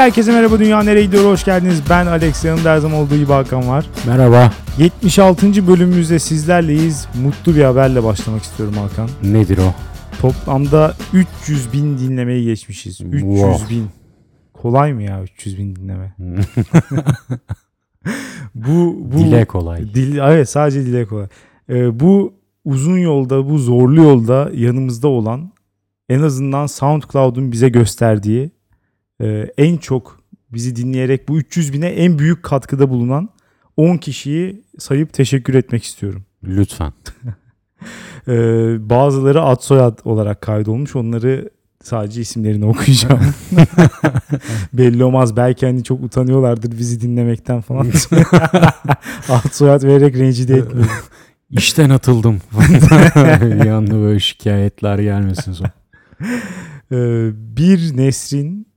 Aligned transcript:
herkese 0.00 0.32
merhaba 0.32 0.58
Dünya 0.58 0.82
Nereye 0.82 1.04
Gidiyor 1.04 1.24
hoş 1.24 1.44
geldiniz. 1.44 1.82
Ben 1.90 2.06
Alex 2.06 2.44
yanımda 2.44 2.70
her 2.70 2.78
zaman 2.78 2.98
olduğu 2.98 3.16
gibi 3.16 3.32
Hakan 3.32 3.68
var. 3.68 3.86
Merhaba. 4.06 4.52
76. 4.78 5.66
bölümümüzde 5.66 6.18
sizlerleyiz. 6.18 7.08
Mutlu 7.22 7.54
bir 7.56 7.62
haberle 7.62 8.04
başlamak 8.04 8.42
istiyorum 8.42 8.74
Hakan. 8.76 9.08
Nedir 9.22 9.58
o? 9.58 9.74
Toplamda 10.20 10.94
300 11.42 11.72
bin 11.72 11.98
dinlemeyi 11.98 12.44
geçmişiz. 12.44 13.00
300 13.00 13.22
Wow. 13.22 13.74
bin. 13.74 13.88
Kolay 14.52 14.92
mı 14.92 15.02
ya 15.02 15.22
300 15.22 15.58
bin 15.58 15.76
dinleme? 15.76 16.14
bu, 18.54 18.98
bu 19.00 19.18
Dile 19.18 19.44
kolay. 19.44 19.94
Dil, 19.94 20.18
evet 20.18 20.48
sadece 20.48 20.86
dile 20.86 21.04
kolay. 21.06 21.26
Ee, 21.70 22.00
bu 22.00 22.34
uzun 22.64 22.98
yolda, 22.98 23.50
bu 23.50 23.58
zorlu 23.58 24.02
yolda 24.02 24.50
yanımızda 24.54 25.08
olan 25.08 25.52
en 26.08 26.22
azından 26.22 26.66
SoundCloud'un 26.66 27.52
bize 27.52 27.68
gösterdiği 27.68 28.50
e, 29.20 29.52
en 29.58 29.76
çok 29.76 30.20
bizi 30.52 30.76
dinleyerek 30.76 31.28
bu 31.28 31.38
300 31.38 31.72
bine 31.72 31.86
en 31.86 32.18
büyük 32.18 32.42
katkıda 32.42 32.90
bulunan 32.90 33.28
10 33.76 33.96
kişiyi 33.96 34.64
sayıp 34.78 35.12
teşekkür 35.12 35.54
etmek 35.54 35.84
istiyorum. 35.84 36.24
Lütfen. 36.44 36.92
Ee, 38.28 38.32
bazıları 38.90 39.42
ad 39.42 39.60
soyad 39.60 39.98
olarak 40.04 40.40
kaydolmuş. 40.40 40.96
Onları 40.96 41.50
sadece 41.82 42.20
isimlerini 42.20 42.64
okuyacağım. 42.64 43.20
Belli 44.72 45.04
olmaz. 45.04 45.36
Belki 45.36 45.66
hani 45.66 45.84
çok 45.84 46.02
utanıyorlardır 46.02 46.78
bizi 46.78 47.00
dinlemekten 47.00 47.60
falan. 47.60 47.86
ad 49.28 49.50
soyad 49.52 49.82
vererek 49.82 50.16
rencide 50.16 50.54
etmiyorum. 50.56 50.92
İşten 51.50 51.90
atıldım. 51.90 52.40
bir 53.40 53.70
anda 53.70 53.94
böyle 53.94 54.20
şikayetler 54.20 54.98
gelmesin 54.98 55.52
sonra. 55.52 55.72
Ee, 56.92 57.30
bir 57.56 57.96
Nesrin 57.96 58.69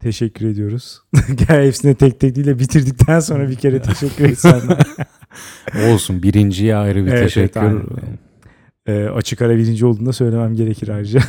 teşekkür 0.00 0.46
ediyoruz. 0.46 1.02
Gel 1.48 1.66
hepsine 1.66 1.94
tek 1.94 2.20
tek 2.20 2.36
değil 2.36 2.46
de 2.46 2.58
bitirdikten 2.58 3.20
sonra 3.20 3.48
bir 3.48 3.54
kere 3.56 3.82
teşekkür 3.82 4.24
etsen. 4.24 4.60
Olsun 5.92 6.22
birinciye 6.22 6.76
ayrı 6.76 7.06
bir 7.06 7.10
Evet, 7.10 7.22
teşekkür. 7.22 7.60
evet, 7.60 7.84
Ee, 8.86 9.08
açık 9.08 9.42
ara 9.42 9.56
birinci 9.56 9.86
olduğunda 9.86 10.12
söylemem 10.12 10.54
gerekir 10.54 10.88
ayrıca. 10.88 11.20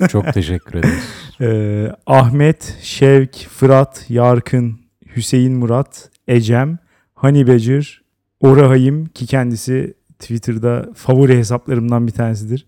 Evet, 0.00 0.10
Çok 0.10 0.32
teşekkür 0.34 0.78
ederiz. 0.78 1.04
Ee, 1.40 1.88
Ahmet, 2.06 2.78
Şevk, 2.82 3.34
Fırat, 3.36 4.04
Yarkın, 4.08 4.80
Hüseyin 5.16 5.52
Murat, 5.52 6.10
Ecem, 6.28 6.78
Hani 7.14 7.46
Becir, 7.46 8.02
Orahayim 8.40 9.06
ki 9.06 9.26
kendisi 9.26 9.94
Twitter'da 10.18 10.88
favori 10.94 11.38
hesaplarımdan 11.38 12.06
bir 12.06 12.12
tanesidir. 12.12 12.66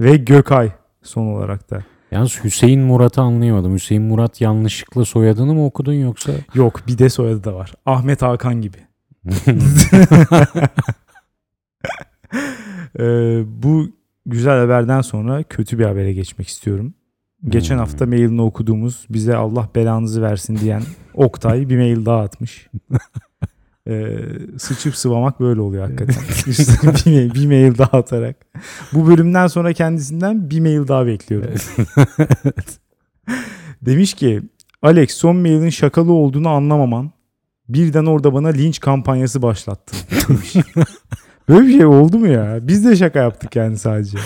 Ve 0.00 0.16
Gökay 0.16 0.72
son 1.02 1.26
olarak 1.26 1.70
da. 1.70 1.84
Yalnız 2.10 2.44
Hüseyin 2.44 2.80
Murat'ı 2.80 3.20
anlayamadım. 3.20 3.74
Hüseyin 3.74 4.02
Murat 4.02 4.40
yanlışlıkla 4.40 5.04
soyadını 5.04 5.54
mı 5.54 5.64
okudun 5.64 5.92
yoksa? 5.92 6.32
Yok 6.54 6.82
bir 6.88 6.98
de 6.98 7.08
soyadı 7.08 7.44
da 7.44 7.54
var. 7.54 7.72
Ahmet 7.86 8.22
Hakan 8.22 8.60
gibi. 8.60 8.76
Ee, 12.98 13.42
bu 13.62 13.88
güzel 14.26 14.58
haberden 14.60 15.00
sonra 15.00 15.42
kötü 15.42 15.78
bir 15.78 15.84
habere 15.84 16.12
geçmek 16.12 16.48
istiyorum. 16.48 16.94
Geçen 17.48 17.74
Hmm. 17.74 17.80
hafta 17.80 18.06
mailini 18.06 18.42
okuduğumuz 18.42 19.06
bize 19.10 19.36
Allah 19.36 19.68
belanızı 19.74 20.22
versin 20.22 20.56
diyen 20.56 20.82
Oktay 21.14 21.68
bir 21.68 21.76
mail 21.76 22.06
daha 22.06 22.20
atmış. 22.20 22.68
Ee, 23.88 24.18
sıçıp 24.58 24.96
sıvamak 24.96 25.40
böyle 25.40 25.60
oluyor 25.60 25.84
hakikaten. 25.84 26.22
İşte 26.46 26.72
bir, 26.82 27.10
mail, 27.12 27.34
bir 27.34 27.46
mail 27.46 27.78
daha 27.78 27.98
atarak. 27.98 28.36
Bu 28.92 29.06
bölümden 29.06 29.46
sonra 29.46 29.72
kendisinden 29.72 30.50
bir 30.50 30.60
mail 30.60 30.88
daha 30.88 31.06
bekliyorum. 31.06 31.50
Demiş 33.82 34.14
ki 34.14 34.42
Alex 34.82 35.10
son 35.10 35.36
mailin 35.36 35.70
şakalı 35.70 36.12
olduğunu 36.12 36.48
anlamaman 36.48 37.10
birden 37.68 38.06
orada 38.06 38.34
bana 38.34 38.48
linç 38.48 38.80
kampanyası 38.80 39.42
başlattı. 39.42 39.96
Böyle 41.48 41.66
bir 41.68 41.72
şey 41.72 41.86
oldu 41.86 42.18
mu 42.18 42.26
ya? 42.26 42.58
Biz 42.62 42.84
de 42.84 42.96
şaka 42.96 43.18
yaptık 43.18 43.56
yani 43.56 43.78
sadece. 43.78 44.18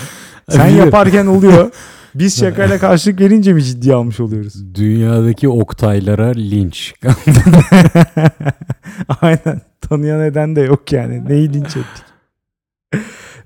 Sen 0.49 0.67
yaparken 0.67 1.25
oluyor. 1.25 1.71
Biz 2.15 2.39
şakayla 2.39 2.79
karşılık 2.79 3.21
verince 3.21 3.53
mi 3.53 3.63
ciddiye 3.63 3.95
almış 3.95 4.19
oluyoruz? 4.19 4.75
Dünyadaki 4.75 5.49
Oktaylara 5.49 6.27
linç. 6.31 6.93
Aynen. 9.21 9.61
Tanıyan 9.81 10.21
eden 10.21 10.55
de 10.55 10.61
yok 10.61 10.91
yani. 10.91 11.29
Neyi 11.29 11.53
linç 11.53 11.77
ettik? 11.77 12.03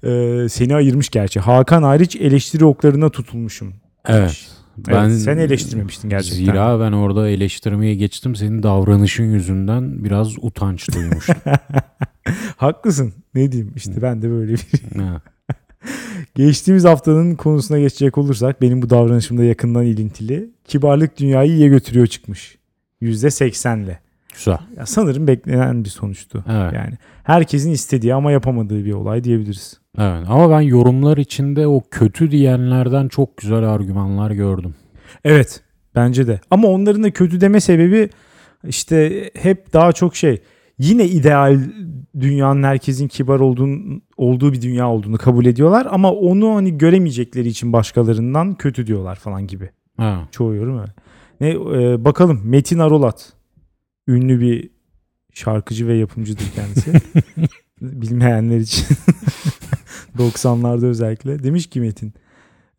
Ee, 0.04 0.48
seni 0.50 0.76
ayırmış 0.76 1.10
gerçi. 1.10 1.40
Hakan 1.40 1.84
hariç 1.84 2.16
eleştiri 2.16 2.66
oklarına 2.66 3.10
tutulmuşum. 3.10 3.74
evet. 4.06 4.48
Ben 4.88 5.10
sen 5.10 5.38
eleştirmemiştin 5.38 6.10
gerçekten. 6.10 6.46
Zira 6.46 6.80
ben 6.80 6.92
orada 6.92 7.30
eleştirmeye 7.30 7.96
geçtim. 7.96 8.36
Senin 8.36 8.64
davranışın 8.64 9.24
yüzünden 9.24 10.04
biraz 10.04 10.36
utanç 10.42 10.90
duymuştum. 10.96 11.36
Haklısın. 12.58 13.14
Ne 13.36 13.52
diyeyim 13.52 13.74
işte 13.76 14.02
ben 14.02 14.22
de 14.22 14.30
böyle 14.30 14.54
bir. 14.54 14.62
Geçtiğimiz 16.38 16.86
haftanın 16.86 17.36
konusuna 17.36 17.80
geçecek 17.80 18.18
olursak 18.18 18.62
benim 18.62 18.82
bu 18.82 18.90
davranışımda 18.90 19.44
yakından 19.44 19.86
ilintili. 19.86 20.50
Kibarlık 20.66 21.20
dünyayı 21.20 21.52
iyiye 21.52 21.68
götürüyor 21.68 22.08
çıkmış. 22.08 22.58
%80'le. 23.02 23.98
Güzel. 24.34 24.58
Ya 24.78 24.86
sanırım 24.86 25.28
beklenen 25.28 25.84
bir 25.84 25.90
sonuçtu. 25.90 26.44
Evet. 26.50 26.74
Yani 26.74 26.94
herkesin 27.24 27.72
istediği 27.72 28.14
ama 28.14 28.32
yapamadığı 28.32 28.86
bir 28.86 28.94
olay 28.94 29.24
diyebiliriz. 29.24 29.80
Evet 29.98 30.26
ama 30.30 30.50
ben 30.52 30.62
yorumlar 30.62 31.18
içinde 31.18 31.68
o 31.68 31.84
kötü 31.92 32.32
diyenlerden 32.32 33.08
çok 33.08 33.38
güzel 33.38 33.64
argümanlar 33.64 34.32
gördüm. 34.32 34.76
Evet 35.24 35.62
bence 35.96 36.28
de. 36.28 36.40
Ama 36.52 36.68
onların 36.68 37.04
da 37.04 37.12
kötü 37.12 37.42
deme 37.42 37.60
sebebi 37.60 38.10
işte 38.68 39.30
hep 39.34 39.74
daha 39.74 39.92
çok 39.92 40.16
şey 40.16 40.42
yine 40.80 41.06
ideal 41.06 41.60
dünyanın 42.20 42.64
herkesin 42.64 43.08
kibar 43.08 43.40
olduğunu, 43.40 44.02
olduğu 44.18 44.54
bir 44.54 44.62
dünya 44.62 44.90
olduğunu 44.90 45.18
kabul 45.18 45.46
ediyorlar 45.46 45.88
ama 45.90 46.12
onu 46.12 46.56
hani 46.56 46.78
göremeyecekleri 46.78 47.48
için 47.48 47.74
başkalarından 47.74 48.56
kötü 48.56 48.88
diyorlar 48.88 49.16
falan 49.16 49.48
gibi. 49.48 49.70
Ha. 49.98 50.28
Çoğu 50.32 50.56
yorum 50.56 50.80
öyle. 50.80 50.94
Ne 51.42 51.50
e, 51.50 52.06
bakalım 52.06 52.42
Metin 52.44 52.80
Arolat 52.80 53.34
ünlü 54.08 54.42
bir 54.42 54.70
şarkıcı 55.34 55.88
ve 55.88 55.94
yapımcıdır 55.94 56.46
kendisi. 56.56 56.92
Bilmeyenler 57.82 58.58
için 58.58 58.86
90'larda 60.18 60.86
özellikle 60.86 61.44
demiş 61.44 61.68
ki 61.68 61.82
Metin 61.82 62.14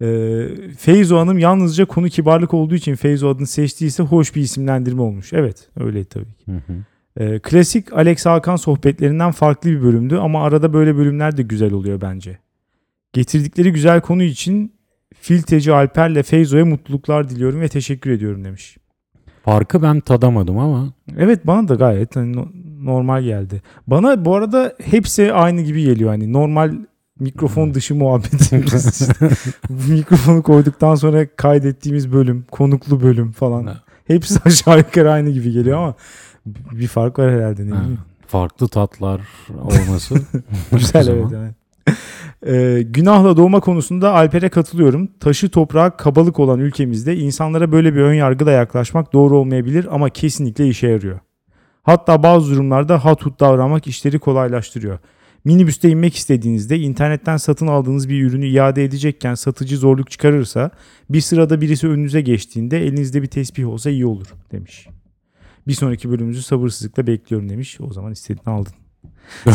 e, 0.03 0.49
Feyzo 0.79 1.19
Hanım 1.19 1.39
yalnızca 1.39 1.85
konu 1.85 2.09
kibarlık 2.09 2.55
olduğu 2.55 2.75
için 2.75 2.95
Feyzo 2.95 3.29
adını 3.29 3.47
seçtiyse 3.47 4.03
hoş 4.03 4.35
bir 4.35 4.41
isimlendirme 4.41 5.03
olmuş. 5.03 5.33
Evet 5.33 5.69
öyle 5.77 6.05
tabii 6.05 6.35
ki. 6.35 6.47
Hı 6.47 6.57
hı. 6.57 6.77
E, 7.19 7.39
klasik 7.39 7.93
Alex 7.93 8.27
Hakan 8.27 8.57
sohbetlerinden 8.57 9.31
farklı 9.31 9.71
bir 9.71 9.83
bölümdü 9.83 10.17
ama 10.17 10.45
arada 10.45 10.73
böyle 10.73 10.97
bölümler 10.97 11.37
de 11.37 11.43
güzel 11.43 11.73
oluyor 11.73 12.01
bence. 12.01 12.39
Getirdikleri 13.13 13.73
güzel 13.73 14.01
konu 14.01 14.23
için 14.23 14.73
Filteci 15.21 15.73
Alper'le 15.73 16.23
Feyzo'ya 16.23 16.65
mutluluklar 16.65 17.31
diliyorum 17.31 17.61
ve 17.61 17.69
teşekkür 17.69 18.11
ediyorum 18.11 18.45
demiş. 18.45 18.77
Farkı 19.45 19.83
ben 19.83 20.01
tadamadım 20.01 20.59
ama 20.59 20.93
Evet 21.19 21.47
bana 21.47 21.69
da 21.69 21.75
gayet 21.75 22.17
hani 22.17 22.37
no- 22.37 22.49
normal 22.83 23.23
geldi. 23.23 23.63
Bana 23.87 24.25
bu 24.25 24.37
arada 24.37 24.75
hepsi 24.85 25.33
aynı 25.33 25.63
gibi 25.63 25.83
geliyor 25.83 26.11
hani 26.11 26.33
normal 26.33 26.75
mikrofon 27.21 27.75
dışı 27.75 27.95
muhabbetimiz. 27.95 29.09
Mikrofonu 29.89 30.43
koyduktan 30.43 30.95
sonra 30.95 31.27
kaydettiğimiz 31.37 32.13
bölüm, 32.13 32.47
konuklu 32.51 33.01
bölüm 33.01 33.33
falan. 33.33 33.77
Hepsi 34.07 34.41
aşağı 34.45 34.79
yukarı 34.79 35.13
aynı 35.13 35.31
gibi 35.31 35.53
geliyor 35.53 35.79
ama 35.79 35.95
bir 36.73 36.87
fark 36.87 37.19
var 37.19 37.33
herhalde 37.33 37.63
ne 37.63 37.71
bileyim. 37.71 37.99
farklı 38.27 38.69
tatlar 38.69 39.21
olması 39.63 40.15
Güzel 40.73 41.09
evet. 41.09 41.27
evet. 41.37 41.55
Ee, 42.47 42.83
günahla 42.83 43.37
doğma 43.37 43.61
konusunda 43.61 44.15
Alper'e 44.15 44.49
katılıyorum. 44.49 45.09
Taşı 45.21 45.49
toprağı 45.49 45.97
kabalık 45.97 46.41
olan 46.41 46.59
ülkemizde 46.59 47.17
insanlara 47.17 47.73
böyle 47.73 47.95
bir 47.95 48.01
ön 48.01 48.15
yargıyla 48.15 48.53
yaklaşmak 48.53 49.13
doğru 49.13 49.39
olmayabilir 49.39 49.87
ama 49.91 50.11
kesinlikle 50.11 50.69
işe 50.69 50.89
yarıyor. 50.89 51.21
Hatta 51.83 52.23
bazı 52.23 52.51
durumlarda 52.51 53.05
hat 53.05 53.27
hut 53.27 53.41
davranmak 53.41 53.87
işleri 53.87 54.19
kolaylaştırıyor. 54.19 54.99
Minibüste 55.45 55.91
inmek 55.91 56.17
istediğinizde 56.17 56.79
internetten 56.79 57.37
satın 57.37 57.67
aldığınız 57.67 58.09
bir 58.09 58.23
ürünü 58.23 58.47
iade 58.47 58.85
edecekken 58.85 59.35
satıcı 59.35 59.77
zorluk 59.77 60.11
çıkarırsa 60.11 60.71
bir 61.11 61.21
sırada 61.21 61.61
birisi 61.61 61.89
önünüze 61.89 62.21
geçtiğinde 62.21 62.87
elinizde 62.87 63.23
bir 63.23 63.27
tesbih 63.27 63.69
olsa 63.69 63.91
iyi 63.91 64.07
olur 64.07 64.27
demiş. 64.53 64.89
Bir 65.69 65.73
sonraki 65.73 66.11
bölümümüzü 66.11 66.43
sabırsızlıkla 66.43 67.07
bekliyorum 67.07 67.49
demiş. 67.49 67.81
O 67.81 67.93
zaman 67.93 68.13
istediğini 68.13 68.55
aldın. 68.55 68.73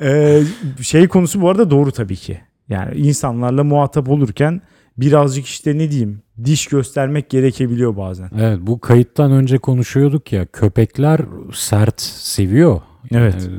Ee, 0.00 0.42
şey 0.80 1.08
konusu 1.08 1.40
bu 1.40 1.50
arada 1.50 1.70
doğru 1.70 1.92
tabii 1.92 2.16
ki. 2.16 2.40
Yani 2.68 2.96
insanlarla 2.96 3.64
muhatap 3.64 4.08
olurken 4.08 4.62
birazcık 4.96 5.46
işte 5.46 5.78
ne 5.78 5.90
diyeyim 5.90 6.22
diş 6.44 6.66
göstermek 6.66 7.30
gerekebiliyor 7.30 7.96
bazen. 7.96 8.30
Evet 8.40 8.58
bu 8.62 8.80
kayıttan 8.80 9.32
önce 9.32 9.58
konuşuyorduk 9.58 10.32
ya 10.32 10.46
köpekler 10.46 11.20
sert 11.52 12.00
seviyor. 12.00 12.80
Evet. 13.10 13.50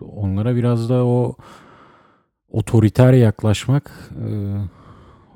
Ee, 0.00 0.04
onlara 0.04 0.56
biraz 0.56 0.88
da 0.88 1.04
o 1.04 1.36
otoriter 2.48 3.12
yaklaşmak 3.12 4.10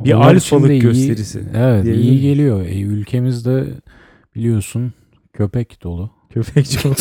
e, 0.00 0.04
Bir 0.04 0.12
alfalık 0.12 0.80
gösterisi 0.80 1.44
Evet 1.54 1.84
iyi 1.84 2.20
geliyor. 2.20 2.60
E, 2.60 2.80
ülkemizde 2.80 3.66
biliyorsun 4.34 4.92
köpek 5.32 5.82
dolu. 5.82 6.10
Köpek 6.30 6.70
çok. 6.70 6.96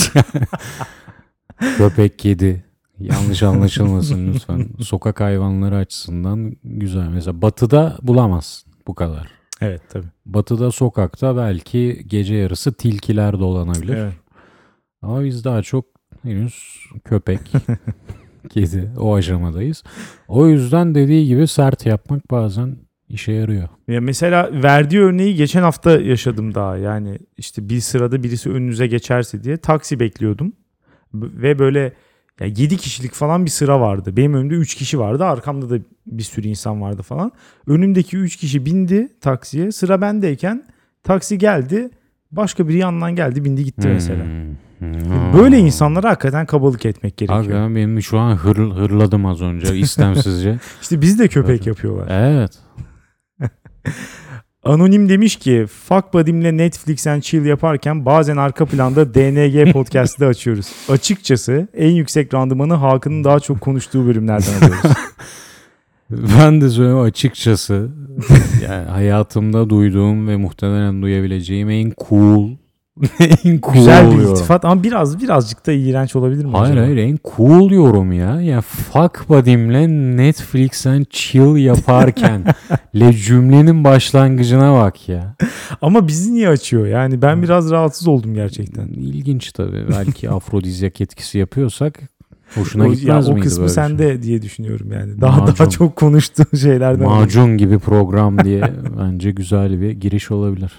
Köpek 1.78 2.20
kedi. 2.20 2.66
Yanlış 3.00 3.44
anlaşılmasın 3.44 4.34
lütfen. 4.34 4.70
Sokak 4.80 5.22
hayvanları 5.22 5.76
açısından 5.76 6.56
güzel. 6.64 7.08
Mesela 7.08 7.42
batıda 7.42 7.98
bulamazsın 8.02 8.74
bu 8.88 8.96
kadar. 8.96 9.28
evet 9.62 9.82
tabii. 9.90 10.08
Batıda 10.26 10.72
sokakta 10.72 11.38
belki 11.38 12.04
gece 12.08 12.36
yarısı 12.36 12.74
tilkiler 12.74 13.40
dolanabilir. 13.40 13.98
Evet. 13.98 14.14
Ama 15.02 15.24
biz 15.24 15.44
daha 15.46 15.62
çok 15.62 15.86
henüz 16.24 16.86
köpek, 17.06 17.40
kedi 18.50 18.92
o 19.00 19.16
aşamadayız. 19.16 19.84
O 20.28 20.48
yüzden 20.48 20.96
dediği 20.96 21.28
gibi 21.28 21.48
sert 21.48 21.86
yapmak 21.86 22.32
bazen 22.32 22.78
işe 23.14 23.32
yarıyor. 23.32 23.70
Ya 23.88 24.02
mesela 24.02 24.50
verdiği 24.64 25.00
örneği 25.00 25.36
geçen 25.36 25.62
hafta 25.62 25.92
yaşadım 25.92 26.56
daha. 26.56 26.78
Yani 26.78 27.20
işte 27.38 27.70
bir 27.70 27.80
sırada 27.80 28.24
birisi 28.24 28.50
önünüze 28.50 28.88
geçerse 28.88 29.44
diye 29.44 29.58
taksi 29.58 30.00
bekliyordum. 30.00 30.54
Ve 31.14 31.60
böyle 31.60 31.94
ya 32.40 32.48
7 32.48 32.78
kişilik 32.78 33.14
falan 33.14 33.46
bir 33.46 33.50
sıra 33.50 33.82
vardı. 33.82 34.18
Benim 34.18 34.34
önümde 34.34 34.54
3 34.54 34.76
kişi 34.76 35.00
vardı. 35.00 35.26
Arkamda 35.26 35.70
da 35.70 35.84
bir 36.08 36.24
sürü 36.24 36.48
insan 36.48 36.82
vardı 36.82 37.02
falan. 37.02 37.32
Önümdeki 37.68 38.18
3 38.18 38.36
kişi 38.36 38.66
bindi 38.66 39.08
taksiye. 39.22 39.72
Sıra 39.72 40.02
bendeyken 40.02 40.64
taksi 41.04 41.38
geldi. 41.38 41.90
Başka 42.32 42.68
biri 42.68 42.78
yandan 42.78 43.16
geldi 43.16 43.46
bindi 43.46 43.64
gitti 43.64 43.88
mesela. 43.88 44.24
Hmm. 44.24 45.34
Böyle 45.34 45.58
insanlara 45.58 46.10
hakikaten 46.10 46.46
kabalık 46.46 46.86
etmek 46.86 47.18
gerekiyor. 47.18 47.38
Hakikaten 47.38 47.76
benim 47.76 48.02
şu 48.02 48.20
an 48.20 48.36
hır, 48.36 48.58
hırladım 48.58 49.26
az 49.26 49.42
önce 49.42 49.78
istemsizce. 49.78 50.60
İşte 50.82 51.02
biz 51.02 51.20
de 51.20 51.28
köpek 51.28 51.68
yapıyorlar. 51.68 52.08
evet. 52.10 52.52
Anonim 54.64 55.10
demiş 55.10 55.36
ki 55.36 55.66
Fuck 55.88 56.14
Buddy'mle 56.14 56.58
Netflix 56.58 57.08
and 57.08 57.22
Chill 57.22 57.46
yaparken 57.46 58.06
bazen 58.06 58.38
arka 58.38 58.66
planda 58.66 59.14
DNG 59.14 59.72
podcast'ı 59.72 60.26
açıyoruz. 60.26 60.68
Açıkçası 60.90 61.68
en 61.74 61.90
yüksek 61.90 62.34
randımanı 62.34 62.74
Hakan'ın 62.74 63.24
daha 63.24 63.40
çok 63.40 63.62
konuştuğu 63.62 64.08
bölümlerden 64.08 64.58
alıyoruz. 64.58 64.92
Ben 66.10 66.62
de 66.62 66.70
söyleyeyim 66.70 67.00
açıkçası 67.00 67.90
yani 68.64 68.90
hayatımda 68.90 69.70
duyduğum 69.70 70.28
ve 70.28 70.38
muhtemelen 70.38 71.02
duyabileceğim 71.02 71.70
en 71.70 71.94
cool 72.10 72.50
en 73.44 73.60
cool 73.62 73.74
Güzel 73.74 74.12
bir 74.12 74.16
yorum. 74.18 74.32
iltifat 74.36 74.66
ama 74.66 74.84
biraz 74.84 75.20
birazcık 75.24 75.68
da 75.68 75.72
iğrenç 75.72 76.16
olabilir 76.16 76.46
mi 76.46 76.52
Hayır 76.58 76.72
acaba? 76.74 76.86
hayır 76.86 76.98
en 76.98 77.18
cool 77.36 77.72
yorum 77.72 78.12
ya. 78.12 78.42
Ya 78.42 78.62
fuck 78.62 79.30
buddy'mle 79.30 79.88
Netflix'ten 80.18 81.06
chill 81.10 81.56
yaparken 81.56 82.44
le 82.96 83.14
cümlenin 83.14 83.84
başlangıcına 83.84 84.74
bak 84.74 85.10
ya. 85.10 85.36
Ama 85.82 86.08
bizi 86.08 86.34
niye 86.34 86.50
açıyor? 86.50 86.88
Yani 86.88 87.22
ben 87.22 87.44
biraz 87.44 87.72
rahatsız 87.72 88.08
oldum 88.08 88.34
gerçekten. 88.34 88.88
İlginç 88.88 89.52
tabii. 89.52 89.86
Belki 89.92 90.30
afrodizyak 90.30 91.02
etkisi 91.02 91.38
yapıyorsak 91.38 92.00
hoşuna 92.56 92.84
o, 92.84 92.88
ya, 92.88 92.94
gitmez 92.94 93.30
o 93.30 93.36
kısmı 93.36 93.64
bir 93.64 93.70
şey? 93.70 93.76
sende 93.76 94.24
diye 94.24 94.42
düşünüyorum 94.42 94.92
yani. 94.92 95.22
Daha 95.22 95.40
Macun. 95.40 95.56
daha 95.60 95.70
çok 95.70 95.96
konuştuğun 95.96 96.58
şeylerden. 96.58 97.06
Macun 97.10 97.58
gibi 97.58 97.80
program 97.80 98.44
diye 98.46 98.74
bence 99.00 99.32
güzel 99.32 99.82
bir 99.82 99.92
giriş 99.92 100.32
olabilir. 100.32 100.72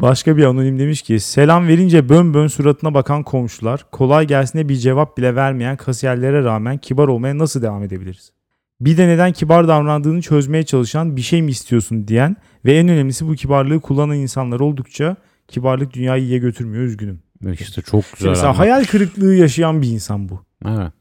Başka 0.00 0.36
bir 0.36 0.44
anonim 0.44 0.78
demiş 0.78 1.02
ki 1.02 1.20
selam 1.20 1.68
verince 1.68 2.08
bön 2.08 2.34
bön 2.34 2.46
suratına 2.46 2.94
bakan 2.94 3.22
komşular 3.22 3.84
kolay 3.92 4.26
gelsine 4.26 4.68
bir 4.68 4.76
cevap 4.76 5.18
bile 5.18 5.34
vermeyen 5.34 5.76
kasiyerlere 5.76 6.44
rağmen 6.44 6.78
kibar 6.78 7.08
olmaya 7.08 7.38
nasıl 7.38 7.62
devam 7.62 7.82
edebiliriz? 7.82 8.32
Bir 8.80 8.96
de 8.96 9.08
neden 9.08 9.32
kibar 9.32 9.68
davrandığını 9.68 10.22
çözmeye 10.22 10.62
çalışan 10.62 11.16
bir 11.16 11.20
şey 11.20 11.42
mi 11.42 11.50
istiyorsun 11.50 12.08
diyen 12.08 12.36
ve 12.64 12.76
en 12.76 12.88
önemlisi 12.88 13.28
bu 13.28 13.34
kibarlığı 13.34 13.80
kullanan 13.80 14.16
insanlar 14.16 14.60
oldukça 14.60 15.16
kibarlık 15.48 15.94
dünyayı 15.94 16.22
iyiye 16.22 16.38
götürmüyor 16.38 16.84
üzgünüm. 16.84 17.22
İşte 17.52 17.82
çok 17.82 18.04
güzel. 18.16 18.28
Mesela 18.28 18.48
anlatmış. 18.48 18.68
hayal 18.68 18.84
kırıklığı 18.84 19.34
yaşayan 19.34 19.82
bir 19.82 19.88
insan 19.88 20.28
bu. 20.28 20.40
Evet. 20.66 20.92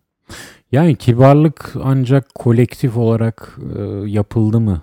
Yani 0.72 0.96
kibarlık 0.96 1.74
ancak 1.84 2.36
kolektif 2.36 2.98
olarak 2.98 3.58
e, 3.78 3.82
yapıldı 4.10 4.60
mı 4.60 4.82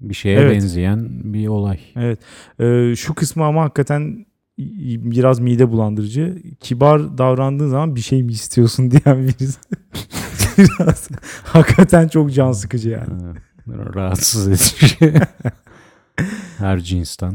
bir 0.00 0.14
şeye 0.14 0.38
Evet. 0.38 0.52
benzeyen 0.54 1.08
bir 1.34 1.48
olay. 1.48 1.80
Evet. 1.96 2.18
Ee, 2.60 2.96
şu 2.96 3.14
kısmı 3.14 3.44
ama 3.44 3.62
hakikaten 3.62 4.26
biraz 4.58 5.40
mide 5.40 5.70
bulandırıcı. 5.70 6.42
Kibar 6.60 7.18
davrandığın 7.18 7.68
zaman 7.68 7.96
bir 7.96 8.00
şey 8.00 8.22
mi 8.22 8.32
istiyorsun 8.32 8.90
diyen 8.90 9.22
birisi. 9.22 9.58
biraz 10.58 11.08
hakikaten 11.44 12.08
çok 12.08 12.32
can 12.34 12.52
sıkıcı 12.52 12.88
yani. 12.88 13.34
Rahatsız 13.68 14.48
edici. 14.48 15.14
Her 16.58 16.80
cinsten. 16.80 17.34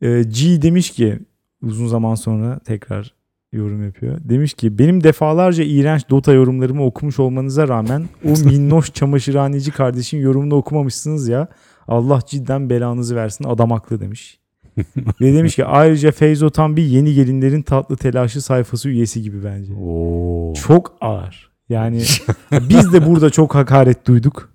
Ee, 0.00 0.22
G 0.22 0.62
demiş 0.62 0.90
ki 0.90 1.18
uzun 1.62 1.86
zaman 1.86 2.14
sonra 2.14 2.58
tekrar 2.64 3.14
yorum 3.52 3.84
yapıyor. 3.84 4.18
Demiş 4.24 4.54
ki 4.54 4.78
benim 4.78 5.04
defalarca 5.04 5.64
iğrenç 5.64 6.10
Dota 6.10 6.32
yorumlarımı 6.32 6.84
okumuş 6.84 7.18
olmanıza 7.18 7.68
rağmen 7.68 8.08
o 8.24 8.28
minnoş 8.44 8.92
çamaşırhaneci 8.92 9.70
kardeşin 9.70 10.18
yorumunu 10.18 10.54
okumamışsınız 10.54 11.28
ya. 11.28 11.48
Allah 11.88 12.20
cidden 12.26 12.70
belanızı 12.70 13.16
versin 13.16 13.44
adam 13.44 13.70
haklı 13.70 14.00
demiş. 14.00 14.38
Ve 15.20 15.34
demiş 15.34 15.56
ki 15.56 15.64
ayrıca 15.64 16.12
Feyzo 16.12 16.50
tam 16.50 16.76
bir 16.76 16.82
yeni 16.82 17.14
gelinlerin 17.14 17.62
tatlı 17.62 17.96
telaşı 17.96 18.42
sayfası 18.42 18.88
üyesi 18.88 19.22
gibi 19.22 19.44
bence. 19.44 19.72
Oo. 19.74 20.54
Çok 20.54 20.96
ağır. 21.00 21.50
Yani 21.68 22.02
biz 22.52 22.92
de 22.92 23.06
burada 23.06 23.30
çok 23.30 23.54
hakaret 23.54 24.06
duyduk. 24.06 24.52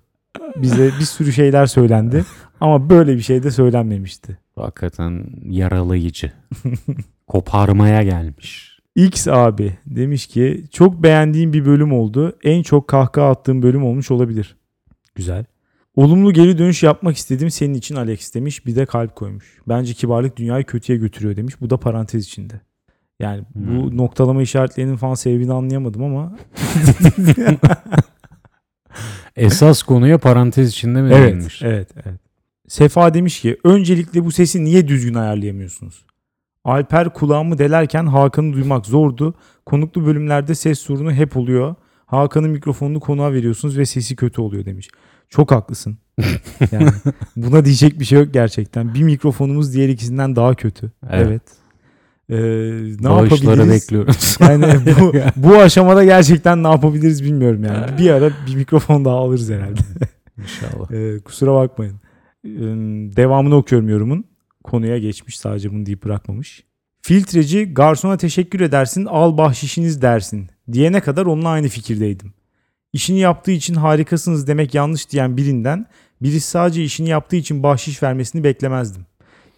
Bize 0.56 0.86
bir 0.86 1.04
sürü 1.04 1.32
şeyler 1.32 1.66
söylendi. 1.66 2.24
Ama 2.60 2.90
böyle 2.90 3.16
bir 3.16 3.22
şey 3.22 3.42
de 3.42 3.50
söylenmemişti. 3.50 4.38
Hakikaten 4.56 5.26
yaralayıcı. 5.44 6.32
Koparmaya 7.26 8.02
gelmiş. 8.02 8.67
X 8.96 9.28
abi 9.28 9.78
demiş 9.86 10.26
ki 10.26 10.64
çok 10.72 11.02
beğendiğim 11.02 11.52
bir 11.52 11.66
bölüm 11.66 11.92
oldu. 11.92 12.38
En 12.44 12.62
çok 12.62 12.88
kahkaha 12.88 13.30
attığım 13.30 13.62
bölüm 13.62 13.84
olmuş 13.84 14.10
olabilir. 14.10 14.56
Güzel. 15.14 15.44
Olumlu 15.96 16.32
geri 16.32 16.58
dönüş 16.58 16.82
yapmak 16.82 17.16
istedim 17.16 17.50
senin 17.50 17.74
için 17.74 17.96
Alex 17.96 18.34
demiş. 18.34 18.66
Bir 18.66 18.76
de 18.76 18.86
kalp 18.86 19.16
koymuş. 19.16 19.58
Bence 19.68 19.94
kibarlık 19.94 20.36
dünyayı 20.36 20.64
kötüye 20.64 20.98
götürüyor 20.98 21.36
demiş. 21.36 21.54
Bu 21.60 21.70
da 21.70 21.76
parantez 21.76 22.24
içinde. 22.24 22.60
Yani 23.20 23.42
bu 23.54 23.90
Hmm. 23.90 23.96
noktalama 23.96 24.42
işaretlerinin 24.42 24.96
falan 24.96 25.14
sebebini 25.14 25.52
anlayamadım 25.52 26.04
ama 26.04 26.36
Esas 29.36 29.82
konuya 29.82 30.18
parantez 30.18 30.68
içinde 30.70 31.02
mi 31.02 31.08
evet, 31.12 31.26
değinmiş? 31.26 31.62
evet, 31.62 31.88
evet. 32.06 32.20
Sefa 32.68 33.14
demiş 33.14 33.40
ki 33.40 33.56
öncelikle 33.64 34.24
bu 34.24 34.32
sesi 34.32 34.64
niye 34.64 34.88
düzgün 34.88 35.14
ayarlayamıyorsunuz? 35.14 36.04
Alper 36.68 37.12
kulağımı 37.12 37.58
delerken 37.58 38.06
Hakan'ı 38.06 38.52
duymak 38.52 38.86
zordu. 38.86 39.34
Konuklu 39.66 40.06
bölümlerde 40.06 40.54
ses 40.54 40.78
sorunu 40.78 41.12
hep 41.12 41.36
oluyor. 41.36 41.74
Hakan'ın 42.06 42.50
mikrofonunu 42.50 43.00
konuğa 43.00 43.32
veriyorsunuz 43.32 43.78
ve 43.78 43.86
sesi 43.86 44.16
kötü 44.16 44.40
oluyor 44.40 44.64
demiş. 44.64 44.88
Çok 45.28 45.50
haklısın. 45.50 45.98
Yani 46.72 46.90
buna 47.36 47.64
diyecek 47.64 48.00
bir 48.00 48.04
şey 48.04 48.18
yok 48.18 48.34
gerçekten. 48.34 48.94
Bir 48.94 49.02
mikrofonumuz 49.02 49.74
diğer 49.74 49.88
ikisinden 49.88 50.36
daha 50.36 50.54
kötü. 50.54 50.92
Evet. 51.10 51.26
Evet. 51.28 51.42
Ee, 52.30 52.34
ne 53.04 53.10
Bağışları 53.10 53.44
yapabiliriz? 53.44 53.82
bekliyoruz. 53.82 54.36
Yani 54.40 54.66
bu, 55.00 55.12
bu 55.48 55.56
aşamada 55.56 56.04
gerçekten 56.04 56.62
ne 56.62 56.68
yapabiliriz 56.68 57.24
bilmiyorum 57.24 57.64
yani. 57.64 57.98
Bir 57.98 58.10
ara 58.10 58.30
bir 58.46 58.54
mikrofon 58.56 59.04
daha 59.04 59.14
alırız 59.16 59.50
herhalde. 59.50 59.80
İnşallah. 60.38 60.90
Ee, 60.90 61.18
kusura 61.20 61.54
bakmayın. 61.54 61.94
Ee, 62.44 62.48
devamını 63.16 63.54
okuyorum 63.56 63.88
yorumun. 63.88 64.24
Konuya 64.68 64.98
geçmiş 64.98 65.38
sadece 65.38 65.72
bunu 65.72 65.86
deyip 65.86 66.04
bırakmamış. 66.04 66.64
Filtreci 67.02 67.74
garsona 67.74 68.16
teşekkür 68.16 68.60
edersin 68.60 69.04
al 69.04 69.38
bahşişiniz 69.38 70.02
dersin 70.02 70.48
diyene 70.72 71.00
kadar 71.00 71.26
onunla 71.26 71.48
aynı 71.48 71.68
fikirdeydim. 71.68 72.32
İşini 72.92 73.18
yaptığı 73.18 73.50
için 73.50 73.74
harikasınız 73.74 74.46
demek 74.46 74.74
yanlış 74.74 75.10
diyen 75.10 75.36
birinden 75.36 75.86
birisi 76.22 76.50
sadece 76.50 76.84
işini 76.84 77.08
yaptığı 77.08 77.36
için 77.36 77.62
bahşiş 77.62 78.02
vermesini 78.02 78.44
beklemezdim. 78.44 79.06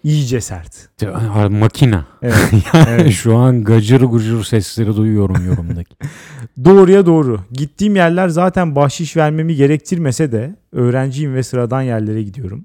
İyice 0.04 0.40
sert. 0.40 0.88
Makina. 1.50 2.06
Evet. 2.22 2.52
Yani 2.74 2.88
Evet. 2.88 3.12
şu 3.12 3.36
an 3.36 3.64
gacır 3.64 4.00
gucur 4.00 4.44
sesleri 4.44 4.96
duyuyorum 4.96 5.46
yorumdaki. 5.46 5.96
Doğruya 6.64 7.06
doğru. 7.06 7.40
Gittiğim 7.52 7.96
yerler 7.96 8.28
zaten 8.28 8.76
bahşiş 8.76 9.16
vermemi 9.16 9.54
gerektirmese 9.54 10.32
de 10.32 10.56
öğrenciyim 10.72 11.34
ve 11.34 11.42
sıradan 11.42 11.82
yerlere 11.82 12.22
gidiyorum. 12.22 12.64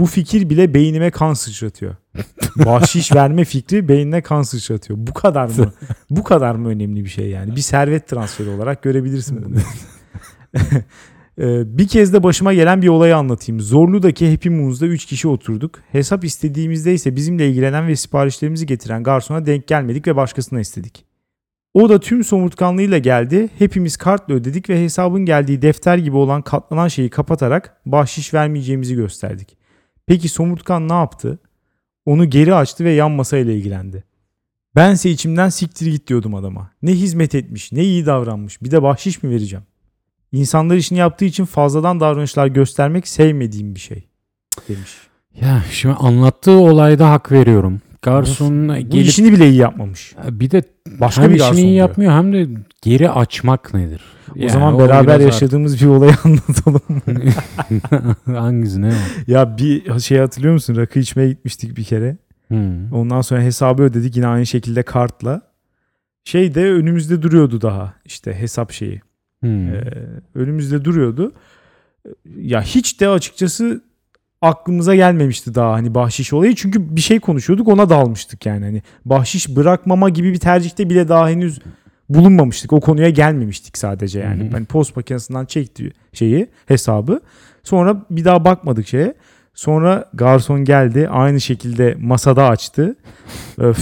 Bu 0.00 0.06
fikir 0.06 0.50
bile 0.50 0.74
beynime 0.74 1.10
kan 1.10 1.34
sıçratıyor. 1.34 1.96
Bahşiş 2.56 3.14
verme 3.14 3.44
fikri 3.44 3.88
beynine 3.88 4.20
kan 4.22 4.42
sıçratıyor. 4.42 4.98
Bu 5.02 5.14
kadar 5.14 5.46
mı? 5.46 5.72
Bu 6.10 6.24
kadar 6.24 6.54
mı 6.54 6.68
önemli 6.68 7.04
bir 7.04 7.08
şey 7.08 7.30
yani? 7.30 7.56
Bir 7.56 7.60
servet 7.60 8.08
transferi 8.08 8.48
olarak 8.48 8.82
görebilirsin 8.82 9.44
bunu. 9.44 9.56
Ee, 11.38 11.78
bir 11.78 11.88
kez 11.88 12.12
de 12.12 12.22
başıma 12.22 12.54
gelen 12.54 12.82
bir 12.82 12.88
olayı 12.88 13.16
anlatayım. 13.16 13.60
Zorlu'daki 13.60 14.30
Happy 14.30 14.48
Moons'da 14.48 14.86
3 14.86 15.04
kişi 15.04 15.28
oturduk. 15.28 15.78
Hesap 15.92 16.24
istediğimizde 16.24 16.94
ise 16.94 17.16
bizimle 17.16 17.48
ilgilenen 17.48 17.88
ve 17.88 17.96
siparişlerimizi 17.96 18.66
getiren 18.66 19.02
garsona 19.02 19.46
denk 19.46 19.66
gelmedik 19.66 20.06
ve 20.06 20.16
başkasına 20.16 20.60
istedik. 20.60 21.04
O 21.74 21.88
da 21.88 22.00
tüm 22.00 22.24
somurtkanlığıyla 22.24 22.98
geldi. 22.98 23.48
Hepimiz 23.58 23.96
kartla 23.96 24.34
ödedik 24.34 24.70
ve 24.70 24.84
hesabın 24.84 25.24
geldiği 25.24 25.62
defter 25.62 25.98
gibi 25.98 26.16
olan 26.16 26.42
katlanan 26.42 26.88
şeyi 26.88 27.10
kapatarak 27.10 27.76
bahşiş 27.86 28.34
vermeyeceğimizi 28.34 28.94
gösterdik. 28.94 29.59
Peki 30.10 30.28
somurtkan 30.28 30.88
ne 30.88 30.92
yaptı? 30.92 31.38
onu 32.06 32.30
geri 32.30 32.54
açtı 32.54 32.84
ve 32.84 32.90
yan 32.90 33.10
masayla 33.10 33.52
ilgilendi. 33.52 34.04
Bense 34.76 35.10
içimden 35.10 35.48
siktir 35.48 35.86
git 35.86 36.06
diyordum 36.06 36.34
adama. 36.34 36.70
Ne 36.82 36.92
hizmet 36.92 37.34
etmiş, 37.34 37.72
ne 37.72 37.84
iyi 37.84 38.06
davranmış. 38.06 38.62
Bir 38.62 38.70
de 38.70 38.82
bahşiş 38.82 39.22
mi 39.22 39.30
vereceğim? 39.30 39.64
İnsanlar 40.32 40.76
işini 40.76 40.98
yaptığı 40.98 41.24
için 41.24 41.44
fazladan 41.44 42.00
davranışlar 42.00 42.46
göstermek 42.46 43.08
sevmediğim 43.08 43.74
bir 43.74 43.80
şey 43.80 44.08
demiş. 44.68 44.96
Ya 45.40 45.64
şimdi 45.70 45.94
anlattığı 45.94 46.58
olayda 46.58 47.10
hak 47.10 47.32
veriyorum. 47.32 47.80
Garson 48.02 48.68
Bu 48.68 48.74
gelip 48.74 49.06
işini 49.06 49.32
bile 49.32 49.48
iyi 49.50 49.56
yapmamış. 49.56 50.14
bir 50.30 50.50
de 50.50 50.62
Başka 51.00 51.22
hem 51.22 51.30
bir 51.34 51.40
işini 51.40 51.60
iyi 51.60 51.74
yapmıyor 51.74 52.12
hem 52.12 52.32
de 52.32 52.46
geri 52.82 53.10
açmak 53.10 53.74
nedir? 53.74 54.02
O 54.36 54.38
Yani 54.38 54.50
zaman 54.50 54.78
beraber 54.78 55.20
yaşadığımız 55.20 55.80
bir 55.80 55.86
olayı 55.86 56.12
anlatalım. 56.24 56.80
artık- 57.58 58.26
Hangisi 58.26 58.82
ne? 58.82 58.92
ya 59.26 59.58
bir 59.58 60.00
şey 60.00 60.18
hatırlıyor 60.18 60.54
musun? 60.54 60.76
Rakı 60.76 60.98
içmeye 60.98 61.28
gitmiştik 61.28 61.76
bir 61.76 61.84
kere. 61.84 62.16
Hmm. 62.48 62.92
Ondan 62.92 63.20
sonra 63.20 63.42
hesabı 63.42 63.82
ödedik 63.82 64.16
yine 64.16 64.26
aynı 64.26 64.46
şekilde 64.46 64.82
kartla. 64.82 65.42
Şey 66.24 66.54
de 66.54 66.72
önümüzde 66.72 67.22
duruyordu 67.22 67.60
daha 67.60 67.94
işte 68.04 68.34
hesap 68.34 68.72
şeyi. 68.72 69.00
Hmm. 69.40 69.68
Ee, 69.68 69.82
önümüzde 70.34 70.84
duruyordu. 70.84 71.32
Ya 72.36 72.62
hiç 72.62 73.00
de 73.00 73.08
açıkçası 73.08 73.80
aklımıza 74.42 74.94
gelmemişti 74.94 75.54
daha 75.54 75.72
hani 75.72 75.94
bahşiş 75.94 76.32
olayı. 76.32 76.54
Çünkü 76.54 76.96
bir 76.96 77.00
şey 77.00 77.20
konuşuyorduk 77.20 77.68
ona 77.68 77.90
dalmıştık 77.90 78.46
yani. 78.46 78.64
Hani 78.64 78.82
bahşiş 79.04 79.56
bırakmama 79.56 80.08
gibi 80.08 80.32
bir 80.32 80.38
tercihte 80.38 80.90
bile 80.90 81.08
daha 81.08 81.28
henüz 81.28 81.60
bulunmamıştık. 82.08 82.72
O 82.72 82.80
konuya 82.80 83.10
gelmemiştik 83.10 83.78
sadece 83.78 84.20
yani. 84.20 84.44
Hı 84.44 84.48
hı. 84.48 84.52
Hani 84.52 84.64
post 84.64 84.96
makinesinden 84.96 85.44
çekti 85.44 85.92
şeyi 86.12 86.50
hesabı. 86.66 87.20
Sonra 87.62 88.02
bir 88.10 88.24
daha 88.24 88.44
bakmadık 88.44 88.88
şeye. 88.88 89.14
Sonra 89.54 90.10
garson 90.14 90.64
geldi. 90.64 91.08
Aynı 91.08 91.40
şekilde 91.40 91.96
masada 92.00 92.48
açtı. 92.48 92.96
Öf, 93.58 93.78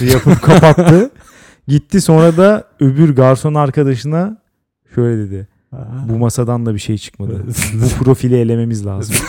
yapıp 0.12 0.42
kapattı. 0.42 1.10
Gitti 1.68 2.00
sonra 2.00 2.36
da 2.36 2.64
öbür 2.80 3.16
garson 3.16 3.54
arkadaşına 3.54 4.36
şöyle 4.94 5.18
dedi. 5.18 5.48
Bu 6.08 6.18
masadan 6.18 6.66
da 6.66 6.74
bir 6.74 6.78
şey 6.78 6.98
çıkmadı. 6.98 7.44
Bu 7.74 8.04
profili 8.04 8.36
elememiz 8.36 8.86
lazım. 8.86 9.16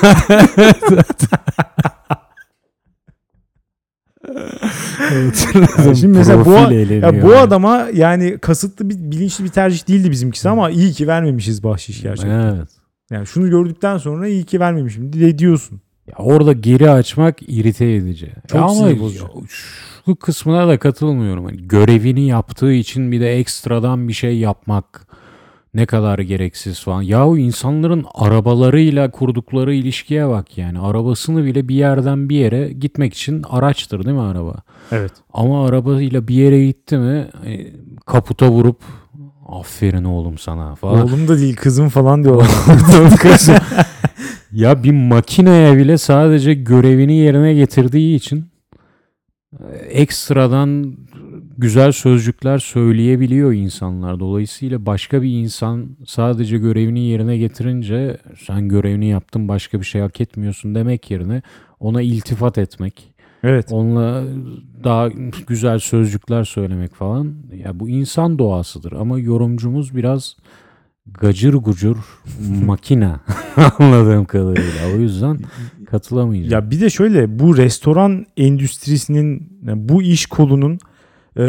Ya 5.85 5.95
şimdi 5.95 6.17
mesela 6.17 6.45
bu, 6.45 6.51
ya 6.93 7.21
bu 7.23 7.35
adama 7.35 7.87
yani 7.93 8.37
kasıtlı 8.37 8.89
bir 8.89 8.95
bilinçli 8.95 9.43
bir 9.43 9.49
tercih 9.49 9.87
değildi 9.87 10.11
bizimkisi 10.11 10.49
ama 10.49 10.69
iyi 10.69 10.91
ki 10.91 11.07
vermemişiz 11.07 11.63
bahşiş 11.63 12.01
gerçekten. 12.01 12.39
Evet. 12.39 12.69
Yani 13.11 13.27
şunu 13.27 13.49
gördükten 13.49 13.97
sonra 13.97 14.27
iyi 14.27 14.43
ki 14.43 14.59
vermemişim 14.59 15.13
diye 15.13 15.37
diyorsun. 15.37 15.81
Ya 16.07 16.15
orada 16.17 16.53
geri 16.53 16.89
açmak 16.89 17.37
irite 17.41 17.91
edici. 17.91 18.31
Çok 18.47 18.59
Ya 18.59 18.65
ama 18.65 18.99
bozucu. 18.99 19.27
şu 20.05 20.15
kısmına 20.15 20.67
da 20.67 20.79
katılmıyorum. 20.79 21.45
Hani 21.45 21.67
görevini 21.67 22.27
yaptığı 22.27 22.73
için 22.73 23.11
bir 23.11 23.21
de 23.21 23.37
ekstradan 23.37 24.07
bir 24.07 24.13
şey 24.13 24.37
yapmak 24.37 25.07
ne 25.73 25.85
kadar 25.85 26.19
gereksiz 26.19 26.79
falan. 26.79 27.01
Yahu 27.01 27.37
insanların 27.37 28.05
arabalarıyla 28.13 29.11
kurdukları 29.11 29.73
ilişkiye 29.73 30.29
bak 30.29 30.57
yani. 30.57 30.79
Arabasını 30.79 31.45
bile 31.45 31.67
bir 31.67 31.75
yerden 31.75 32.29
bir 32.29 32.35
yere 32.35 32.73
gitmek 32.73 33.13
için 33.13 33.43
araçtır 33.49 34.05
değil 34.05 34.15
mi 34.15 34.21
araba? 34.21 34.55
Evet. 34.91 35.11
Ama 35.33 35.67
arabayla 35.67 36.27
bir 36.27 36.35
yere 36.35 36.65
gitti 36.65 36.97
mi 36.97 37.27
e, 37.45 37.73
kaputa 38.05 38.49
vurup 38.49 38.81
aferin 39.47 40.03
oğlum 40.03 40.37
sana 40.37 40.75
falan. 40.75 41.07
Oğlum 41.07 41.27
da 41.27 41.37
değil 41.37 41.55
kızım 41.55 41.89
falan 41.89 42.23
diyorlar. 42.23 42.47
Ya 44.53 44.83
bir 44.83 44.91
makineye 44.91 45.77
bile 45.77 45.97
sadece 45.97 46.53
görevini 46.53 47.15
yerine 47.15 47.53
getirdiği 47.53 48.15
için 48.15 48.45
e, 49.59 49.75
ekstradan 49.75 50.97
güzel 51.57 51.91
sözcükler 51.91 52.57
söyleyebiliyor 52.57 53.53
insanlar. 53.53 54.19
Dolayısıyla 54.19 54.85
başka 54.85 55.21
bir 55.21 55.29
insan 55.29 55.97
sadece 56.05 56.57
görevini 56.57 56.99
yerine 56.99 57.37
getirince 57.37 58.17
sen 58.45 58.69
görevini 58.69 59.05
yaptın 59.05 59.47
başka 59.47 59.79
bir 59.79 59.85
şey 59.85 60.01
hak 60.01 60.21
etmiyorsun 60.21 60.75
demek 60.75 61.11
yerine 61.11 61.41
ona 61.79 62.01
iltifat 62.01 62.57
etmek, 62.57 63.13
evet. 63.43 63.67
onunla 63.71 64.23
daha 64.83 65.09
güzel 65.47 65.79
sözcükler 65.79 66.43
söylemek 66.43 66.95
falan 66.95 67.33
ya 67.55 67.79
bu 67.79 67.89
insan 67.89 68.39
doğasıdır 68.39 68.91
ama 68.91 69.19
yorumcumuz 69.19 69.95
biraz 69.95 70.35
gacır 71.05 71.53
gucur 71.53 71.97
makina 72.65 73.19
anladığım 73.79 74.25
kadarıyla. 74.25 74.95
O 74.95 74.99
yüzden 74.99 75.39
katılamayacağım. 75.85 76.51
Ya 76.51 76.71
bir 76.71 76.81
de 76.81 76.89
şöyle 76.89 77.39
bu 77.39 77.57
restoran 77.57 78.25
endüstrisinin 78.37 79.59
yani 79.67 79.89
bu 79.89 80.03
iş 80.03 80.25
kolunun 80.25 80.79
e, 81.37 81.43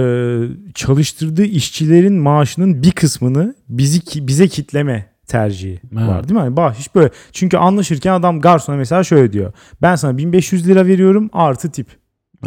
çalıştırdığı 0.74 1.44
işçilerin 1.44 2.14
maaşının 2.14 2.82
bir 2.82 2.90
kısmını 2.90 3.54
bizi 3.68 4.26
bize 4.26 4.48
kitleme 4.48 5.06
tercihi 5.26 5.80
Evet. 5.92 6.08
var 6.08 6.22
değil 6.28 6.34
mi? 6.34 6.40
Hani 6.40 6.56
bahşiş 6.56 6.94
böyle. 6.94 7.10
Çünkü 7.32 7.56
anlaşırken 7.56 8.12
adam 8.12 8.40
garsona 8.40 8.76
mesela 8.76 9.04
şöyle 9.04 9.32
diyor. 9.32 9.52
Ben 9.82 9.96
sana 9.96 10.18
1500 10.18 10.68
lira 10.68 10.86
veriyorum 10.86 11.30
artı 11.32 11.70
tip 11.70 11.86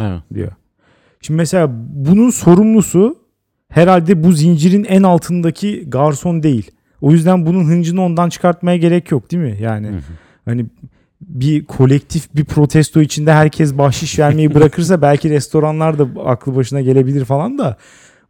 Evet. 0.00 0.22
diyor. 0.34 0.52
Şimdi 1.20 1.36
mesela 1.38 1.70
bunun 1.90 2.30
sorumlusu 2.30 3.18
herhalde 3.68 4.24
bu 4.24 4.32
zincirin 4.32 4.84
en 4.84 5.02
altındaki 5.02 5.90
garson 5.90 6.42
değil. 6.42 6.70
O 7.00 7.12
yüzden 7.12 7.46
bunun 7.46 7.64
hıncını 7.64 8.02
ondan 8.02 8.28
çıkartmaya 8.28 8.76
gerek 8.76 9.10
yok 9.10 9.30
değil 9.30 9.42
mi? 9.42 9.56
Yani 9.60 9.86
Hı 9.88 9.92
hı. 9.96 10.00
hani 10.44 10.66
bir 11.20 11.64
kolektif 11.64 12.34
bir 12.34 12.44
protesto 12.44 13.00
içinde 13.00 13.32
herkes 13.32 13.78
bahşiş 13.78 14.18
vermeyi 14.18 14.54
bırakırsa 14.54 15.02
belki 15.02 15.30
restoranlar 15.30 15.98
da 15.98 16.20
aklı 16.24 16.56
başına 16.56 16.80
gelebilir 16.80 17.24
falan 17.24 17.58
da 17.58 17.76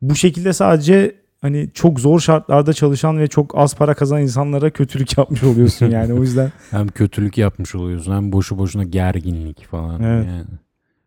bu 0.02 0.14
şekilde 0.14 0.52
sadece 0.52 1.14
hani 1.40 1.70
çok 1.74 2.00
zor 2.00 2.20
şartlarda 2.20 2.72
çalışan 2.72 3.18
ve 3.18 3.26
çok 3.26 3.58
az 3.58 3.76
para 3.76 3.94
kazanan 3.94 4.22
insanlara 4.22 4.70
kötülük 4.70 5.18
yapmış 5.18 5.42
oluyorsun 5.42 5.90
yani 5.90 6.12
o 6.12 6.22
yüzden 6.22 6.52
Hem 6.70 6.88
kötülük 6.88 7.38
yapmış 7.38 7.74
oluyorsun 7.74 8.12
hem 8.12 8.32
boşu 8.32 8.58
boşuna 8.58 8.84
gerginlik 8.84 9.66
falan. 9.66 10.02
Evet. 10.02 10.26
Yani. 10.26 10.44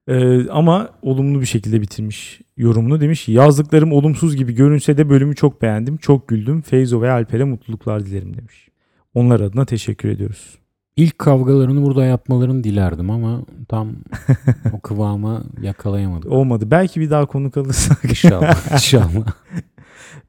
Ee, 0.07 0.49
ama 0.49 0.89
olumlu 1.01 1.41
bir 1.41 1.45
şekilde 1.45 1.81
bitirmiş 1.81 2.41
yorumunu 2.57 3.01
demiş 3.01 3.27
yazdıklarım 3.27 3.91
olumsuz 3.91 4.35
gibi 4.35 4.53
görünse 4.53 4.97
de 4.97 5.09
bölümü 5.09 5.35
çok 5.35 5.61
beğendim 5.61 5.97
çok 5.97 6.27
güldüm 6.27 6.61
Feyzo 6.61 7.01
ve 7.01 7.11
Alper'e 7.11 7.43
mutluluklar 7.43 8.05
dilerim 8.05 8.37
demiş. 8.37 8.67
Onlar 9.13 9.39
adına 9.39 9.65
teşekkür 9.65 10.09
ediyoruz. 10.09 10.60
İlk 11.01 11.19
kavgalarını 11.19 11.85
burada 11.85 12.05
yapmalarını 12.05 12.63
dilerdim 12.63 13.09
ama 13.09 13.41
tam 13.69 13.95
o 14.73 14.79
kıvama 14.79 15.43
yakalayamadım. 15.61 16.31
Olmadı 16.31 16.71
belki 16.71 17.01
bir 17.01 17.09
daha 17.09 17.25
konuk 17.25 17.57
alırsak. 17.57 18.05
İnşallah. 18.05 18.71
İnşallah. 18.73 19.33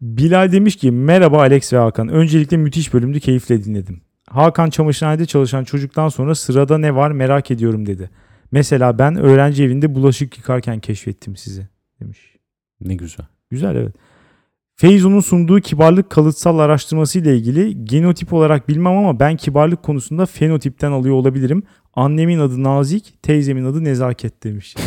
Bilal 0.01 0.53
demiş 0.53 0.77
ki 0.77 0.91
merhaba 0.91 1.39
Alex 1.39 1.73
ve 1.73 1.77
Hakan. 1.77 2.09
Öncelikle 2.09 2.57
müthiş 2.57 2.95
bölümdü 2.95 3.21
keyifle 3.21 3.65
dinledim. 3.65 4.01
Hakan 4.31 4.71
çamaşırhanede 4.71 5.27
çalışan 5.27 5.65
çocuktan 5.65 6.09
sonra 6.09 6.35
sırada 6.35 6.79
ne 6.79 6.95
var 6.95 7.11
merak 7.11 7.51
ediyorum 7.51 7.87
dedi. 7.87 8.11
Mesela 8.53 8.99
ben 8.99 9.17
öğrenci 9.17 9.65
evinde 9.65 9.95
bulaşık 9.95 10.39
yıkarken 10.39 10.81
keşfettim 10.81 11.37
sizi 11.37 11.69
demiş. 12.01 12.37
Ne 12.81 12.95
güzel. 12.95 13.27
Güzel 13.51 13.77
evet. 13.77 13.95
Feyzo'nun 14.77 15.21
sunduğu 15.21 15.61
kibarlık 15.61 16.11
kalıtsal 16.11 16.59
araştırması 16.59 17.19
ile 17.19 17.37
ilgili 17.37 17.85
genotip 17.85 18.33
olarak 18.33 18.69
bilmem 18.69 18.97
ama 18.97 19.21
ben 19.21 19.37
kibarlık 19.37 19.83
konusunda 19.83 20.27
fenotipten 20.27 20.93
alıyor 20.93 21.15
olabilirim. 21.15 21.63
Annemin 21.95 22.39
adı 22.39 22.63
Nazik, 22.63 23.23
teyzemin 23.23 23.65
adı 23.65 23.85
Nezaket 23.85 24.45
demiş. 24.45 24.77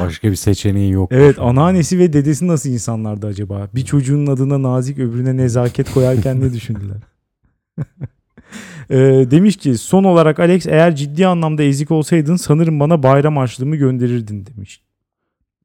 Başka 0.00 0.30
bir 0.30 0.36
seçeneği 0.36 0.92
yok. 0.92 1.12
Evet 1.12 1.38
anneannesi 1.38 1.98
ve 1.98 2.12
dedesi 2.12 2.46
nasıl 2.46 2.70
insanlardı 2.70 3.26
acaba? 3.26 3.68
Bir 3.74 3.84
çocuğun 3.84 4.26
adına 4.26 4.62
nazik 4.62 4.98
öbürüne 4.98 5.36
nezaket 5.36 5.90
koyarken 5.90 6.40
ne 6.40 6.52
düşündüler? 6.52 6.96
Ee, 8.90 8.96
demiş 9.30 9.56
ki 9.56 9.78
son 9.78 10.04
olarak 10.04 10.40
Alex 10.40 10.66
eğer 10.66 10.96
ciddi 10.96 11.26
anlamda 11.26 11.62
ezik 11.62 11.90
olsaydın 11.90 12.36
sanırım 12.36 12.80
bana 12.80 13.02
bayram 13.02 13.36
harçlığımı 13.36 13.76
gönderirdin 13.76 14.46
demiş. 14.46 14.82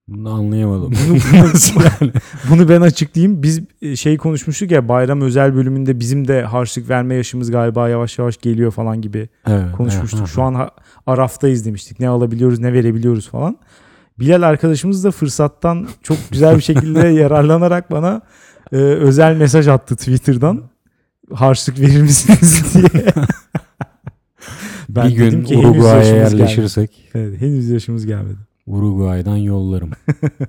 Bunu 0.07 0.29
anlayamadım. 0.29 0.93
Bunu, 1.09 1.17
bunu, 1.33 2.11
bunu 2.49 2.69
ben 2.69 2.81
açıklayayım. 2.81 3.43
Biz 3.43 3.61
e, 3.81 3.95
şey 3.95 4.17
konuşmuştuk 4.17 4.71
ya 4.71 4.87
bayram 4.87 5.21
özel 5.21 5.55
bölümünde 5.55 5.99
bizim 5.99 6.27
de 6.27 6.43
harçlık 6.43 6.89
verme 6.89 7.15
yaşımız 7.15 7.51
galiba 7.51 7.89
yavaş 7.89 8.19
yavaş 8.19 8.37
geliyor 8.37 8.71
falan 8.71 9.01
gibi 9.01 9.29
Evet. 9.47 9.71
konuşmuştuk. 9.71 10.27
Şu 10.27 10.41
an 10.43 10.69
araftayız 11.07 11.65
demiştik. 11.65 11.99
Ne 11.99 12.09
alabiliyoruz 12.09 12.59
ne 12.59 12.73
verebiliyoruz 12.73 13.29
falan. 13.29 13.57
Bilal 14.19 14.41
arkadaşımız 14.41 15.03
da 15.03 15.11
fırsattan 15.11 15.87
çok 16.03 16.17
güzel 16.31 16.57
bir 16.57 16.61
şekilde 16.61 17.07
yararlanarak 17.21 17.91
bana 17.91 18.21
e, 18.71 18.75
özel 18.75 19.35
mesaj 19.37 19.67
attı 19.67 19.95
Twitter'dan. 19.95 20.61
Harçlık 21.33 21.79
verir 21.79 22.01
misiniz 22.01 22.73
diye. 22.73 23.05
bir 24.89 25.09
gün 25.15 25.45
Uruguay'a 25.59 26.03
yerleşirsek 26.03 26.91
gelmedi. 27.13 27.29
Evet, 27.29 27.41
henüz 27.41 27.69
yaşımız 27.69 28.05
gelmedi. 28.05 28.37
Uruguay'dan 28.67 29.37
yollarım. 29.37 29.91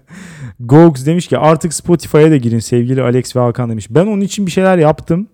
Gogs 0.60 1.06
demiş 1.06 1.26
ki 1.26 1.38
artık 1.38 1.74
Spotify'a 1.74 2.30
da 2.30 2.36
girin 2.36 2.58
sevgili 2.58 3.02
Alex 3.02 3.36
ve 3.36 3.40
Hakan 3.40 3.70
demiş. 3.70 3.86
Ben 3.90 4.06
onun 4.06 4.20
için 4.20 4.46
bir 4.46 4.50
şeyler 4.50 4.78
yaptım. 4.78 5.28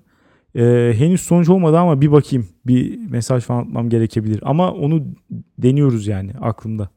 Ee, 0.55 0.93
henüz 0.97 1.21
sonuç 1.21 1.49
olmadı 1.49 1.79
ama 1.79 2.01
bir 2.01 2.13
bakayım. 2.13 2.49
Bir 2.67 2.99
mesaj 3.11 3.45
falan 3.45 3.63
atmam 3.63 3.89
gerekebilir. 3.89 4.41
Ama 4.43 4.73
onu 4.73 5.05
deniyoruz 5.59 6.07
yani 6.07 6.33
aklımda. 6.41 6.89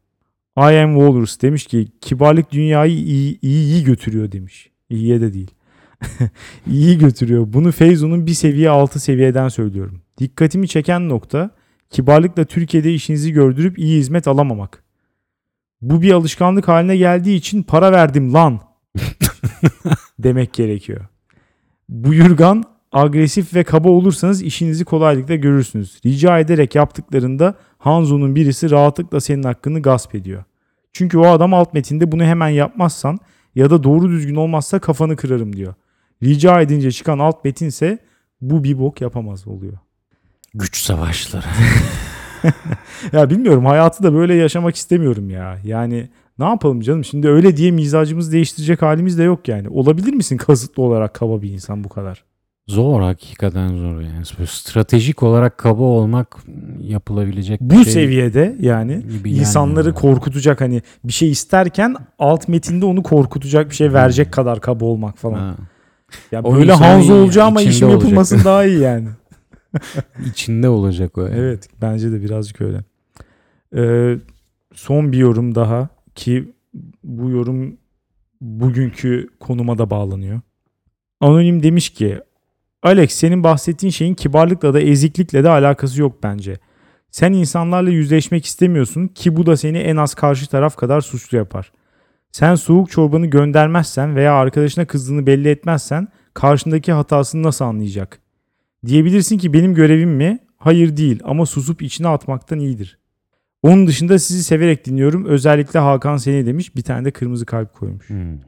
I 0.58 0.62
am 0.62 0.96
Walrus 0.96 1.42
demiş 1.42 1.66
ki 1.66 1.88
kibarlık 2.02 2.52
dünyayı 2.52 2.94
iyi 2.94 3.40
iyi, 3.42 3.66
iyi 3.66 3.84
götürüyor 3.84 4.32
demiş. 4.32 4.72
İyiye 4.90 5.22
de 5.22 5.34
değil. 5.34 5.52
iyi 6.68 6.98
götürüyor. 6.98 7.54
Bunu 7.54 7.72
Feyzo'nun 7.72 8.26
bir 8.26 8.34
seviye 8.34 8.70
altı 8.70 9.00
seviyeden 9.00 9.48
söylüyorum. 9.48 10.02
Dikkatimi 10.18 10.68
çeken 10.68 11.10
nokta 11.10 11.50
kibarlıkla 11.90 12.46
Türkiye'de 12.46 12.94
işinizi 12.94 13.32
gördürüp 13.32 13.80
iyi 13.80 13.98
hizmet 13.98 14.28
alamamak. 14.28 14.85
Bu 15.86 16.02
bir 16.02 16.12
alışkanlık 16.12 16.68
haline 16.68 16.98
geldiği 16.98 17.36
için 17.36 17.64
para 17.64 17.92
verdim 17.92 18.34
lan 18.34 18.60
demek 20.20 20.54
gerekiyor. 20.54 21.06
Buyurgan, 21.90 22.64
agresif 22.92 23.54
ve 23.54 23.64
kaba 23.64 23.90
olursanız 23.90 24.42
işinizi 24.42 24.86
kolaylıkla 24.86 25.36
görürsünüz. 25.36 26.00
Rica 26.06 26.40
ederek 26.40 26.76
yaptıklarında 26.76 27.56
Hanzo'nun 27.78 28.36
birisi 28.36 28.72
rahatlıkla 28.72 29.22
senin 29.22 29.44
hakkını 29.44 29.82
gasp 29.82 30.16
ediyor. 30.16 30.44
Çünkü 30.94 31.18
o 31.18 31.28
adam 31.28 31.54
alt 31.54 31.74
metinde 31.74 32.12
bunu 32.12 32.24
hemen 32.24 32.50
yapmazsan 32.50 33.20
ya 33.56 33.70
da 33.70 33.84
doğru 33.84 34.10
düzgün 34.10 34.36
olmazsa 34.36 34.80
kafanı 34.80 35.16
kırarım 35.16 35.56
diyor. 35.56 35.74
Rica 36.24 36.62
edince 36.62 36.92
çıkan 36.92 37.20
alt 37.20 37.46
metinse 37.46 38.00
bu 38.42 38.64
bir 38.64 38.80
bok 38.80 39.02
yapamaz 39.02 39.48
oluyor. 39.48 39.78
Güç 40.54 40.78
savaşları. 40.78 41.46
Ya 43.14 43.30
bilmiyorum 43.30 43.66
hayatı 43.66 44.04
da 44.04 44.14
böyle 44.14 44.34
yaşamak 44.36 44.76
istemiyorum 44.76 45.30
ya. 45.30 45.58
Yani 45.64 46.10
ne 46.40 46.46
yapalım 46.46 46.82
canım 46.82 47.04
şimdi 47.06 47.30
öyle 47.30 47.58
diye 47.58 47.72
mizacımızı 47.72 48.32
değiştirecek 48.32 48.82
halimiz 48.82 49.18
de 49.18 49.24
yok 49.24 49.48
yani. 49.48 49.70
Olabilir 49.70 50.14
misin 50.14 50.38
kasıtlı 50.38 50.84
olarak 50.84 51.14
kaba 51.14 51.42
bir 51.42 51.50
insan 51.52 51.84
bu 51.84 51.90
kadar? 51.90 52.24
Zor 52.68 53.02
hakikaten 53.02 53.68
zor 53.68 54.02
yani. 54.02 54.24
Böyle 54.38 54.48
stratejik 54.48 55.24
olarak 55.24 55.58
kaba 55.58 55.84
olmak 55.84 56.38
yapılabilecek 56.82 57.62
bir 57.62 57.76
Bu 57.76 57.84
şey 57.84 57.94
seviyede 57.94 58.56
yani 58.60 59.02
insanları 59.26 59.86
gelmiyor. 59.86 60.02
korkutacak 60.02 60.62
hani 60.62 60.82
bir 61.04 61.14
şey 61.14 61.32
isterken 61.32 61.96
alt 62.20 62.48
metinde 62.48 62.86
onu 62.86 63.04
korkutacak 63.04 63.70
bir 63.70 63.76
şey 63.76 63.94
verecek 63.94 64.32
kadar 64.34 64.62
kaba 64.62 64.86
olmak 64.86 65.18
falan. 65.18 65.40
Ha. 65.40 65.56
Ya 66.32 66.42
O 66.44 66.56
böyle 66.56 66.74
Hanzo 66.74 67.14
iyi, 67.14 67.24
olacağı 67.24 67.46
ama 67.48 67.62
işim 67.62 67.88
olacak. 67.88 68.02
yapılmasın 68.04 68.42
daha 68.46 68.66
iyi 68.66 68.80
yani. 68.80 69.08
İçinde 70.26 70.70
olacak 70.70 71.18
o. 71.18 71.28
Evet 71.28 71.70
bence 71.82 72.12
de 72.12 72.22
birazcık 72.22 72.62
öyle. 72.62 72.84
Ee, 73.76 74.18
son 74.74 75.12
bir 75.12 75.18
yorum 75.18 75.56
daha 75.56 75.90
ki 76.16 76.54
bu 77.04 77.30
yorum 77.30 77.78
bugünkü 78.42 79.28
konuma 79.40 79.78
da 79.78 79.90
bağlanıyor. 79.90 80.42
Anonim 81.22 81.64
demiş 81.64 81.90
ki 81.90 82.20
Alex 82.84 83.12
senin 83.12 83.44
bahsettiğin 83.44 83.92
şeyin 83.92 84.14
kibarlıkla 84.14 84.74
da 84.74 84.80
eziklikle 84.80 85.44
de 85.44 85.50
alakası 85.50 86.02
yok 86.02 86.24
bence. 86.24 86.58
Sen 87.12 87.34
insanlarla 87.34 87.90
yüzleşmek 87.90 88.46
istemiyorsun 88.46 89.08
ki 89.08 89.36
bu 89.36 89.46
da 89.46 89.58
seni 89.58 89.78
en 89.78 89.96
az 89.96 90.14
karşı 90.16 90.48
taraf 90.48 90.76
kadar 90.76 91.02
suçlu 91.02 91.38
yapar. 91.38 91.72
Sen 92.32 92.56
soğuk 92.56 92.92
çorbanı 92.92 93.26
göndermezsen 93.26 94.16
veya 94.16 94.34
arkadaşına 94.34 94.86
kızdığını 94.86 95.28
belli 95.28 95.50
etmezsen 95.50 96.08
karşındaki 96.34 96.92
hatasını 96.92 97.44
nasıl 97.44 97.66
anlayacak? 97.66 98.20
Diyebilirsin 98.86 99.38
ki 99.38 99.54
benim 99.54 99.74
görevim 99.74 100.10
mi? 100.10 100.40
Hayır 100.58 100.98
değil 100.98 101.20
ama 101.24 101.46
susup 101.46 101.82
içine 101.82 102.08
atmaktan 102.08 102.60
iyidir. 102.60 103.00
Onun 103.64 103.88
dışında 103.88 104.20
sizi 104.20 104.44
severek 104.44 104.86
dinliyorum. 104.86 105.26
Özellikle 105.26 105.80
Hakan 105.80 106.18
seni 106.18 106.46
demiş. 106.46 106.76
Bir 106.76 106.82
tane 106.82 107.06
de 107.06 107.12
kırmızı 107.12 107.46
kalp 107.46 107.74
koymuş. 107.74 108.10
Hmm. 108.10 108.40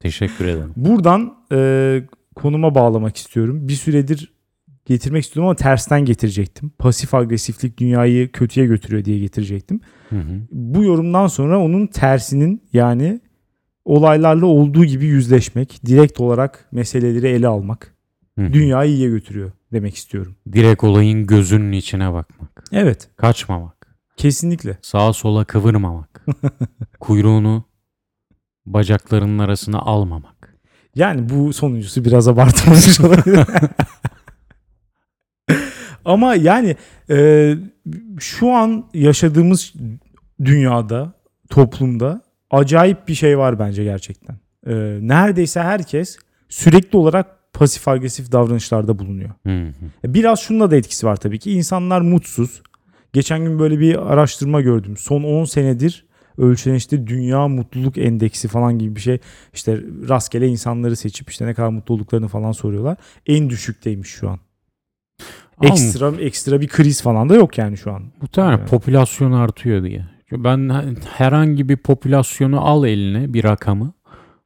Teşekkür 0.00 0.44
ederim. 0.44 0.72
Buradan 0.76 1.34
e, 1.52 2.02
konuma 2.34 2.74
bağlamak 2.74 3.16
istiyorum. 3.16 3.68
Bir 3.68 3.72
süredir 3.72 4.32
getirmek 4.84 5.24
istiyordum 5.24 5.48
ama 5.48 5.56
tersten 5.56 6.04
getirecektim. 6.04 6.70
Pasif 6.78 7.14
agresiflik 7.14 7.78
dünyayı 7.78 8.32
kötüye 8.32 8.66
götürüyor 8.66 9.04
diye 9.04 9.18
getirecektim. 9.18 9.80
Hı 10.10 10.16
hı. 10.16 10.40
Bu 10.50 10.84
yorumdan 10.84 11.26
sonra 11.26 11.60
onun 11.60 11.86
tersinin 11.86 12.62
yani 12.72 13.20
olaylarla 13.84 14.46
olduğu 14.46 14.84
gibi 14.84 15.06
yüzleşmek, 15.06 15.80
direkt 15.86 16.20
olarak 16.20 16.68
meseleleri 16.72 17.28
ele 17.28 17.48
almak 17.48 17.94
Hı 18.38 18.44
hı. 18.46 18.52
dünyayı 18.52 18.92
iyiye 18.92 19.10
götürüyor 19.10 19.52
demek 19.72 19.94
istiyorum. 19.94 20.36
Direkt 20.52 20.84
olayın 20.84 21.26
gözünün 21.26 21.72
içine 21.72 22.12
bakmak. 22.12 22.64
Evet, 22.72 23.10
Kaçmamak. 23.16 23.86
kesinlikle. 24.16 24.78
Sağa 24.82 25.12
sola 25.12 25.44
kıvırmamak. 25.44 26.26
Kuyruğunu 27.00 27.64
bacaklarının 28.66 29.38
arasına 29.38 29.78
almamak. 29.78 30.56
Yani 30.94 31.28
bu 31.28 31.52
sonuncusu 31.52 32.04
biraz 32.04 32.28
abartılmış 32.28 33.00
olabilir. 33.00 33.46
Ama 36.04 36.34
yani 36.34 36.76
e, 37.10 37.54
şu 38.18 38.50
an 38.52 38.84
yaşadığımız 38.94 39.72
dünyada, 40.44 41.12
toplumda 41.50 42.22
acayip 42.50 43.08
bir 43.08 43.14
şey 43.14 43.38
var 43.38 43.58
bence 43.58 43.84
gerçekten. 43.84 44.36
E, 44.66 44.72
neredeyse 45.00 45.60
herkes 45.62 46.18
sürekli 46.48 46.96
olarak 46.98 47.26
pasif 47.62 47.88
agresif 47.88 48.32
davranışlarda 48.32 48.98
bulunuyor. 48.98 49.30
Hı 49.46 49.66
hı. 50.04 50.14
Biraz 50.14 50.40
şununla 50.40 50.70
da 50.70 50.76
etkisi 50.76 51.06
var 51.06 51.16
tabii 51.16 51.38
ki. 51.38 51.52
İnsanlar 51.52 52.00
mutsuz. 52.00 52.62
Geçen 53.12 53.44
gün 53.44 53.58
böyle 53.58 53.78
bir 53.80 54.12
araştırma 54.12 54.60
gördüm. 54.60 54.96
Son 54.96 55.22
10 55.22 55.44
senedir 55.44 56.04
ölçülen 56.38 56.74
işte 56.74 57.06
dünya 57.06 57.48
mutluluk 57.48 57.98
endeksi 57.98 58.48
falan 58.48 58.78
gibi 58.78 58.96
bir 58.96 59.00
şey. 59.00 59.18
İşte 59.54 59.80
rastgele 60.08 60.48
insanları 60.48 60.96
seçip 60.96 61.30
işte 61.30 61.46
ne 61.46 61.54
kadar 61.54 61.68
mutlu 61.68 61.94
olduklarını 61.94 62.28
falan 62.28 62.52
soruyorlar. 62.52 62.96
En 63.26 63.50
düşükteymiş 63.50 64.08
şu 64.10 64.30
an. 64.30 64.38
Ama 65.58 65.68
Ekstra 65.70 66.12
ekstra 66.20 66.60
bir 66.60 66.68
kriz 66.68 67.02
falan 67.02 67.28
da 67.28 67.34
yok 67.34 67.58
yani 67.58 67.76
şu 67.76 67.92
an. 67.92 68.02
Muhtemelen 68.20 68.58
Evet. 68.58 68.70
popülasyon 68.70 69.32
artıyor 69.32 69.84
diye. 69.84 70.06
Ben 70.32 70.68
he- 70.74 70.94
herhangi 71.16 71.68
bir 71.68 71.76
popülasyonu 71.76 72.60
al 72.66 72.86
eline 72.86 73.34
bir 73.34 73.44
rakamı. 73.44 73.92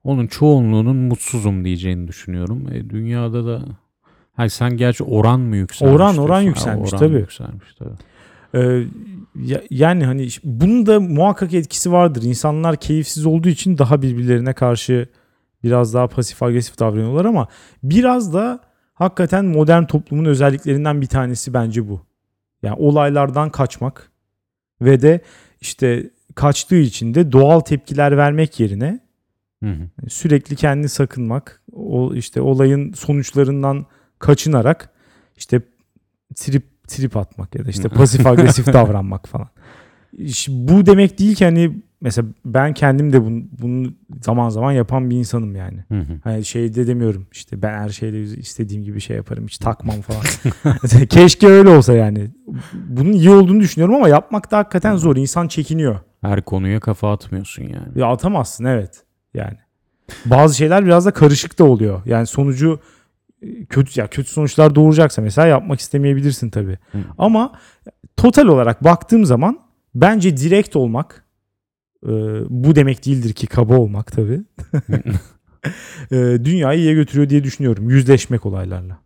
Onun 0.07 0.27
çoğunluğunun 0.27 0.97
mutsuzum 0.97 1.65
diyeceğini 1.65 2.09
düşünüyorum. 2.09 2.69
E, 2.73 2.91
dünyada 2.91 3.47
da 3.47 3.63
Hayır 4.33 4.51
sen 4.51 4.77
gerçi 4.77 5.05
oran 5.05 5.41
mı 5.41 5.57
yükselmiş? 5.57 5.95
Oran- 5.97 6.17
oran 6.19 6.41
yükselmiş, 6.41 6.93
oran 6.93 7.01
tabii. 7.01 7.17
Yükselmiş 7.17 7.75
tabii. 7.79 7.95
Ee, 8.55 8.85
ya- 9.45 9.63
yani 9.71 10.05
hani 10.05 10.29
bunun 10.45 10.87
da 10.87 11.01
muhakkak 11.01 11.55
etkisi 11.55 11.93
vardır. 11.93 12.23
İnsanlar 12.23 12.77
keyifsiz 12.77 13.27
olduğu 13.27 13.49
için 13.49 13.79
daha 13.79 14.03
birbirlerine 14.03 14.53
karşı 14.53 15.07
biraz 15.65 15.95
daha 15.95 16.07
pasif 16.09 16.43
agresif 16.43 16.79
davranıyorlar 16.79 17.25
ama 17.25 17.49
biraz 17.83 18.35
da 18.35 18.61
hakikaten 18.95 19.45
modern 19.45 19.85
toplumun 19.85 20.25
özelliklerinden 20.25 21.01
bir 21.01 21.07
tanesi 21.07 21.55
bence 21.55 21.89
bu. 21.89 22.01
Yani 22.63 22.77
olaylardan 22.79 23.51
kaçmak 23.51 24.11
ve 24.81 25.03
de 25.03 25.21
işte 25.61 26.11
kaçtığı 26.35 26.77
için 26.77 27.15
de 27.15 27.33
doğal 27.33 27.61
tepkiler 27.61 28.17
vermek 28.17 28.61
yerine 28.61 29.06
Hı 29.65 29.71
hı. 29.71 30.09
sürekli 30.11 30.57
kendini 30.57 30.89
sakınmak, 30.89 31.63
o 31.73 32.15
işte 32.15 32.41
olayın 32.41 32.93
sonuçlarından 32.93 33.87
kaçınarak 34.19 34.91
işte 35.37 35.61
trip 36.35 36.65
trip 36.89 37.17
atmak 37.17 37.55
ya 37.55 37.65
da 37.65 37.71
işte 37.71 37.89
pasif 37.89 38.27
agresif 38.27 38.67
davranmak 38.67 39.29
falan. 39.29 39.49
İş- 40.13 40.49
Bu 40.49 40.87
demek 40.87 41.19
değil 41.19 41.35
ki 41.35 41.45
hani 41.45 41.83
mesela 42.01 42.29
ben 42.45 42.75
kendim 42.75 43.13
de 43.13 43.25
bunu, 43.25 43.43
bunu 43.61 43.93
zaman 44.23 44.49
zaman 44.49 44.73
yapan 44.73 45.11
bir 45.11 45.17
insanım 45.17 45.57
yani. 45.57 45.85
Hı 45.89 45.99
hı. 46.01 46.21
Hani 46.25 46.45
şey 46.45 46.75
de 46.75 46.87
demiyorum 46.87 47.27
işte 47.33 47.63
ben 47.63 47.79
her 47.79 47.89
şeyle 47.89 48.23
istediğim 48.23 48.83
gibi 48.85 49.01
şey 49.01 49.17
yaparım 49.17 49.45
hiç 49.47 49.59
takmam 49.59 50.01
falan. 50.01 50.23
Keşke 51.09 51.47
öyle 51.49 51.69
olsa 51.69 51.93
yani. 51.93 52.31
Bunun 52.73 53.13
iyi 53.13 53.31
olduğunu 53.31 53.61
düşünüyorum 53.61 53.95
ama 53.95 54.09
yapmak 54.09 54.51
da 54.51 54.59
hakikaten 54.59 54.97
zor. 54.97 55.17
İnsan 55.17 55.49
çekiniyor. 55.49 56.01
Her 56.21 56.43
konuya 56.43 56.81
kafa 56.81 57.13
atmıyorsun 57.13 57.63
yani. 57.63 57.99
Ya 57.99 58.07
atamazsın 58.07 58.65
evet. 58.65 59.03
Yani. 59.37 59.57
Bazı 60.25 60.57
şeyler 60.57 60.85
biraz 60.85 61.07
da 61.07 61.11
karışık 61.11 61.59
da 61.59 61.65
oluyor. 61.65 62.03
Yani 62.07 62.27
sonucu 62.27 62.81
e, 63.43 63.65
kötü 63.65 64.01
ya 64.01 64.07
kötü 64.07 64.31
sonuçlar 64.31 64.75
doğuracaksa 64.75 65.23
mesela 65.23 65.49
yapmak 65.49 65.81
istemeyebilirsin 65.81 66.51
tabii. 66.51 66.79
Hı. 66.93 66.99
Ama 67.19 67.53
total 68.17 68.47
olarak 68.47 68.85
baktığım 68.85 69.25
zaman 69.25 69.59
bence 69.95 70.37
direkt 70.37 70.77
olmak 70.77 71.25
e, 72.05 72.11
bu 72.49 72.75
demek 72.77 73.07
değildir 73.07 73.33
ki 73.33 73.47
kaba 73.47 73.77
olmak 73.77 74.13
tabii. 74.13 74.41
e, 76.11 76.17
dünyayı 76.45 76.81
iyiye 76.81 76.95
götürüyor 76.95 77.29
diye 77.29 77.45
düşünüyorum. 77.45 77.91
Yüzleşmek 77.91 78.47
olaylarla. 78.47 78.99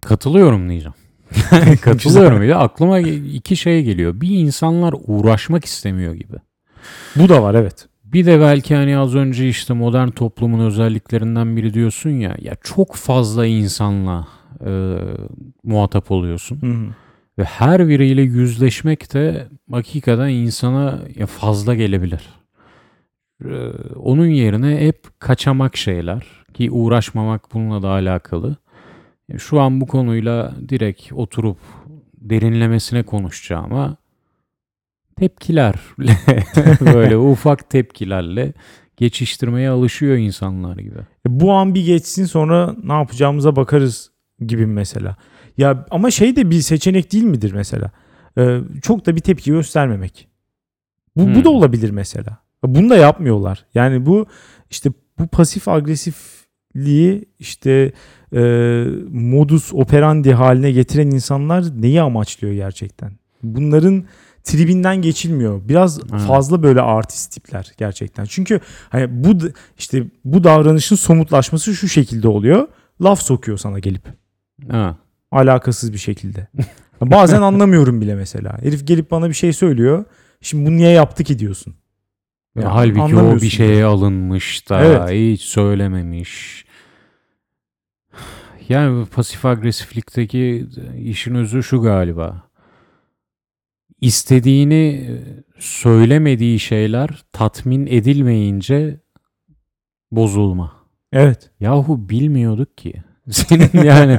Katılıyorum 0.00 0.68
diyeceğim. 0.68 0.94
Katılıyorum. 1.80 2.48
De 2.48 2.56
aklıma 2.56 2.98
iki 2.98 3.56
şey 3.56 3.84
geliyor. 3.84 4.20
Bir 4.20 4.38
insanlar 4.38 4.94
uğraşmak 5.06 5.64
istemiyor 5.64 6.14
gibi. 6.14 6.36
Bu 7.16 7.28
da 7.28 7.42
var 7.42 7.54
evet. 7.54 7.88
Bir 8.12 8.26
de 8.26 8.40
belki 8.40 8.74
hani 8.74 8.98
az 8.98 9.14
önce 9.14 9.48
işte 9.48 9.74
modern 9.74 10.08
toplumun 10.08 10.60
özelliklerinden 10.60 11.56
biri 11.56 11.74
diyorsun 11.74 12.10
ya. 12.10 12.36
Ya 12.40 12.54
çok 12.62 12.94
fazla 12.94 13.46
insanla 13.46 14.28
e, 14.66 14.96
muhatap 15.64 16.10
oluyorsun. 16.10 16.62
Hı 16.62 16.66
hı. 16.66 16.94
Ve 17.38 17.44
her 17.44 17.88
biriyle 17.88 18.22
yüzleşmek 18.22 19.14
de 19.14 19.48
hakikaten 19.70 20.28
insana 20.28 20.98
ya 21.14 21.26
fazla 21.26 21.74
gelebilir. 21.74 22.28
Ee, 23.44 23.70
onun 23.96 24.26
yerine 24.26 24.86
hep 24.86 25.20
kaçamak 25.20 25.76
şeyler 25.76 26.26
ki 26.54 26.70
uğraşmamak 26.70 27.54
bununla 27.54 27.82
da 27.82 27.88
alakalı. 27.88 28.56
Şu 29.38 29.60
an 29.60 29.80
bu 29.80 29.86
konuyla 29.86 30.54
direkt 30.68 31.12
oturup 31.12 31.58
derinlemesine 32.16 33.02
konuşacağıma 33.02 33.96
tepkilerle 35.16 36.16
böyle 36.80 37.16
ufak 37.16 37.70
tepkilerle 37.70 38.52
geçiştirmeye 38.96 39.70
alışıyor 39.70 40.16
insanlar 40.16 40.76
gibi. 40.76 40.98
E, 40.98 41.04
Bu 41.40 41.52
an 41.52 41.74
bir 41.74 41.84
geçsin 41.84 42.24
sonra 42.24 42.76
ne 42.84 42.92
yapacağımıza 42.92 43.56
bakarız 43.56 44.10
gibi 44.46 44.66
mesela. 44.66 45.16
Ya 45.58 45.86
ama 45.90 46.10
şey 46.10 46.36
de 46.36 46.50
bir 46.50 46.60
seçenek 46.60 47.12
değil 47.12 47.24
midir 47.24 47.52
mesela? 47.52 47.90
Ee, 48.38 48.60
çok 48.82 49.06
da 49.06 49.16
bir 49.16 49.20
tepki 49.20 49.50
göstermemek. 49.50 50.28
Bu, 51.16 51.22
bu 51.22 51.26
Hmm. 51.34 51.44
da 51.44 51.50
olabilir 51.50 51.90
mesela. 51.90 52.38
Bunu 52.64 52.90
da 52.90 52.96
yapmıyorlar. 52.96 53.64
Yani 53.74 54.06
bu 54.06 54.26
işte 54.70 54.90
bu 55.18 55.26
pasif 55.26 55.68
agresifliği 55.68 57.24
işte 57.38 57.92
e, 58.34 58.40
modus 59.10 59.74
operandi 59.74 60.32
haline 60.32 60.70
getiren 60.72 61.06
insanlar 61.10 61.64
neyi 61.82 62.02
amaçlıyor 62.02 62.54
gerçekten? 62.54 63.12
Bunların 63.42 64.04
tribinden 64.44 64.96
geçilmiyor. 65.02 65.60
Biraz 65.68 66.00
Evet. 66.12 66.20
fazla 66.22 66.62
böyle 66.62 66.80
artist 66.80 67.32
tipler 67.32 67.72
gerçekten. 67.78 68.24
Çünkü 68.24 68.60
hani 68.90 69.24
bu 69.24 69.38
işte 69.78 70.04
bu 70.24 70.44
davranışın 70.44 70.96
somutlaşması 70.96 71.74
şu 71.74 71.88
şekilde 71.88 72.28
oluyor. 72.28 72.68
Laf 73.02 73.22
sokuyor 73.22 73.58
sana 73.58 73.78
gelip 73.78 74.02
Ha. 74.70 74.96
alakasız 75.30 75.92
bir 75.92 75.98
şekilde. 75.98 76.46
Bazen 77.00 77.42
anlamıyorum 77.42 78.00
bile 78.00 78.14
mesela. 78.14 78.58
Herif 78.62 78.86
gelip 78.86 79.10
bana 79.10 79.28
bir 79.28 79.34
şey 79.34 79.52
söylüyor. 79.52 80.04
Şimdi 80.40 80.66
bunu 80.66 80.76
niye 80.76 80.90
yaptı 80.90 81.24
ki 81.24 81.38
diyorsun. 81.38 81.74
Ya 82.56 82.62
Yani 82.62 82.72
halbuki 82.72 83.16
o 83.16 83.36
bir 83.36 83.48
şeye 83.50 83.84
alınmış 83.84 84.68
da 84.70 84.84
Evet. 84.84 85.10
hiç 85.34 85.42
söylememiş. 85.42 86.64
Yani 88.68 89.06
pasif 89.06 89.44
agresiflikteki 89.44 90.66
işin 90.98 91.34
özü 91.34 91.62
şu 91.62 91.82
galiba. 91.82 92.42
İstediğini 94.02 94.74
e, 94.74 95.10
söylemediği 95.58 96.58
şeyler 96.58 97.24
tatmin 97.32 97.86
edilmeyince 97.86 99.00
bozulma. 100.10 100.72
Evet. 101.12 101.50
Yahu 101.60 102.08
bilmiyorduk 102.08 102.78
ki. 102.78 102.94
Senin 103.30 103.84
yani 103.84 104.18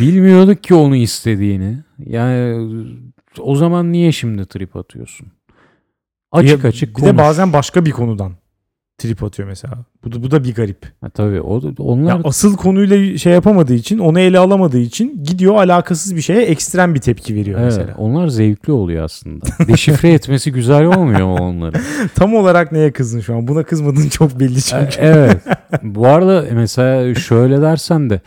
bilmiyorduk 0.00 0.62
ki 0.62 0.74
onu 0.74 0.96
istediğini. 0.96 1.78
Yani 1.98 2.66
o 3.40 3.56
zaman 3.56 3.92
niye 3.92 4.12
şimdi 4.12 4.46
trip 4.46 4.76
atıyorsun? 4.76 5.26
Açık 6.32 6.64
Ya 6.64 6.68
açık 6.68 6.88
Bir 6.88 6.94
konuş. 6.94 7.08
de 7.12 7.18
bazen 7.18 7.52
başka 7.52 7.84
bir 7.84 7.90
konudan 7.90 8.32
trip 8.98 9.22
atıyor 9.22 9.48
mesela. 9.48 9.74
Bu 10.04 10.12
da, 10.12 10.22
bu 10.22 10.30
da 10.30 10.44
bir 10.44 10.54
garip. 10.54 10.78
Ha, 11.00 11.08
tabii 11.08 11.40
o, 11.40 11.60
onlar 11.78 12.08
Ya 12.16 12.20
asıl 12.24 12.56
konuyla 12.56 13.18
şey 13.18 13.32
yapamadığı 13.32 13.74
için, 13.74 13.98
onu 13.98 14.20
ele 14.20 14.38
alamadığı 14.38 14.78
için 14.78 15.24
gidiyor 15.24 15.54
alakasız 15.54 16.16
bir 16.16 16.20
şeye 16.20 16.42
ekstrem 16.42 16.94
bir 16.94 17.00
tepki 17.00 17.34
veriyor 17.34 17.60
Evet, 17.60 17.72
mesela. 17.76 17.94
onlar 17.98 18.28
zevkli 18.28 18.72
oluyor 18.72 19.04
aslında. 19.04 19.44
Deşifre 19.68 20.12
etmesi 20.12 20.52
güzel 20.52 20.84
olmuyor 20.84 21.26
mu 21.26 21.34
onları? 21.40 21.76
Tam 22.14 22.34
olarak 22.34 22.72
neye 22.72 22.92
kızdın 22.92 23.20
şu 23.20 23.36
an? 23.36 23.48
Buna 23.48 23.62
kızmadığın 23.62 24.08
çok 24.08 24.40
belli 24.40 24.58
E, 24.58 24.60
çünkü. 24.60 24.96
evet. 24.98 25.36
Bu 25.82 26.06
arada 26.06 26.44
mesela 26.52 27.14
şöyle 27.14 27.60
dersen 27.62 28.10
de 28.10 28.20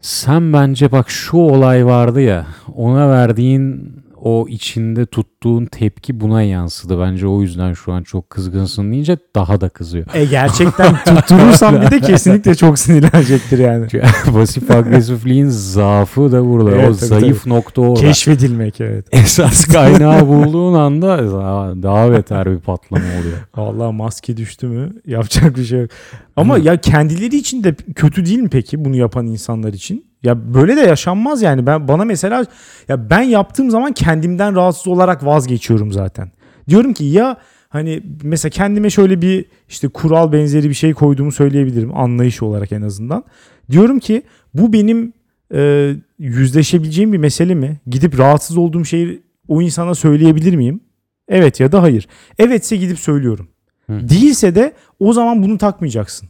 sen 0.00 0.52
bence 0.52 0.92
bak 0.92 1.10
şu 1.10 1.36
olay 1.36 1.86
vardı 1.86 2.20
ya 2.20 2.46
ona 2.76 3.10
verdiğin 3.10 3.92
o 4.22 4.46
içinde 4.48 5.06
tuttuğun 5.06 5.64
tepki 5.66 6.20
buna 6.20 6.42
yansıdı. 6.42 7.00
Bence 7.00 7.26
o 7.26 7.42
yüzden 7.42 7.72
şu 7.72 7.92
an 7.92 8.02
çok 8.02 8.30
kızgınsın 8.30 8.92
deyince 8.92 9.16
daha 9.34 9.60
da 9.60 9.68
kızıyor. 9.68 10.06
E 10.14 10.24
gerçekten 10.24 10.96
tutturursam 11.04 11.82
bir 11.82 11.90
de 11.90 12.00
kesinlikle 12.00 12.54
çok 12.54 12.78
sinirlenecektir 12.78 13.58
yani. 13.58 13.86
Pasif 14.32 14.70
agresifliğin 14.70 15.48
zaafı 15.48 16.32
da 16.32 16.46
burada. 16.46 16.70
Evet, 16.70 16.90
o 16.90 16.96
tabii, 16.96 17.06
zayıf 17.06 17.46
nokta 17.46 17.82
orada. 17.82 18.00
Keşfedilmek 18.00 18.80
evet. 18.80 19.06
Esas 19.12 19.64
kaynağı 19.64 20.28
bulduğun 20.28 20.74
anda 20.74 21.32
daha, 21.32 21.82
daha 21.82 22.12
beter 22.12 22.50
bir 22.50 22.58
patlama 22.58 23.04
oluyor. 23.04 23.38
Allah 23.54 23.92
maske 23.92 24.36
düştü 24.36 24.66
mü 24.66 24.92
yapacak 25.06 25.56
bir 25.56 25.64
şey 25.64 25.80
yok. 25.80 25.90
Ama 26.36 26.58
ya 26.58 26.76
kendileri 26.76 27.36
için 27.36 27.64
de 27.64 27.74
kötü 27.94 28.26
değil 28.26 28.38
mi 28.38 28.48
peki 28.48 28.84
bunu 28.84 28.96
yapan 28.96 29.26
insanlar 29.26 29.72
için? 29.72 30.11
Ya 30.22 30.54
böyle 30.54 30.76
de 30.76 30.80
yaşanmaz 30.80 31.42
yani. 31.42 31.66
Ben 31.66 31.88
bana 31.88 32.04
mesela 32.04 32.44
ya 32.88 33.10
ben 33.10 33.22
yaptığım 33.22 33.70
zaman 33.70 33.92
kendimden 33.92 34.56
rahatsız 34.56 34.88
olarak 34.88 35.26
vazgeçiyorum 35.26 35.92
zaten. 35.92 36.30
Diyorum 36.68 36.92
ki 36.92 37.04
ya 37.04 37.36
hani 37.68 38.02
mesela 38.22 38.50
kendime 38.50 38.90
şöyle 38.90 39.22
bir 39.22 39.44
işte 39.68 39.88
kural 39.88 40.32
benzeri 40.32 40.68
bir 40.68 40.74
şey 40.74 40.94
koyduğumu 40.94 41.32
söyleyebilirim 41.32 41.96
anlayış 41.96 42.42
olarak 42.42 42.72
en 42.72 42.82
azından. 42.82 43.24
Diyorum 43.70 43.98
ki 43.98 44.22
bu 44.54 44.72
benim 44.72 45.12
e, 45.54 45.92
yüzleşebileceğim 46.18 47.12
bir 47.12 47.18
mesele 47.18 47.54
mi? 47.54 47.80
Gidip 47.86 48.18
rahatsız 48.18 48.56
olduğum 48.56 48.84
şeyi 48.84 49.22
o 49.48 49.62
insana 49.62 49.94
söyleyebilir 49.94 50.56
miyim? 50.56 50.80
Evet 51.28 51.60
ya 51.60 51.72
da 51.72 51.82
hayır. 51.82 52.08
Evetse 52.38 52.76
gidip 52.76 52.98
söylüyorum. 52.98 53.48
Hı. 53.86 54.08
Değilse 54.08 54.54
de 54.54 54.72
o 54.98 55.12
zaman 55.12 55.42
bunu 55.42 55.58
takmayacaksın. 55.58 56.28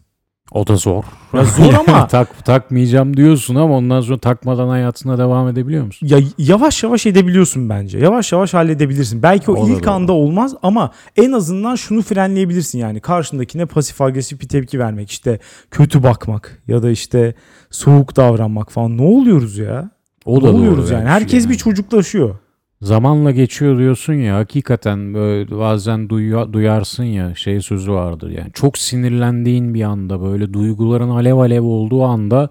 O 0.50 0.66
da 0.66 0.76
zor. 0.76 1.04
Ya 1.34 1.44
zor 1.44 1.74
ama 1.88 2.06
tak 2.08 2.44
takmayacağım 2.44 3.16
diyorsun 3.16 3.54
ama 3.54 3.76
ondan 3.76 4.00
sonra 4.00 4.18
takmadan 4.18 4.68
hayatına 4.68 5.18
devam 5.18 5.48
edebiliyor 5.48 5.84
musun? 5.84 6.06
ya 6.06 6.18
yavaş 6.38 6.82
yavaş 6.82 7.06
edebiliyorsun 7.06 7.68
bence. 7.68 7.98
Yavaş 7.98 8.32
yavaş 8.32 8.54
halledebilirsin. 8.54 9.22
Belki 9.22 9.50
o, 9.50 9.54
O 9.54 9.68
ilk 9.68 9.84
doğru. 9.84 9.90
anda 9.90 10.12
olmaz 10.12 10.54
ama 10.62 10.90
en 11.16 11.32
azından 11.32 11.74
şunu 11.74 12.02
frenleyebilirsin 12.02 12.78
yani. 12.78 13.00
Karşındakine 13.00 13.66
pasif 13.66 14.00
agresif 14.00 14.40
bir 14.40 14.48
tepki 14.48 14.78
vermek, 14.78 15.10
işte 15.10 15.38
kötü 15.70 16.02
bakmak 16.02 16.62
ya 16.68 16.82
da 16.82 16.90
işte 16.90 17.34
soğuk 17.70 18.16
davranmak 18.16 18.72
falan. 18.72 18.96
Ne 18.96 19.02
oluyoruz 19.02 19.58
ya? 19.58 19.90
O 20.24 20.38
ne 20.38 20.42
da 20.44 20.50
oluyoruz 20.50 20.86
doğru 20.90 20.94
yani. 20.94 21.08
Herkes 21.08 21.44
yani. 21.44 21.52
bir 21.52 21.58
çocuklaşıyor. 21.58 22.34
Zamanla 22.82 23.30
geçiyor 23.30 23.78
diyorsun 23.78 24.12
ya 24.12 24.36
hakikaten 24.36 25.14
böyle 25.14 25.58
bazen 25.58 26.08
duya- 26.08 26.52
duyarsın 26.52 27.04
ya 27.04 27.34
şey 27.34 27.60
sözü 27.60 27.92
vardır 27.92 28.30
yani 28.30 28.52
çok 28.54 28.78
sinirlendiğin 28.78 29.74
bir 29.74 29.82
anda 29.82 30.22
böyle 30.22 30.52
duyguların 30.52 31.08
alev 31.10 31.36
alev 31.36 31.62
olduğu 31.62 32.04
anda 32.04 32.48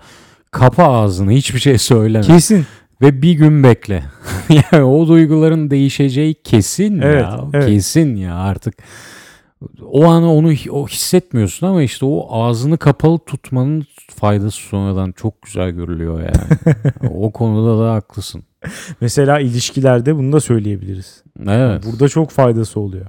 kapa 0.51 0.83
ağzını 0.83 1.31
hiçbir 1.31 1.59
şey 1.59 1.77
söyleme 1.77 2.25
Kesin. 2.25 2.65
ve 3.01 3.21
bir 3.21 3.33
gün 3.33 3.63
bekle. 3.63 4.03
yani 4.49 4.83
o 4.83 5.07
duyguların 5.07 5.69
değişeceği 5.69 6.33
kesin 6.33 6.99
Evet, 7.01 7.21
ya 7.21 7.45
evet. 7.53 7.67
kesin 7.67 8.15
ya 8.15 8.35
artık 8.35 8.73
o 9.91 10.05
an 10.05 10.23
onu 10.23 10.53
o 10.71 10.87
hissetmiyorsun 10.87 11.67
ama 11.67 11.83
işte 11.83 12.05
o 12.05 12.27
ağzını 12.43 12.77
kapalı 12.77 13.19
tutmanın 13.19 13.85
faydası 14.15 14.57
sonradan 14.57 15.11
çok 15.11 15.41
güzel 15.41 15.69
görülüyor 15.71 16.19
yani. 16.19 16.75
o 17.13 17.31
konuda 17.31 17.83
da 17.83 17.93
haklısın. 17.93 18.43
Mesela 19.01 19.39
ilişkilerde 19.39 20.15
bunu 20.15 20.31
da 20.31 20.39
söyleyebiliriz. 20.39 21.23
Evet. 21.47 21.83
Burada 21.91 22.09
çok 22.09 22.31
faydası 22.31 22.79
oluyor. 22.79 23.05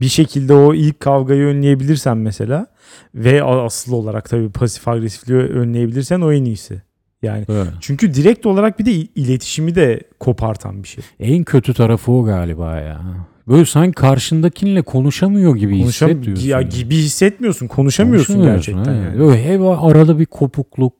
Bir 0.00 0.08
şekilde 0.08 0.54
o 0.54 0.74
ilk 0.74 1.00
kavgayı 1.00 1.44
önleyebilirsen 1.44 2.16
mesela 2.16 2.66
ve 3.14 3.42
asıl 3.44 3.92
olarak 3.92 4.30
tabii 4.30 4.50
pasif 4.50 4.88
agresifliği 4.88 5.38
önleyebilirsen 5.38 6.20
o 6.20 6.32
en 6.32 6.44
iyisi. 6.44 6.82
Yani 7.22 7.44
evet. 7.48 7.66
çünkü 7.80 8.14
direkt 8.14 8.46
olarak 8.46 8.78
bir 8.78 8.86
de 8.86 8.92
il- 8.92 9.08
iletişimi 9.14 9.74
de 9.74 10.00
kopartan 10.20 10.82
bir 10.82 10.88
şey. 10.88 11.04
En 11.20 11.44
kötü 11.44 11.74
tarafı 11.74 12.12
o 12.12 12.24
galiba 12.24 12.76
ya. 12.76 13.00
Böyle 13.48 13.64
sanki 13.64 13.92
karşındakinle 13.92 14.82
konuşamıyor 14.82 15.56
gibi 15.56 15.80
Konuşam 15.80 16.10
hissediyorsun. 16.10 16.48
ya 16.48 16.62
gibi 16.62 16.96
hissetmiyorsun, 16.96 17.66
konuşamıyorsun, 17.66 18.34
Konuşamıyorsun, 18.34 18.74
gerçekten 18.74 19.02
evet. 19.02 19.12
yani. 19.14 19.20
Böyle 19.20 19.44
hep 19.44 19.60
arada 19.62 20.18
bir 20.18 20.26
kopukluk. 20.26 20.94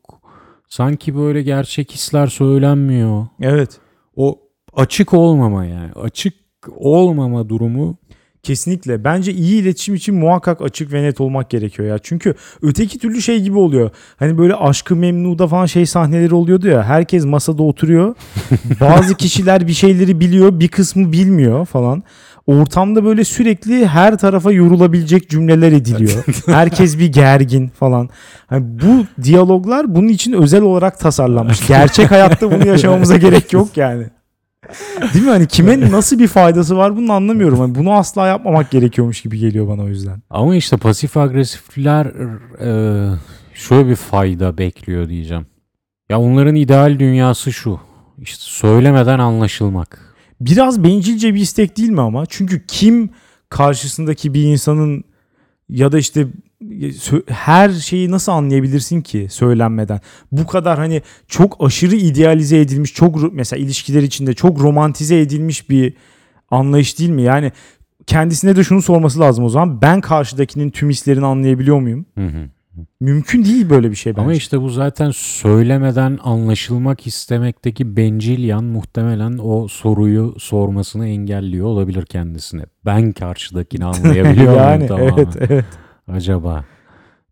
Sanki 0.68 1.16
böyle 1.16 1.42
gerçek 1.42 1.92
hisler 1.92 2.26
söylenmiyor. 2.26 3.26
Evet. 3.40 3.80
O 4.16 4.40
açık 4.72 5.14
olmama 5.14 5.64
yani. 5.64 5.92
Açık 5.92 6.34
olmama 6.76 7.48
durumu 7.48 7.98
Kesinlikle. 8.46 9.04
Bence 9.04 9.32
iyi 9.32 9.62
iletişim 9.62 9.94
için 9.94 10.14
muhakkak 10.14 10.62
açık 10.62 10.92
ve 10.92 11.02
net 11.02 11.20
olmak 11.20 11.50
gerekiyor 11.50 11.88
ya. 11.88 11.98
Çünkü 11.98 12.34
öteki 12.62 12.98
türlü 12.98 13.22
şey 13.22 13.42
gibi 13.42 13.58
oluyor. 13.58 13.90
Hani 14.16 14.38
böyle 14.38 14.54
aşkı 14.54 14.96
memnuda 14.96 15.46
falan 15.46 15.66
şey 15.66 15.86
sahneleri 15.86 16.34
oluyordu 16.34 16.68
ya. 16.68 16.84
Herkes 16.84 17.24
masada 17.24 17.62
oturuyor. 17.62 18.14
Bazı 18.80 19.14
kişiler 19.14 19.66
bir 19.66 19.72
şeyleri 19.72 20.20
biliyor, 20.20 20.60
bir 20.60 20.68
kısmı 20.68 21.12
bilmiyor 21.12 21.66
falan. 21.66 22.02
Ortamda 22.46 23.04
böyle 23.04 23.24
sürekli 23.24 23.86
her 23.86 24.18
tarafa 24.18 24.52
yorulabilecek 24.52 25.30
cümleler 25.30 25.72
ediliyor. 25.72 26.24
Herkes 26.46 26.98
bir 26.98 27.12
gergin 27.12 27.68
falan. 27.68 28.08
Hani 28.46 28.64
bu 28.82 29.22
diyaloglar 29.22 29.94
bunun 29.94 30.08
için 30.08 30.32
özel 30.32 30.62
olarak 30.62 31.00
tasarlanmış. 31.00 31.66
Gerçek 31.66 32.10
hayatta 32.10 32.52
bunu 32.52 32.66
yaşamamıza 32.66 33.16
gerek 33.16 33.52
yok 33.52 33.76
yani. 33.76 34.06
Değil 35.14 35.24
mi? 35.24 35.30
Hani 35.30 35.46
kime 35.46 35.90
nasıl 35.90 36.18
bir 36.18 36.28
faydası 36.28 36.76
var 36.76 36.96
bunu 36.96 37.12
anlamıyorum. 37.12 37.58
Hani 37.58 37.74
bunu 37.74 37.92
asla 37.92 38.26
yapmamak 38.26 38.70
gerekiyormuş 38.70 39.22
gibi 39.22 39.38
geliyor 39.38 39.68
bana 39.68 39.82
o 39.82 39.88
yüzden. 39.88 40.22
ama 40.30 40.56
işte 40.56 40.76
pasif 40.76 41.16
agresifler 41.16 42.06
e, 42.60 42.70
şöyle 43.54 43.88
bir 43.88 43.96
fayda 43.96 44.58
bekliyor 44.58 45.08
diyeceğim. 45.08 45.46
Ya 46.10 46.20
onların 46.20 46.54
ideal 46.54 46.98
dünyası 46.98 47.52
şu. 47.52 47.80
İşte 48.18 48.42
söylemeden 48.42 49.18
anlaşılmak. 49.18 50.15
Biraz 50.40 50.84
bencilce 50.84 51.34
bir 51.34 51.40
istek 51.40 51.76
değil 51.76 51.90
mi 51.90 52.00
ama? 52.00 52.26
Çünkü 52.26 52.66
kim 52.66 53.10
karşısındaki 53.48 54.34
bir 54.34 54.42
insanın 54.42 55.04
ya 55.68 55.92
da 55.92 55.98
işte 55.98 56.26
sö- 56.80 57.30
her 57.30 57.70
şeyi 57.70 58.10
nasıl 58.10 58.32
anlayabilirsin 58.32 59.00
ki 59.00 59.26
söylenmeden? 59.30 60.00
Bu 60.32 60.46
kadar 60.46 60.78
hani 60.78 61.02
çok 61.28 61.56
aşırı 61.64 61.96
idealize 61.96 62.60
edilmiş, 62.60 62.94
çok 62.94 63.32
mesela 63.32 63.62
ilişkiler 63.62 64.02
içinde 64.02 64.34
çok 64.34 64.60
romantize 64.60 65.20
edilmiş 65.20 65.70
bir 65.70 65.94
anlayış 66.50 66.98
değil 66.98 67.10
mi? 67.10 67.22
Yani 67.22 67.52
kendisine 68.06 68.56
de 68.56 68.64
şunu 68.64 68.82
sorması 68.82 69.20
lazım 69.20 69.44
o 69.44 69.48
zaman. 69.48 69.82
Ben 69.82 70.00
karşıdakinin 70.00 70.70
tüm 70.70 70.90
hislerini 70.90 71.26
anlayabiliyor 71.26 71.80
muyum? 71.80 72.06
Hı 72.18 72.26
hı. 72.26 72.48
Mümkün 73.00 73.44
değil 73.44 73.70
böyle 73.70 73.90
bir 73.90 73.96
şey 73.96 74.12
bence. 74.12 74.22
Ama 74.22 74.32
işte 74.32 74.60
bu 74.60 74.68
zaten 74.68 75.10
söylemeden 75.14 76.18
anlaşılmak 76.22 77.06
istemekteki 77.06 77.96
bencil 77.96 78.44
yan 78.44 78.64
muhtemelen 78.64 79.38
o 79.42 79.68
soruyu 79.68 80.34
sormasını 80.38 81.08
engelliyor 81.08 81.66
olabilir 81.66 82.06
kendisine. 82.06 82.62
Ben 82.84 83.12
karşıdakini 83.12 83.84
anlayabiliyor 83.84 84.56
yani 84.56 84.86
tamamen? 84.86 85.12
evet 85.16 85.36
evet. 85.50 85.64
Acaba? 86.08 86.64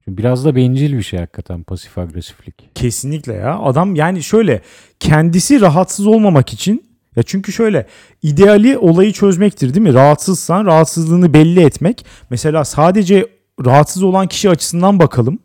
Biraz 0.08 0.44
da 0.44 0.56
bencil 0.56 0.96
bir 0.98 1.02
şey 1.02 1.18
hakikaten 1.18 1.62
pasif 1.62 1.98
agresiflik. 1.98 2.54
Kesinlikle 2.74 3.32
ya. 3.32 3.58
Adam 3.58 3.94
yani 3.94 4.22
şöyle 4.22 4.60
kendisi 5.00 5.60
rahatsız 5.60 6.06
olmamak 6.06 6.52
için 6.52 6.94
ya 7.16 7.22
çünkü 7.22 7.52
şöyle 7.52 7.86
ideali 8.22 8.78
olayı 8.78 9.12
çözmektir 9.12 9.74
değil 9.74 9.86
mi? 9.86 9.94
Rahatsızsan 9.94 10.66
rahatsızlığını 10.66 11.34
belli 11.34 11.60
etmek. 11.64 12.06
Mesela 12.30 12.64
sadece 12.64 13.26
rahatsız 13.64 14.02
olan 14.02 14.26
kişi 14.26 14.50
açısından 14.50 14.98
bakalım. 14.98 15.38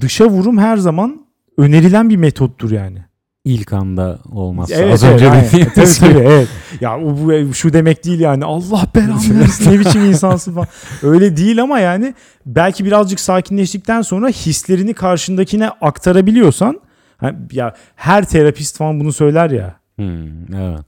Dışa 0.00 0.26
vurum 0.26 0.58
her 0.58 0.76
zaman 0.76 1.26
önerilen 1.58 2.10
bir 2.10 2.16
metottur 2.16 2.70
yani. 2.70 2.98
İlk 3.44 3.72
anda 3.72 4.18
olmazsa. 4.32 4.74
Evet, 4.74 4.92
Az 4.94 5.04
evet, 5.04 5.14
önce 5.14 5.30
aynen. 5.30 5.44
dediğim 5.44 5.68
Tabii, 5.74 5.98
tabii, 5.98 6.18
evet. 6.18 6.48
Ya 6.80 7.00
bu 7.00 7.54
şu 7.54 7.72
demek 7.72 8.04
değil 8.04 8.20
yani 8.20 8.44
Allah 8.44 8.86
belanı 8.94 9.40
versin 9.40 9.70
ne 9.70 9.80
biçim 9.80 10.04
insansın 10.04 10.54
falan. 10.54 10.66
Öyle 11.02 11.36
değil 11.36 11.62
ama 11.62 11.78
yani 11.78 12.14
belki 12.46 12.84
birazcık 12.84 13.20
sakinleştikten 13.20 14.02
sonra 14.02 14.28
hislerini 14.28 14.94
karşındakine 14.94 15.68
aktarabiliyorsan 15.68 16.80
ya 17.52 17.74
her 17.96 18.28
terapist 18.28 18.76
falan 18.76 19.00
bunu 19.00 19.12
söyler 19.12 19.50
ya. 19.50 19.76
Hmm, 19.96 20.54
evet. 20.54 20.80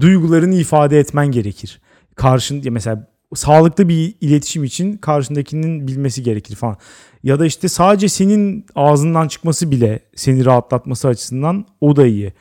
Duygularını 0.00 0.54
ifade 0.54 0.98
etmen 0.98 1.26
gerekir. 1.26 1.80
Karşın 2.14 2.62
ya 2.62 2.70
mesela 2.70 3.06
sağlıklı 3.34 3.88
bir 3.88 4.14
iletişim 4.20 4.64
için 4.64 4.96
karşındakinin 4.96 5.88
bilmesi 5.88 6.22
gerekir 6.22 6.54
falan. 6.54 6.76
Ya 7.22 7.38
da 7.40 7.46
işte 7.46 7.68
sadece 7.68 8.08
senin 8.08 8.66
ağzından 8.74 9.28
çıkması 9.28 9.70
bile 9.70 9.98
seni 10.14 10.44
rahatlatması 10.44 11.08
açısından 11.08 11.66
o 11.80 11.96
da 11.96 12.06
iyi. 12.06 12.32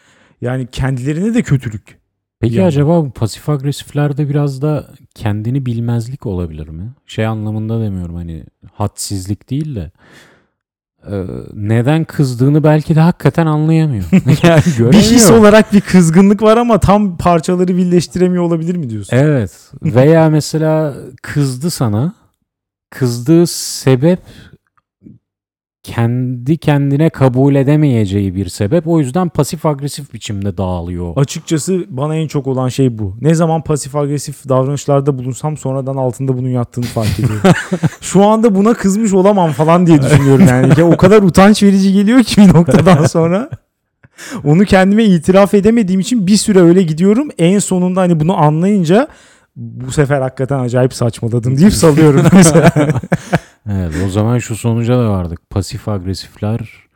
Yani 0.41 0.67
kendilerine 0.71 1.34
de 1.34 1.41
kötülük. 1.41 1.97
Peki 2.39 2.56
Yani. 2.56 2.67
acaba 2.67 3.06
bu 3.06 3.12
pasif 3.12 3.50
agresiflerde 3.50 4.30
biraz 4.30 4.62
da 4.62 4.91
kendini 5.15 5.65
bilmezlik 5.65 6.26
olabilir 6.26 6.67
mi? 6.67 6.93
Şey 7.06 7.26
anlamında 7.26 7.82
demiyorum 7.82 8.15
hani 8.15 8.43
hadsizlik 8.73 9.50
değil 9.50 9.76
de 9.76 9.91
neden 11.54 12.04
kızdığını 12.04 12.63
belki 12.63 12.96
de 12.96 13.00
hakikaten 13.00 13.46
anlayamıyor. 13.46 14.04
yani. 14.43 14.91
Bir 14.91 14.98
his 14.98 15.32
olarak 15.32 15.74
bir 15.74 15.82
kızgınlık 15.82 16.41
var 16.41 16.58
ama 16.58 16.80
tam 16.80 17.17
parçaları 17.17 17.78
birleştiremiyor 17.78 18.43
olabilir 18.43 18.76
mi 18.76 18.89
diyorsun? 18.89 19.17
Evet. 19.17 19.52
Veya 19.84 20.30
mesela 20.30 20.93
kızdı 21.22 21.70
sana. 21.70 22.13
Kızdığı 22.89 23.48
sebep 23.48 24.20
kendi 25.88 26.58
kendine 26.58 27.10
kabul 27.10 27.56
edemeyeceği 27.56 28.36
bir 28.36 28.50
sebep. 28.50 28.88
O 28.88 29.00
yüzden 29.00 29.30
pasif 29.30 29.65
agresif 29.65 30.13
biçimde 30.13 30.58
dağılıyor. 30.58 31.13
Açıkçası 31.17 31.86
bana 31.89 32.15
en 32.15 32.28
çok 32.28 32.47
olan 32.47 32.69
şey 32.69 32.97
bu. 32.97 33.15
Ne 33.21 33.36
zaman 33.36 33.62
pasif 33.62 33.95
agresif 33.95 34.50
davranışlarda 34.50 35.17
bulunsam 35.17 35.58
sonradan 35.58 35.95
altında 35.95 36.38
bunun 36.38 36.50
yattığını 36.50 36.86
fark 36.86 37.19
ediyorum. 37.19 37.52
Şu 38.02 38.26
anda 38.26 38.56
buna 38.56 38.73
kızmış 38.73 39.13
olamam 39.13 39.52
falan 39.52 39.88
diye 39.88 40.02
düşünüyorum 40.02 40.45
yani. 40.50 40.73
Ya 40.78 40.88
o 40.88 40.97
kadar 40.97 41.21
utanç 41.21 41.63
verici 41.63 41.93
geliyor 41.93 42.23
ki 42.23 42.41
bir 42.41 42.54
noktadan 42.54 43.06
sonra. 43.06 43.50
Onu 44.43 44.65
kendime 44.65 45.04
itiraf 45.04 45.54
edemediğim 45.54 46.00
için 46.00 46.28
bir 46.28 46.38
süre 46.38 46.60
öyle 46.60 46.84
gidiyorum. 46.84 47.30
En 47.38 47.60
sonunda 47.60 48.02
hani 48.02 48.19
bunu 48.19 48.38
anlayınca 48.38 49.08
bu 49.56 49.91
sefer 49.91 50.21
hakikaten 50.21 50.60
acayip 50.60 50.93
saçmaladım 50.93 51.58
deyip 51.58 51.73
salıyorum 51.73 52.26
mesela. 52.34 52.71
Evet, 53.72 53.94
o 54.06 54.10
zaman 54.10 54.38
şu 54.38 54.56
sonuca 54.56 54.98
da 54.98 55.10
vardık. 55.10 55.50
Pasif 55.50 55.88
agresifler 55.88 56.88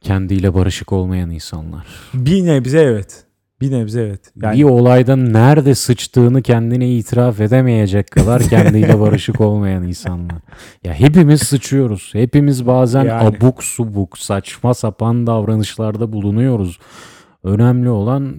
kendiyle 0.00 0.54
barışık 0.54 0.92
olmayan 0.92 1.30
insanlar. 1.30 1.86
bir 2.14 2.46
nebze 2.46 2.78
evet. 2.80 3.26
Bir 3.60 3.70
nebze 3.70 4.00
evet. 4.02 4.32
Yani 4.42 4.58
Bir 4.58 4.64
olayda 4.64 5.16
nerede 5.16 5.74
sıçtığını 5.74 6.42
kendine 6.42 6.90
itiraf 6.90 7.40
edemeyecek 7.40 8.10
kadar 8.10 8.42
kendiyle 8.48 9.00
barışık 9.00 9.40
olmayan 9.40 9.82
insanlar. 9.82 10.36
Ya 10.84 10.94
hepimiz 10.94 11.42
sıçıyoruz. 11.42 12.10
Hepimiz 12.12 12.66
bazen 12.66 13.04
Yani. 13.04 13.28
abuk 13.28 13.64
subuk, 13.64 14.18
saçma 14.18 14.74
sapan 14.74 15.26
davranışlarda 15.26 16.12
bulunuyoruz. 16.12 16.78
Önemli 17.42 17.88
olan 17.88 18.34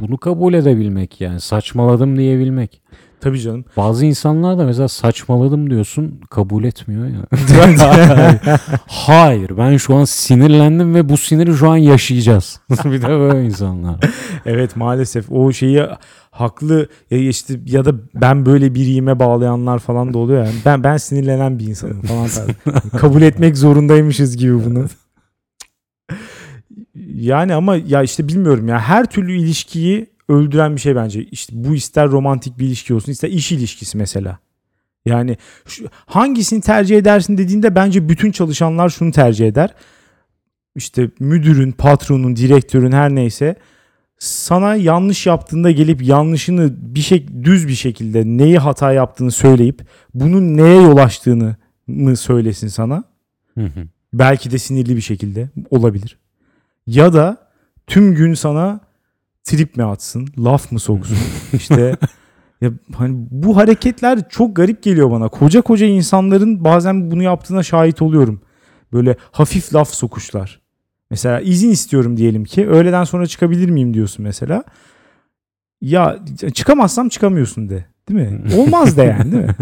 bunu 0.00 0.18
kabul 0.18 0.54
edebilmek 0.54 1.20
yani. 1.20 1.40
Saçmaladım 1.40 2.18
diyebilmek. 2.18 2.82
Tabii 3.22 3.40
canım. 3.40 3.64
Bazı 3.76 4.06
insanlar 4.06 4.58
da 4.58 4.64
mesela 4.64 4.88
saçmaladım 4.88 5.70
diyorsun 5.70 6.20
kabul 6.30 6.64
etmiyor 6.64 7.06
ya. 7.06 7.26
Hayır 8.86 9.56
ben 9.58 9.76
şu 9.76 9.94
an 9.94 10.04
sinirlendim 10.04 10.94
ve 10.94 11.08
bu 11.08 11.16
siniri 11.16 11.54
şu 11.54 11.70
an 11.70 11.76
yaşayacağız. 11.76 12.60
bir 12.84 13.02
de 13.02 13.08
böyle 13.08 13.44
insanlar. 13.44 13.96
Evet 14.46 14.76
maalesef 14.76 15.32
o 15.32 15.52
şeyi 15.52 15.82
haklı 16.30 16.88
ya 17.10 17.18
işte 17.18 17.60
ya 17.66 17.84
da 17.84 17.94
ben 18.14 18.46
böyle 18.46 18.74
biriyime 18.74 19.18
bağlayanlar 19.18 19.78
falan 19.78 20.14
da 20.14 20.18
oluyor 20.18 20.44
yani. 20.44 20.54
Ben 20.64 20.84
ben 20.84 20.96
sinirlenen 20.96 21.58
bir 21.58 21.66
insanım 21.66 22.02
falan. 22.02 22.28
Kabul 22.98 23.22
etmek 23.22 23.56
zorundaymışız 23.58 24.36
gibi 24.36 24.64
bunu. 24.64 24.86
Yani 27.14 27.54
ama 27.54 27.76
ya 27.76 28.02
işte 28.02 28.28
bilmiyorum 28.28 28.68
ya 28.68 28.80
her 28.80 29.06
türlü 29.06 29.38
ilişkiyi 29.38 30.11
öldüren 30.28 30.76
bir 30.76 30.80
şey 30.80 30.96
bence. 30.96 31.24
İşte 31.24 31.52
bu 31.56 31.74
ister 31.74 32.08
romantik 32.08 32.58
bir 32.58 32.66
ilişki 32.66 32.94
olsun 32.94 33.12
ister 33.12 33.28
iş 33.28 33.52
ilişkisi 33.52 33.98
mesela. 33.98 34.38
Yani 35.04 35.36
şu, 35.66 35.88
hangisini 35.92 36.60
tercih 36.60 36.98
edersin 36.98 37.38
dediğinde 37.38 37.74
bence 37.74 38.08
bütün 38.08 38.32
çalışanlar 38.32 38.88
şunu 38.88 39.12
tercih 39.12 39.46
eder. 39.46 39.74
İşte 40.76 41.10
müdürün, 41.18 41.72
patronun, 41.72 42.36
direktörün 42.36 42.92
her 42.92 43.14
neyse 43.14 43.56
sana 44.18 44.74
yanlış 44.74 45.26
yaptığında 45.26 45.70
gelip 45.70 46.02
yanlışını 46.02 46.72
bir 46.94 47.00
şey 47.00 47.28
düz 47.44 47.68
bir 47.68 47.74
şekilde 47.74 48.22
neyi 48.24 48.58
hata 48.58 48.92
yaptığını 48.92 49.30
söyleyip 49.30 49.82
bunun 50.14 50.56
neye 50.56 50.82
yol 50.82 50.96
açtığını 50.96 51.56
mı 51.86 52.16
söylesin 52.16 52.68
sana. 52.68 53.04
Hı 53.58 53.64
hı. 53.64 53.86
Belki 54.12 54.50
de 54.50 54.58
sinirli 54.58 54.96
bir 54.96 55.00
şekilde 55.00 55.48
olabilir. 55.70 56.18
Ya 56.86 57.12
da 57.12 57.48
tüm 57.86 58.14
gün 58.14 58.34
sana 58.34 58.80
trip 59.44 59.76
mi 59.76 59.84
atsın, 59.84 60.28
laf 60.38 60.72
mı 60.72 60.80
soksun? 60.80 61.18
işte 61.52 61.96
ya 62.60 62.70
hani 62.94 63.14
bu 63.30 63.56
hareketler 63.56 64.28
çok 64.28 64.56
garip 64.56 64.82
geliyor 64.82 65.10
bana. 65.10 65.28
Koca 65.28 65.60
koca 65.60 65.86
insanların 65.86 66.64
bazen 66.64 67.10
bunu 67.10 67.22
yaptığına 67.22 67.62
şahit 67.62 68.02
oluyorum. 68.02 68.40
Böyle 68.92 69.16
hafif 69.32 69.74
laf 69.74 69.88
sokuşlar. 69.88 70.60
Mesela 71.10 71.40
izin 71.40 71.70
istiyorum 71.70 72.16
diyelim 72.16 72.44
ki. 72.44 72.68
Öğleden 72.68 73.04
sonra 73.04 73.26
çıkabilir 73.26 73.68
miyim 73.68 73.94
diyorsun 73.94 74.22
mesela. 74.22 74.64
Ya 75.80 76.18
çıkamazsam 76.54 77.08
çıkamıyorsun 77.08 77.68
de. 77.68 77.84
Değil 78.08 78.30
mi? 78.30 78.54
Olmaz 78.58 78.96
da 78.96 79.04
yani 79.04 79.32
değil 79.32 79.44
mi? 79.44 79.56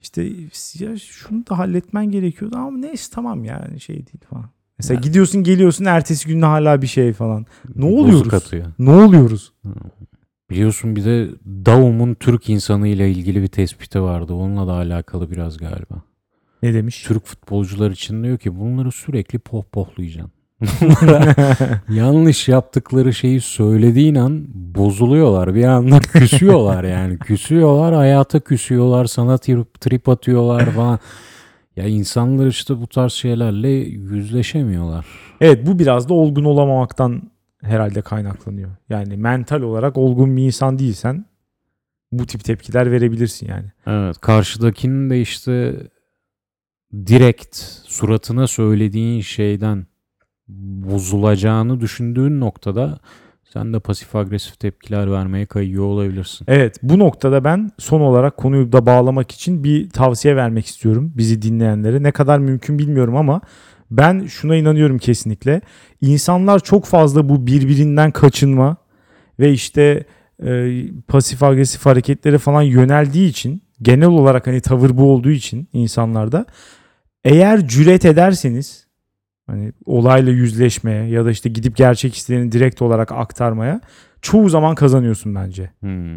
İşte 0.00 0.22
ya 0.78 0.98
şunu 0.98 1.46
da 1.46 1.58
halletmen 1.58 2.10
gerekiyordu 2.10 2.56
ama 2.56 2.78
neyse 2.78 3.10
tamam 3.14 3.44
yani 3.44 3.80
şey 3.80 3.96
değil 3.96 4.24
falan. 4.30 4.50
Mesela 4.78 4.94
Ya. 4.94 5.00
gidiyorsun 5.00 5.42
geliyorsun 5.42 5.84
ertesi 5.84 6.28
gün 6.28 6.42
hala 6.42 6.82
bir 6.82 6.86
şey 6.86 7.12
falan. 7.12 7.46
Ne 7.74 7.84
oluyoruz? 7.84 8.34
atıyor. 8.34 8.66
Ne 8.78 8.90
oluyoruz? 8.90 9.52
Biliyorsun 10.50 10.96
bir 10.96 11.04
de 11.04 11.28
Daum'un 11.66 12.14
Türk 12.14 12.48
insanı 12.48 12.88
ile 12.88 13.10
ilgili 13.10 13.42
bir 13.42 13.46
tespiti 13.48 14.02
vardı. 14.02 14.32
Onunla 14.34 14.66
da 14.66 14.72
alakalı 14.72 15.30
biraz 15.30 15.56
galiba. 15.58 16.02
Ne 16.62 16.74
demiş? 16.74 17.02
Türk 17.08 17.26
futbolcular 17.26 17.90
için 17.90 18.24
diyor 18.24 18.38
ki 18.38 18.60
bunları 18.60 18.92
sürekli 18.92 19.38
pohpohlayacaksın. 19.38 20.32
Yanlış 21.94 22.48
yaptıkları 22.48 23.14
şeyi 23.14 23.40
söylediğin 23.40 24.14
an 24.14 24.44
bozuluyorlar. 24.54 25.54
Bir 25.54 25.64
anda 25.64 26.00
küsüyorlar 26.00 26.84
yani. 26.84 27.18
Küsüyorlar, 27.18 27.94
hayata 27.94 28.40
küsüyorlar, 28.40 29.04
sana 29.06 29.38
trip, 29.38 29.80
trip 29.80 30.08
atıyorlar 30.08 30.66
falan. 30.70 30.98
Ya 31.78 31.86
insanlar 31.86 32.46
işte 32.46 32.80
bu 32.80 32.86
tarz 32.86 33.12
şeylerle 33.12 33.68
yüzleşemiyorlar. 33.68 35.06
Evet 35.40 35.66
bu 35.66 35.78
biraz 35.78 36.08
da 36.08 36.14
olgun 36.14 36.44
olamamaktan 36.44 37.22
herhalde 37.62 38.02
kaynaklanıyor. 38.02 38.70
Yani 38.88 39.16
mental 39.16 39.62
olarak 39.62 39.96
olgun 39.96 40.36
bir 40.36 40.42
insan 40.42 40.78
değilsen 40.78 41.24
bu 42.12 42.26
tip 42.26 42.44
tepkiler 42.44 42.92
verebilirsin 42.92 43.48
yani. 43.48 43.66
Evet, 43.86 44.18
karşıdakinin 44.20 45.10
de 45.10 45.20
işte 45.20 45.76
direkt 47.06 47.56
suratına 47.86 48.46
söylediğin 48.46 49.20
şeyden 49.20 49.86
bozulacağını 50.48 51.80
düşündüğün 51.80 52.40
noktada 52.40 52.98
sen 53.52 53.72
de 53.72 53.80
pasif 53.80 54.16
agresif 54.16 54.60
tepkiler 54.60 55.12
vermeye 55.12 55.46
kayıyor 55.46 55.84
olabilirsin. 55.84 56.44
Evet 56.48 56.76
bu 56.82 56.98
noktada 56.98 57.44
ben 57.44 57.70
son 57.78 58.00
olarak 58.00 58.36
konuyu 58.36 58.72
da 58.72 58.86
bağlamak 58.86 59.30
için 59.30 59.64
bir 59.64 59.90
tavsiye 59.90 60.36
vermek 60.36 60.66
istiyorum 60.66 61.12
bizi 61.16 61.42
dinleyenlere. 61.42 62.02
Ne 62.02 62.12
kadar 62.12 62.38
mümkün 62.38 62.78
bilmiyorum 62.78 63.16
ama 63.16 63.40
ben 63.90 64.26
şuna 64.26 64.56
inanıyorum 64.56 64.98
kesinlikle. 64.98 65.60
İnsanlar 66.00 66.60
çok 66.60 66.84
fazla 66.84 67.28
bu 67.28 67.46
birbirinden 67.46 68.10
kaçınma 68.10 68.76
ve 69.40 69.52
işte 69.52 70.04
e, 70.46 70.82
pasif 71.08 71.42
agresif 71.42 71.86
hareketlere 71.86 72.38
falan 72.38 72.62
yöneldiği 72.62 73.28
için 73.28 73.62
genel 73.82 74.08
olarak 74.08 74.46
hani 74.46 74.60
tavır 74.60 74.96
bu 74.96 75.12
olduğu 75.12 75.30
için 75.30 75.68
insanlarda 75.72 76.46
eğer 77.24 77.68
cüret 77.68 78.04
ederseniz 78.04 78.87
hani 79.50 79.72
olayla 79.86 80.32
yüzleşmeye 80.32 81.08
ya 81.08 81.24
da 81.24 81.30
işte 81.30 81.48
gidip 81.48 81.76
gerçek 81.76 82.14
hislerini 82.14 82.52
direkt 82.52 82.82
olarak 82.82 83.12
aktarmaya 83.12 83.80
çoğu 84.22 84.48
zaman 84.48 84.74
kazanıyorsun 84.74 85.34
bence. 85.34 85.70
Hmm. 85.80 86.14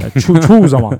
Yani 0.00 0.12
ço- 0.16 0.46
çoğu 0.46 0.68
zaman. 0.78 0.98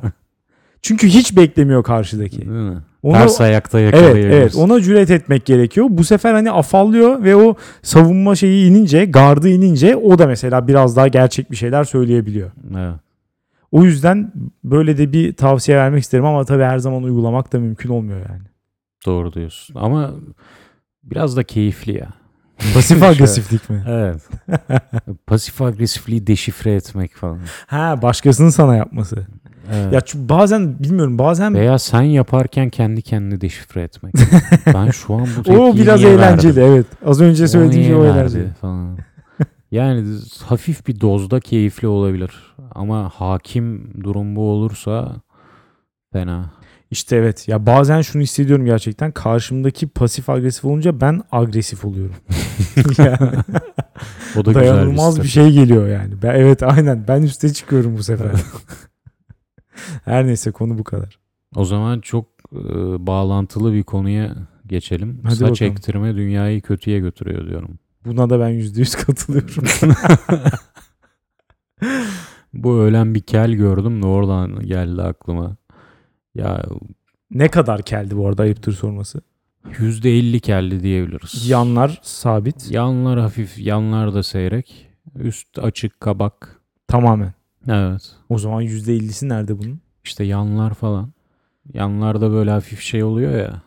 Çünkü 0.83 1.09
hiç 1.09 1.37
beklemiyor 1.37 1.83
karşıdaki. 1.83 2.39
Değil 2.39 2.51
mi? 2.51 2.79
Ona, 3.03 3.19
Ters 3.19 3.41
ayakta 3.41 3.81
evet 3.81 3.95
evet 4.17 4.57
ona 4.57 4.81
cüret 4.81 5.11
etmek 5.11 5.47
gerekiyor. 5.47 5.87
Bu 5.91 6.05
sefer 6.05 6.35
hani 6.35 6.51
afallıyor 6.51 7.23
ve 7.25 7.37
o 7.37 7.57
savunma 7.83 8.35
şeyi 8.35 8.71
inince, 8.71 9.05
gardı 9.05 9.49
inince 9.49 9.97
o 9.97 10.19
da 10.19 10.27
mesela 10.27 10.69
biraz 10.69 10.97
daha 10.97 11.09
gerçek 11.09 11.51
bir 11.51 11.57
şeyler 11.57 11.85
söyleyebiliyor. 11.85 12.51
Evet. 12.79 12.95
O 13.73 13.85
yüzden 13.85 14.33
böyle 14.65 14.99
de 14.99 15.13
bir 15.13 15.33
tavsiye 15.33 15.79
vermek 15.79 16.03
isterim 16.03 16.25
ama 16.25 16.45
tabii 16.45 16.63
her 16.63 16.79
zaman 16.79 17.03
uygulamak 17.03 17.53
da 17.53 17.59
mümkün 17.59 17.89
olmuyor 17.89 18.19
yani. 18.19 18.43
Doğru 19.07 19.33
diyorsun. 19.33 19.75
Ama 19.79 20.15
biraz 21.11 21.37
da 21.37 21.43
keyifli 21.43 21.99
ya. 21.99 22.09
Pasif 22.75 23.03
agresiflik 23.11 23.71
mi? 23.71 23.85
Evet. 23.89 24.29
Pasif 25.27 25.63
agresifliği 25.63 26.27
deşifre 26.27 26.75
etmek 26.75 27.15
falan. 27.15 27.39
Ha 27.67 28.03
başkasının 28.03 28.51
sana 28.51 28.77
yapması. 28.77 29.27
Evet. 29.73 29.93
Ya 29.93 30.01
çünkü 30.01 30.29
bazen 30.29 30.79
bilmiyorum 30.79 31.19
bazen 31.19 31.55
Veya 31.55 31.79
sen 31.79 32.03
yaparken 32.03 32.71
kendi 32.71 33.03
kendini 33.03 33.41
deşifre 33.41 33.83
etmek. 33.83 34.15
ben 34.75 34.91
şu 34.91 35.15
an 35.15 35.27
bu 35.47 35.53
o 35.53 35.77
biraz 35.77 36.05
eğlenceli 36.05 36.57
verdim? 36.57 36.73
evet. 36.73 36.87
Az 37.05 37.21
önce 37.21 37.49
söylediğim 37.49 37.85
şey 37.85 37.95
o 37.95 38.05
eğlenceli. 38.05 38.49
falan. 38.61 38.99
Yani 39.71 40.05
hafif 40.47 40.87
bir 40.87 41.01
dozda 41.01 41.41
keyifli 41.41 41.89
olabilir. 41.89 42.31
Ama 42.73 43.11
hakim 43.15 43.95
durum 44.05 44.37
bu 44.37 44.51
olursa 44.51 45.13
fena. 46.13 46.51
İşte 46.91 47.17
evet 47.17 47.49
ya 47.49 47.67
bazen 47.67 48.01
şunu 48.01 48.23
hissediyorum 48.23 48.65
gerçekten 48.67 49.13
karşımdaki 49.13 49.89
pasif 49.89 50.31
agresif 50.31 50.65
olunca 50.65 51.01
ben 51.01 51.23
agresif 51.33 51.85
oluyorum. 51.85 52.17
yani 52.99 53.19
O 54.37 54.45
da 54.45 54.55
dayanılmaz 54.55 55.21
güzel 55.21 55.25
bir 55.25 55.29
şey 55.29 55.63
geliyor 55.63 55.89
yani. 55.89 56.23
Ben, 56.23 56.35
evet 56.35 56.63
aynen 56.63 57.05
ben 57.09 57.23
üste 57.23 57.53
çıkıyorum 57.53 57.97
bu 57.97 58.03
sefer. 58.03 58.31
Her 60.05 60.27
neyse 60.27 60.51
konu 60.51 60.79
bu 60.79 60.85
kadar. 60.85 61.19
O 61.57 61.65
zaman 61.65 62.01
çok 62.01 62.27
e, 62.53 62.59
bağlantılı 63.07 63.73
bir 63.73 63.83
konuya 63.83 64.37
geçelim. 64.67 65.21
Hadi 65.25 65.37
Saç 65.37 65.51
bakalım. 65.51 65.73
ektirme 65.73 66.17
dünyayı 66.17 66.63
kötüye 66.63 66.99
götürüyor 66.99 67.47
diyorum. 67.47 67.79
Buna 68.05 68.31
da 68.31 68.41
ben 68.41 68.49
yüzde 68.49 68.81
yüz 68.81 68.95
katılıyorum. 68.95 69.65
Bu 72.55 72.79
ölen 72.79 73.15
bir 73.15 73.21
kel 73.21 73.53
gördüm 73.53 74.03
de 74.03 74.07
oradan 74.07 74.61
geldi 74.61 75.03
aklıma. 75.03 75.57
Ya 76.39 76.65
ne 77.31 77.49
kadar 77.49 77.83
keldi 77.83 78.17
bu 78.17 78.29
arada 78.29 78.43
ayıptır 78.43 78.73
sorması. 78.73 79.21
%50 79.65 80.41
keldi 80.41 80.83
diyebiliriz. 80.83 81.49
Yanlar 81.49 81.99
sabit 82.03 82.71
Yanlar 82.71 83.19
hafif, 83.21 83.59
yanlar 83.59 84.15
da 84.15 84.23
seyrek. 84.23 84.89
Üst 85.17 85.59
açık 85.59 86.01
kabak. 86.01 86.61
tamamen. 86.89 87.33
Evet. 87.69 88.13
O 88.29 88.39
zaman 88.39 88.61
yüzde 88.61 88.95
ellisi 88.95 89.29
nerede 89.29 89.59
bunun? 89.59 89.81
İşte 90.05 90.25
yanlar 90.25 90.75
falan. 90.75 91.13
Yanlarda 91.73 92.31
böyle 92.31 92.51
hafif 92.51 92.81
şey 92.81 93.03
oluyor 93.05 93.39
ya. 93.39 93.63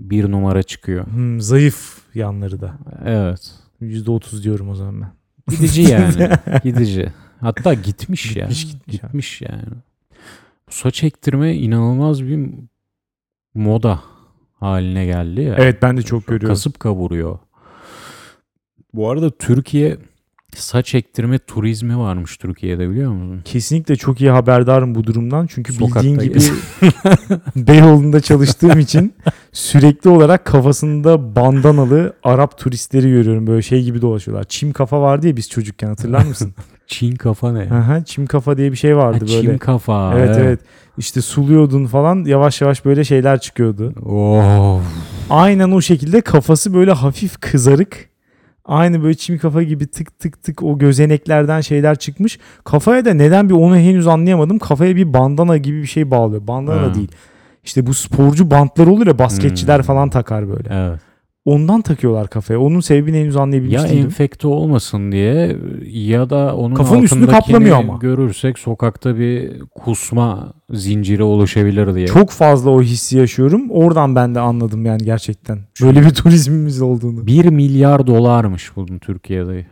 Bir 0.00 0.30
numara 0.30 0.62
çıkıyor. 0.62 1.06
Hmm, 1.06 1.40
zayıf 1.40 1.98
yanları 2.14 2.60
da. 2.60 2.78
Evet. 3.04 3.52
Yüzde 3.80 4.10
otuz 4.10 4.44
diyorum 4.44 4.68
o 4.68 4.74
zaman 4.74 5.00
ben. 5.00 5.10
Gidici 5.56 5.82
yani. 5.82 6.28
Gidici. 6.64 7.12
Hatta 7.40 7.74
gitmiş 7.74 8.36
ya. 8.36 8.46
Gitmiş. 8.46 8.76
Gitmiş 8.86 9.42
yani. 9.42 9.62
Bu 10.68 10.72
saç 10.72 11.04
ektirme 11.04 11.54
inanılmaz 11.54 12.24
bir 12.24 12.50
moda 13.54 14.00
haline 14.54 15.04
geldi 15.06 15.40
ya. 15.40 15.54
Evet 15.58 15.82
ben 15.82 15.96
de 15.96 16.02
çok 16.02 16.26
görüyorum. 16.26 16.48
Kasıp 16.48 16.80
kavuruyor. 16.80 17.38
Bu 18.94 19.10
arada 19.10 19.30
Türkiye 19.30 19.96
saç 20.60 20.94
ektirme 20.94 21.38
turizmi 21.38 21.98
varmış 21.98 22.36
Türkiye'de 22.36 22.90
biliyor 22.90 23.12
musun? 23.12 23.42
Kesinlikle 23.44 23.96
çok 23.96 24.20
iyi 24.20 24.30
haberdarım 24.30 24.94
bu 24.94 25.04
durumdan. 25.04 25.46
Çünkü 25.46 25.72
Sokakta 25.72 26.02
bildiğin 26.02 26.32
gibi 26.32 26.44
Beyoğlu'nda 27.56 28.20
çalıştığım 28.20 28.78
için 28.78 29.14
sürekli 29.52 30.10
olarak 30.10 30.44
kafasında 30.44 31.36
bandanalı 31.36 32.12
Arap 32.22 32.58
turistleri 32.58 33.10
görüyorum. 33.10 33.46
Böyle 33.46 33.62
şey 33.62 33.82
gibi 33.82 34.02
dolaşıyorlar. 34.02 34.44
Çim 34.44 34.72
kafa 34.72 35.00
vardı 35.00 35.26
ya 35.28 35.36
biz 35.36 35.50
çocukken 35.50 35.88
hatırlar 35.88 36.24
mısın? 36.24 36.54
Çin 36.86 37.16
kafa 37.16 37.52
ne? 37.52 37.74
Aha, 37.74 38.04
çim 38.04 38.26
kafa 38.26 38.56
diye 38.56 38.72
bir 38.72 38.76
şey 38.76 38.96
vardı 38.96 39.24
Ha, 39.24 39.34
böyle. 39.34 39.50
Çin 39.50 39.58
kafa. 39.58 40.18
Evet 40.18 40.36
evet. 40.40 40.60
İşte 40.98 41.20
suluyordun 41.20 41.86
falan 41.86 42.24
yavaş 42.24 42.60
yavaş 42.60 42.84
böyle 42.84 43.04
şeyler 43.04 43.40
çıkıyordu. 43.40 43.92
Oh. 44.06 44.80
Aynen 45.30 45.70
o 45.70 45.80
şekilde 45.80 46.20
kafası 46.20 46.74
böyle 46.74 46.92
hafif 46.92 47.40
kızarık. 47.40 48.08
Aynı 48.68 49.02
böyle 49.02 49.14
çim 49.14 49.38
kafa 49.38 49.62
gibi 49.62 49.86
tık 49.86 50.18
tık 50.18 50.42
tık 50.42 50.62
o 50.62 50.78
gözeneklerden 50.78 51.60
şeyler 51.60 51.96
çıkmış. 51.96 52.38
Kafaya 52.64 53.04
da 53.04 53.14
neden 53.14 53.48
bir 53.48 53.54
onu 53.54 53.76
henüz 53.76 54.06
anlayamadım. 54.06 54.58
Kafaya 54.58 54.96
bir 54.96 55.12
bandana 55.12 55.56
gibi 55.56 55.82
bir 55.82 55.86
şey 55.86 56.10
bağlıyor. 56.10 56.46
Bandana 56.46 56.82
Ha. 56.82 56.94
değil. 56.94 57.08
İşte 57.64 57.86
bu 57.86 57.94
sporcu 57.94 58.50
bantlar 58.50 58.86
olur 58.86 59.06
ya 59.06 59.18
basketçiler 59.18 59.76
Hmm. 59.76 59.84
falan 59.84 60.10
takar 60.10 60.48
böyle. 60.48 60.68
Evet. 60.72 61.00
Ondan 61.48 61.82
takıyorlar 61.82 62.28
kafaya. 62.28 62.60
Onun 62.60 62.80
sebebini 62.80 63.18
henüz 63.20 63.36
anlayabilmiş 63.36 63.74
Ya 63.74 63.88
değilim. 63.88 64.04
enfekte 64.04 64.48
olmasın 64.48 65.12
diye 65.12 65.56
ya 65.90 66.30
da 66.30 66.56
onun 66.56 66.74
Kafanın 66.74 67.02
üstünü 67.02 67.26
kaplamıyor 67.26 67.76
ama. 67.76 67.96
görürsek 68.00 68.58
sokakta 68.58 69.18
bir 69.18 69.60
kusma 69.74 70.52
zinciri 70.70 71.22
oluşabilir 71.22 71.94
diye. 71.94 72.06
Çok 72.06 72.30
fazla 72.30 72.70
o 72.70 72.82
hissi 72.82 73.18
yaşıyorum. 73.18 73.70
Oradan 73.70 74.14
ben 74.14 74.34
de 74.34 74.40
anladım 74.40 74.86
yani 74.86 75.04
gerçekten. 75.04 75.58
Böyle 75.82 76.02
bir 76.02 76.10
turizmimiz 76.10 76.82
olduğunu. 76.82 77.26
1 77.26 77.44
milyar 77.44 78.06
dolarmış 78.06 78.76
bunun 78.76 78.98
Türkiye'de. 78.98 79.66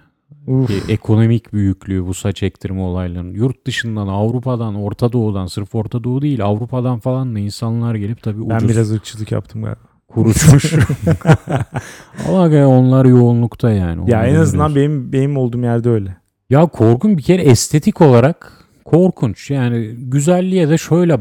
Uf. 0.47 0.91
Ekonomik 0.91 1.53
büyüklüğü 1.53 2.07
bu 2.07 2.15
saç 2.15 2.43
ektirme 2.43 2.81
olaylarının. 2.81 3.35
Yurt 3.35 3.67
dışından, 3.67 4.07
Avrupa'dan, 4.09 4.75
Orta 4.75 5.13
Doğu'dan, 5.13 5.47
sırf 5.47 5.75
Orta 5.75 6.05
Doğu 6.05 6.23
değil 6.23 6.45
Avrupa'dan 6.45 6.99
falan 6.99 7.35
da 7.35 7.39
insanlar 7.39 7.95
gelip 7.95 8.23
tabii 8.23 8.49
Ben 8.51 8.57
ucuz 8.57 8.69
biraz 8.69 8.93
ırkçılık 8.93 9.33
yaptım 9.33 9.63
galiba. 9.63 9.81
Kurutmuş. 10.09 10.73
Ama 12.29 12.67
onlar 12.69 13.05
yoğunlukta 13.05 13.71
yani. 13.71 14.11
Ya 14.11 14.21
Onu 14.21 14.27
en 14.27 14.35
azından 14.35 14.71
biliyorsun. 14.71 15.03
benim 15.03 15.13
benim 15.13 15.37
olduğum 15.37 15.63
yerde 15.63 15.91
öyle. 15.91 16.17
Ya 16.51 16.67
korkunç 16.67 17.19
bir 17.19 17.23
kere 17.23 17.43
estetik 17.43 18.01
olarak 18.01 18.53
korkunç. 18.85 19.51
Yani 19.51 19.95
güzelliğe 19.99 20.69
de 20.69 20.79
şöyle 20.79 21.19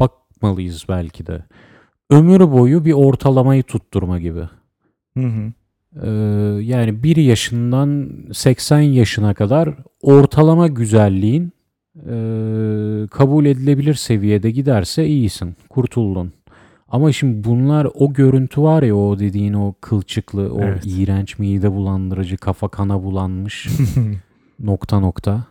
bakmalıyız 0.00 0.84
belki 0.88 1.26
de. 1.26 1.44
Ömür 2.10 2.40
boyu 2.40 2.84
bir 2.84 2.92
ortalamayı 2.92 3.62
tutturma 3.62 4.18
gibi. 4.18 4.48
Hı 5.16 5.26
hı. 5.26 5.52
Ee, 6.02 6.10
yani 6.62 7.02
1 7.02 7.16
yaşından 7.16 8.10
80 8.32 8.80
yaşına 8.80 9.34
kadar 9.34 9.74
ortalama 10.02 10.68
güzelliğin 10.68 11.52
e, 11.96 12.14
kabul 13.10 13.44
edilebilir 13.44 13.94
seviyede 13.94 14.50
giderse 14.50 15.06
iyisin, 15.06 15.56
kurtuldun. 15.68 16.32
Ama 16.92 17.12
şimdi 17.12 17.44
bunlar 17.48 17.88
o 17.94 18.12
görüntü 18.12 18.62
var 18.62 18.82
ya 18.82 18.96
o 18.96 19.18
dediğin 19.18 19.52
o 19.52 19.74
kılçıklı, 19.80 20.54
o 20.54 20.60
Evet. 20.62 20.82
iğrenç 20.86 21.38
mide 21.38 21.72
bulandırıcı, 21.72 22.36
kafa 22.36 22.68
kana 22.68 23.02
bulanmış 23.02 23.68
nokta 24.60 25.00
nokta. 25.00 25.44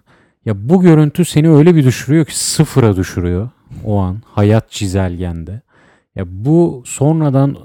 Ya 0.46 0.70
bu 0.70 0.82
görüntü 0.82 1.26
seni 1.26 1.50
öyle 1.50 1.76
bir 1.76 1.84
düşürüyor 1.86 2.26
ki 2.26 2.40
sıfıra 2.40 2.96
düşürüyor 2.96 3.50
o 3.86 3.98
an 4.00 4.18
hayat 4.26 4.72
çizelgende. 4.72 5.62
Ya 6.16 6.26
bu 6.28 6.84
sonradan 6.86 7.58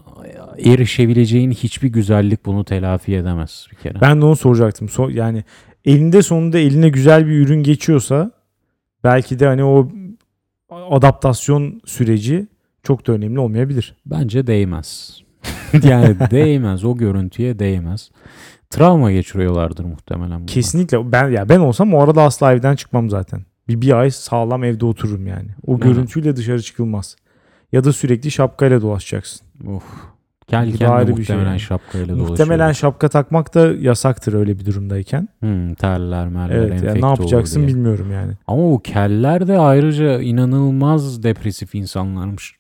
erişebileceğin 0.59 1.51
hiçbir 1.51 1.89
güzellik 1.89 2.47
bunu 2.47 2.65
telafi 2.65 3.15
edemez 3.15 3.67
bir 3.73 3.77
kere. 3.77 4.01
Ben 4.01 4.21
de 4.21 4.25
onu 4.25 4.37
soracaktım. 4.37 4.89
So- 4.89 5.13
yani 5.13 5.45
elinde 5.85 6.23
sonunda 6.23 6.59
eline 6.59 6.89
güzel 6.89 7.27
bir 7.27 7.33
ürün 7.33 7.63
geçiyorsa 7.63 8.31
belki 9.05 9.39
de 9.39 9.47
hani 9.47 9.65
o 9.65 9.89
adaptasyon 10.91 11.81
süreci 11.85 12.47
çok 12.87 13.07
da 13.07 13.13
önemli 13.13 13.41
olmayabilir. 13.41 13.97
Bence 14.07 14.47
değmez. 14.47 15.21
yani 15.83 16.17
değmez 16.31 16.85
o 16.85 16.97
görüntüye 16.97 17.59
değmez. 17.59 18.11
Travma 18.71 19.13
geçiriyorlardır 19.13 19.85
muhtemelen. 19.85 20.39
bunlar. 20.39 20.47
Kesinlikle 20.47 21.13
ben 21.13 21.29
ya 21.29 21.49
ben 21.49 21.59
olsam 21.59 21.95
o 21.95 22.03
arada 22.03 22.23
asla 22.23 22.53
evden 22.53 22.77
çıkmam 22.77 23.11
zaten. 23.11 23.45
Bir, 23.69 23.81
bir 23.81 23.93
ay 23.93 24.11
sağlam 24.11 24.65
evde 24.65 24.85
otururum 24.85 25.27
yani. 25.27 25.49
O 25.67 25.75
Hı. 25.75 25.81
görüntüyle 25.81 26.37
dışarı 26.37 26.63
çıkılmaz. 26.63 27.17
Ya 27.73 27.85
da 27.85 27.93
sürekli 27.93 28.31
şapkayla 28.31 28.83
dolaşacaksın. 28.83 29.47
Of, 29.69 29.85
Kel 30.47 30.73
kendi 30.73 30.89
ayrı 30.89 31.17
bir 31.17 31.25
şey 31.25 31.37
muhtemelen 31.37 31.57
şapkayla 31.57 32.09
dolaşıyor. 32.09 32.29
Muhtemelen 32.29 32.73
şapka 32.73 33.09
takmak 33.09 33.55
da 33.55 33.73
yasaktır 33.73 34.33
öyle 34.33 34.59
bir 34.59 34.67
durumdayken. 34.67 35.29
Hmm, 35.41 35.75
terler 35.75 36.29
merler 36.29 36.57
Evet 36.57 36.83
yani 36.83 37.03
ne 37.03 37.07
yapacaksın 37.07 37.67
bilmiyorum 37.67 38.13
yani. 38.13 38.33
Ama 38.47 38.63
bu 38.63 38.83
keller 38.83 39.49
de 39.49 39.59
ayrıca 39.59 40.21
inanılmaz 40.21 41.23
depresif 41.23 41.75
insanlarmış. 41.75 42.57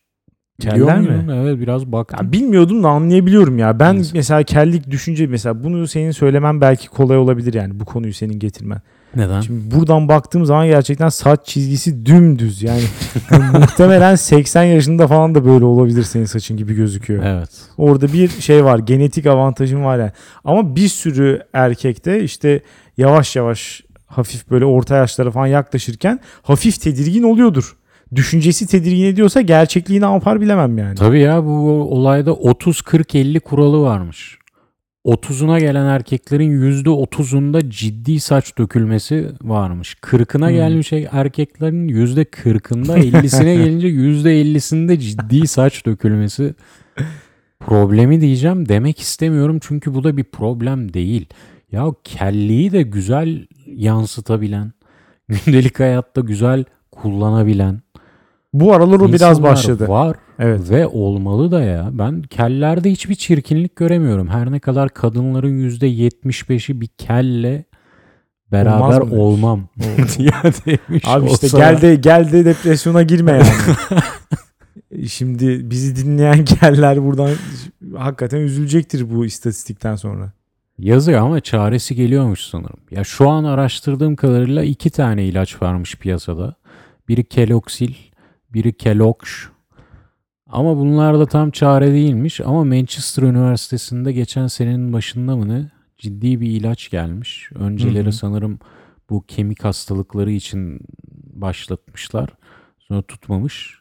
Keller 0.60 1.00
mi? 1.00 1.24
Evet 1.34 1.60
biraz 1.60 1.86
baktım. 1.86 2.18
Ya 2.22 2.32
bilmiyordum 2.32 2.82
da 2.82 2.88
anlayabiliyorum 2.88 3.58
ya. 3.58 3.80
Ben 3.80 3.94
İnsan- 3.94 4.16
mesela 4.16 4.42
kellik 4.42 4.90
düşünce 4.90 5.26
mesela 5.26 5.64
bunu 5.64 5.88
senin 5.88 6.10
söylemen 6.10 6.60
belki 6.60 6.88
kolay 6.88 7.18
olabilir 7.18 7.54
yani 7.54 7.80
bu 7.80 7.84
konuyu 7.84 8.14
senin 8.14 8.38
getirmen. 8.38 8.80
Neden? 9.16 9.40
Şimdi 9.40 9.74
buradan 9.74 10.08
baktığım 10.08 10.46
zaman 10.46 10.66
gerçekten 10.66 11.08
saç 11.08 11.40
çizgisi 11.46 12.06
dümdüz 12.06 12.62
yani 12.62 12.82
muhtemelen 13.52 14.14
80 14.14 14.62
yaşında 14.62 15.06
falan 15.06 15.34
da 15.34 15.44
böyle 15.44 15.64
olabilir 15.64 16.02
senin 16.02 16.24
saçın 16.24 16.56
gibi 16.56 16.74
gözüküyor. 16.74 17.22
Evet. 17.24 17.50
Orada 17.76 18.12
bir 18.12 18.28
şey 18.28 18.64
var 18.64 18.78
genetik 18.78 19.26
avantajın 19.26 19.84
var 19.84 19.98
yani. 19.98 20.12
Ama 20.44 20.76
bir 20.76 20.88
sürü 20.88 21.40
erkekte 21.52 22.22
işte 22.22 22.60
yavaş 22.96 23.36
yavaş 23.36 23.82
hafif 24.06 24.50
böyle 24.50 24.64
orta 24.64 24.96
yaşlara 24.96 25.30
falan 25.30 25.46
yaklaşırken 25.46 26.20
hafif 26.42 26.80
tedirgin 26.80 27.22
oluyordur. 27.22 27.76
Düşüncesi 28.14 28.66
tedirgin 28.66 29.04
ediyorsa 29.04 29.40
gerçekliği 29.40 30.00
ne 30.00 30.04
yapar 30.04 30.40
bilemem 30.40 30.78
yani. 30.78 30.94
Tabii 30.94 31.20
ya 31.20 31.44
bu 31.44 31.50
olayda 31.90 32.30
30-40-50 32.30 33.40
kuralı 33.40 33.80
varmış. 33.82 34.38
30'una 35.06 35.60
gelen 35.60 35.86
erkeklerin 35.86 36.60
%30'unda 36.82 37.70
ciddi 37.70 38.20
saç 38.20 38.58
dökülmesi 38.58 39.28
varmış. 39.42 39.94
40'ına 40.02 40.48
Hmm. 40.48 40.54
gelmiş 40.54 40.92
erkeklerin 40.92 41.88
%40'ında 41.88 42.98
50'sine 42.98 43.54
gelince 43.64 43.88
%50'sinde 43.88 44.98
ciddi 44.98 45.46
saç 45.46 45.86
dökülmesi 45.86 46.54
problemi 47.60 48.20
diyeceğim 48.20 48.68
demek 48.68 49.00
istemiyorum 49.00 49.58
çünkü 49.62 49.94
bu 49.94 50.04
da 50.04 50.16
bir 50.16 50.24
problem 50.24 50.92
değil. 50.94 51.26
Ya 51.72 51.86
kelliği 52.04 52.72
de 52.72 52.82
güzel 52.82 53.46
yansıtabilen, 53.66 54.72
gündelik 55.28 55.80
hayatta 55.80 56.20
güzel 56.20 56.64
kullanabilen 56.92 57.80
Bu 58.60 58.72
aralar 58.74 58.96
o 59.00 59.08
biraz 59.08 59.14
insanlar 59.14 59.42
başladı. 59.42 59.88
Var 59.88 60.16
Evet. 60.38 60.70
ve 60.70 60.86
olmalı 60.86 61.50
da 61.50 61.62
ya. 61.62 61.88
Ben 61.92 62.22
kellerde 62.22 62.90
hiçbir 62.90 63.14
çirkinlik 63.14 63.76
göremiyorum. 63.76 64.28
Her 64.28 64.52
ne 64.52 64.58
kadar 64.60 64.88
kadınların 64.88 65.70
%75'i 65.70 66.80
bir 66.80 66.86
kelle 66.86 67.64
beraber 68.52 68.76
Olmaz 68.80 68.98
mı 68.98 69.00
diyorsun? 69.10 69.18
olmam. 69.18 69.68
demiş 69.78 71.04
Abi 71.06 71.26
işte 71.26 71.46
olsa- 71.46 71.58
gel 71.58 71.82
de 71.82 71.94
gel 71.94 72.32
de 72.32 72.44
depresyona 72.44 73.02
girme 73.02 73.32
yani. 73.32 73.46
Şimdi 75.08 75.70
bizi 75.70 75.96
dinleyen 75.96 76.44
geller 76.44 77.04
buradan 77.04 77.30
hakikaten 77.96 78.38
üzülecektir 78.40 79.10
bu 79.14 79.26
istatistikten 79.26 79.96
sonra. 79.96 80.32
Yazıyor 80.78 81.20
ama 81.20 81.40
çaresi 81.40 81.94
geliyormuş 81.94 82.40
sanırım. 82.40 82.76
Ya 82.90 83.04
şu 83.04 83.28
an 83.30 83.44
araştırdığım 83.44 84.16
kadarıyla 84.16 84.62
iki 84.64 84.90
tane 84.90 85.24
ilaç 85.24 85.62
varmış 85.62 85.94
piyasada. 85.96 86.54
Biri 87.08 87.24
Keloksil, 87.24 87.94
biri 88.56 88.72
Kelokş. 88.72 89.48
Ama 90.46 90.76
bunlar 90.76 91.18
da 91.18 91.26
tam 91.26 91.50
çare 91.50 91.92
değilmiş. 91.92 92.40
Ama 92.40 92.64
Manchester 92.64 93.22
Üniversitesi'nde 93.22 94.12
geçen 94.12 94.46
senenin 94.46 94.92
başında 94.92 95.36
mı 95.36 95.48
ne 95.48 95.70
ciddi 95.98 96.40
bir 96.40 96.50
ilaç 96.50 96.90
gelmiş. 96.90 97.50
Önceleri 97.54 98.04
Hı 98.04 98.08
hı. 98.08 98.12
sanırım 98.12 98.58
bu 99.10 99.24
kemik 99.26 99.64
hastalıkları 99.64 100.30
için 100.30 100.80
başlatmışlar. 101.34 102.28
Sonra 102.78 103.02
tutmamış. 103.02 103.80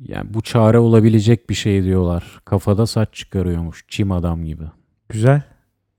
Yani 0.00 0.34
bu 0.34 0.40
çare 0.40 0.78
olabilecek 0.78 1.50
bir 1.50 1.54
şey 1.54 1.84
diyorlar. 1.84 2.40
Kafada 2.44 2.86
saç 2.86 3.08
çıkarıyormuş. 3.12 3.84
Çim 3.88 4.12
adam 4.12 4.44
gibi. 4.44 4.64
Güzel. 5.08 5.42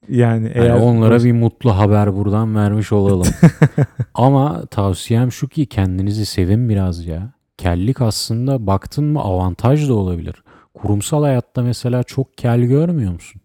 Yani 0.10 0.52
eğer 0.54 0.66
Yani 0.66 0.82
onlara 0.82 1.24
bir 1.24 1.32
mutlu 1.32 1.78
haber 1.78 2.16
buradan 2.16 2.56
vermiş 2.56 2.92
olalım. 2.92 3.28
Ama 4.14 4.66
tavsiyem 4.66 5.32
şu 5.32 5.48
ki 5.48 5.66
kendinizi 5.66 6.26
sevin 6.26 6.70
biraz 6.70 7.06
ya. 7.06 7.39
Kellik 7.60 8.02
aslında 8.02 8.68
baktın 8.68 9.06
mı 9.06 9.20
avantaj 9.20 9.90
da 9.90 9.94
olabilir. 9.94 10.44
Kurumsal 10.74 11.24
hayatta 11.24 11.62
mesela 11.62 12.04
çok 12.04 12.38
kel 12.38 12.62
görmüyor 12.62 13.12
musun? 13.12 13.42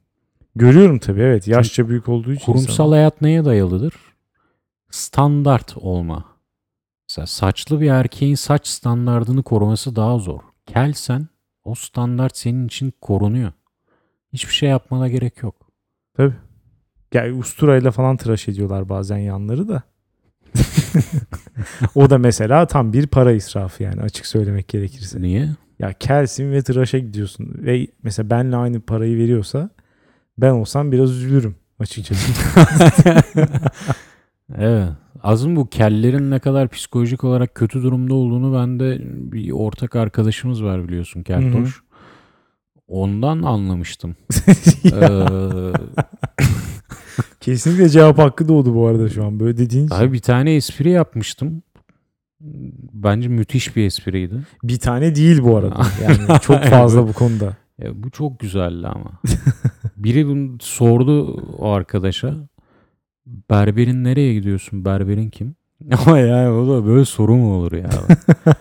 görüyorum 0.57 0.99
tabii 0.99 1.21
evet 1.21 1.49
yaşça 1.49 1.89
büyük 1.89 2.09
olduğu 2.09 2.33
için. 2.33 2.45
Kurumsal 2.45 2.73
insan. 2.73 2.93
hayat 2.93 3.21
neye 3.21 3.45
dayalıdır? 3.45 3.95
Standart 4.91 5.77
olma. 5.77 6.25
Mesela 7.09 7.27
saçlı 7.27 7.81
bir 7.81 7.91
erkeğin 7.91 8.35
saç 8.35 8.67
standardını 8.67 9.43
koruması 9.43 9.97
daha 9.97 10.19
zor. 10.19 10.41
Kelsen 10.67 11.29
o 11.65 11.75
standart 11.75 12.37
senin 12.37 12.67
için 12.67 12.93
korunuyor. 13.01 13.53
Hiçbir 14.33 14.53
şey 14.53 14.69
yapmana 14.69 15.09
gerek 15.09 15.43
yok. 15.43 15.55
Yani 17.15 17.33
usturayla 17.33 17.91
falan 17.91 18.17
tıraş 18.17 18.49
ediyorlar 18.49 18.89
bazen 18.89 19.19
yanları 19.19 19.69
da. 19.69 19.83
o 21.95 22.11
da 22.11 22.19
mesela 22.19 22.67
tam 22.67 22.93
bir 22.93 23.07
para 23.07 23.33
israfı 23.33 23.83
yani 23.83 24.01
açık 24.01 24.27
söylemek 24.27 24.69
gerekirse. 24.69 25.23
Niye? 25.23 25.49
Ya 25.79 25.93
kelsin 25.93 26.53
ve 26.53 26.63
tıraşa 26.63 26.99
gidiyorsun 26.99 27.55
ve 27.59 27.87
mesela 28.03 28.31
benle 28.31 28.57
aynı 28.57 28.81
parayı 28.81 29.19
veriyorsa 29.19 29.71
ben 30.39 30.51
olsam 30.51 30.93
biraz 30.93 31.11
üzülürüm 31.11 31.57
açıkçası. 31.79 32.33
Evet. 34.59 34.89
Azım 35.23 35.57
bu 35.57 35.69
kellerin 35.69 36.31
ne 36.31 36.39
kadar 36.39 36.69
psikolojik 36.69 37.25
olarak 37.25 37.55
kötü 37.55 37.83
durumda 37.83 38.15
olduğunu 38.15 38.55
bende 38.55 38.99
bir 39.03 39.51
ortak 39.51 39.97
arkadaşımız 39.97 40.65
var 40.65 40.89
biliyorsun 40.89 41.23
Keltoş. 41.23 41.83
Ondan 42.89 43.43
anlamıştım. 43.43 44.17
ee, 44.85 45.19
Kesinlikle 47.45 47.89
cevap 47.89 48.19
hakkı 48.19 48.49
doğdu 48.49 48.75
bu 48.75 48.87
arada 48.87 49.09
şu 49.09 49.25
an 49.25 49.41
böyle 49.41 49.57
dediğin 49.57 49.87
için. 49.87 49.95
abi 49.95 50.13
bir 50.13 50.21
tane 50.21 50.55
espri 50.55 50.91
yapmıştım. 50.91 51.63
Bence 52.93 53.29
müthiş 53.29 53.77
bir 53.77 53.87
espriydi. 53.87 54.35
Bir 54.63 54.79
tane 54.79 55.15
değil 55.15 55.43
bu 55.43 55.57
arada. 55.57 55.87
Yani 56.03 56.41
çok 56.41 56.63
fazla 56.63 57.09
bu 57.09 57.13
konuda. 57.13 57.57
Ya 57.79 58.03
bu 58.03 58.11
çok 58.11 58.39
güzeldi 58.39 58.87
ama. 58.87 59.11
Biri 59.97 60.27
bunu 60.27 60.57
sordu 60.61 61.43
o 61.59 61.69
arkadaşa. 61.71 62.35
Berberin 63.27 64.05
nereye 64.05 64.35
gidiyorsun? 64.35 64.85
Berberin 64.85 65.31
kim? 65.31 65.55
Ama 66.07 66.19
yani 66.19 66.49
o 66.49 66.69
da 66.69 66.87
böyle 66.87 67.05
soru 67.05 67.35
mu 67.35 67.55
olur 67.55 67.73
ya? 67.73 67.91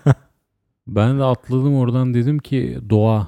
ben 0.88 1.20
de 1.20 1.24
atladım 1.24 1.76
oradan 1.76 2.14
dedim 2.14 2.40
ki 2.40 2.80
doğa. 2.90 3.28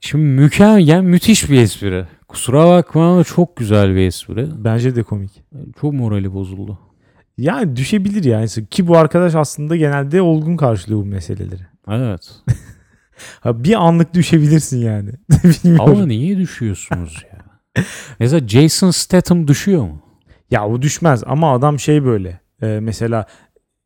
Şimdi 0.00 0.24
mükemmel, 0.24 0.88
yani 0.88 1.08
müthiş 1.08 1.50
bir 1.50 1.58
espri. 1.58 2.06
Kusura 2.28 2.66
bakma 2.68 3.12
ama 3.12 3.24
çok 3.24 3.56
güzel 3.56 3.94
bir 3.94 4.06
espri. 4.06 4.48
Bence 4.64 4.96
de 4.96 5.02
komik. 5.02 5.42
Çok 5.80 5.92
morali 5.92 6.32
bozuldu. 6.34 6.78
Yani 7.38 7.76
düşebilir 7.76 8.24
yani. 8.24 8.46
Ki 8.70 8.86
bu 8.88 8.96
arkadaş 8.98 9.34
aslında 9.34 9.76
genelde 9.76 10.22
olgun 10.22 10.56
karşılıyor 10.56 11.00
bu 11.00 11.04
meseleleri. 11.04 11.62
Evet. 11.88 12.30
Ha, 13.40 13.64
bir 13.64 13.74
anlık 13.86 14.14
düşebilirsin 14.14 14.78
yani. 14.78 15.10
Bilmiyorum. 15.44 15.90
Ama 15.96 16.06
niye 16.06 16.36
düşüyorsunuz 16.38 17.24
ya? 17.32 17.84
Mesela 18.20 18.48
Jason 18.48 18.90
Statham 18.90 19.48
düşüyor 19.48 19.82
mu? 19.82 20.02
Ya 20.50 20.68
o 20.68 20.82
düşmez 20.82 21.22
ama 21.26 21.52
adam 21.54 21.78
şey 21.78 22.04
böyle. 22.04 22.40
e, 22.62 22.66
mesela 22.66 23.26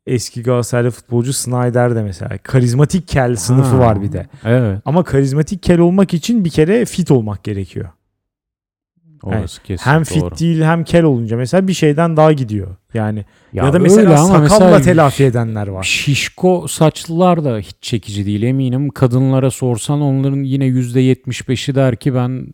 eski 0.07 0.43
Galatasaraylı 0.43 0.91
futbolcu 0.91 1.33
Snyder 1.33 1.95
de 1.95 2.03
mesela. 2.03 2.37
Karizmatik 2.43 3.07
kel 3.07 3.35
sınıfı 3.35 3.75
Ha, 3.75 3.79
var 3.79 4.01
bir 4.01 4.11
de. 4.11 4.27
Evet. 4.43 4.79
Ama 4.85 5.03
karizmatik 5.03 5.63
kel 5.63 5.79
olmak 5.79 6.13
için 6.13 6.45
bir 6.45 6.49
kere 6.49 6.85
fit 6.85 7.11
olmak 7.11 7.43
gerekiyor. 7.43 7.89
Orası 9.23 9.63
kesin 9.63 9.85
hem 9.85 10.03
fit 10.03 10.21
doğru. 10.21 10.37
değil 10.37 10.61
hem 10.61 10.83
kel 10.83 11.03
olunca 11.03 11.37
mesela 11.37 11.67
bir 11.67 11.73
şeyden 11.73 12.17
daha 12.17 12.31
gidiyor. 12.33 12.75
Yani 12.93 13.25
ya, 13.53 13.63
da 13.63 13.67
öyle 13.67 13.77
mesela 13.79 14.17
sakalla 14.17 14.41
mesela 14.41 14.81
telafi 14.81 15.23
edenler 15.23 15.67
var. 15.67 15.83
Şişko 15.83 16.67
saçlılar 16.67 17.43
da 17.43 17.57
hiç 17.57 17.75
çekici 17.81 18.25
değil 18.25 18.43
eminim. 18.43 18.89
Kadınlara 18.89 19.51
sorsan 19.51 20.01
onların 20.01 20.43
yine 20.43 20.65
%75'i 20.67 21.75
der 21.75 21.95
ki 21.95 22.15
ben 22.15 22.47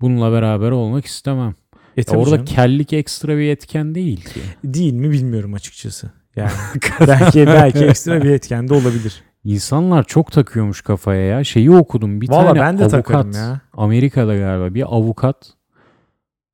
bununla 0.00 0.32
beraber 0.32 0.70
olmak 0.70 1.06
istemem. 1.06 1.54
E 1.96 2.02
Ya 2.12 2.18
orada 2.18 2.30
canım. 2.30 2.44
kellik 2.44 2.92
ekstra 2.92 3.36
bir 3.38 3.48
etken 3.48 3.94
değil 3.94 4.24
ki. 4.24 4.40
değil 4.64 4.92
mi 4.92 5.10
bilmiyorum 5.10 5.54
açıkçası. 5.54 6.10
Yani 6.36 6.50
belki 7.08 7.46
belki 7.46 7.84
ekstra 7.84 8.22
bir 8.22 8.30
etken 8.30 8.68
de 8.68 8.74
olabilir. 8.74 9.22
İnsanlar 9.44 10.04
çok 10.04 10.32
takıyormuş 10.32 10.82
kafaya 10.82 11.22
ya. 11.26 11.44
Şeyi 11.44 11.70
okudum 11.70 12.20
bir 12.20 12.28
Valla 12.28 12.46
tane 12.46 12.60
ben 12.60 12.78
de 12.78 12.84
avukat. 12.84 13.34
ya. 13.34 13.60
Amerika'da 13.76 14.36
galiba 14.36 14.74
bir 14.74 14.82
avukat 14.96 15.36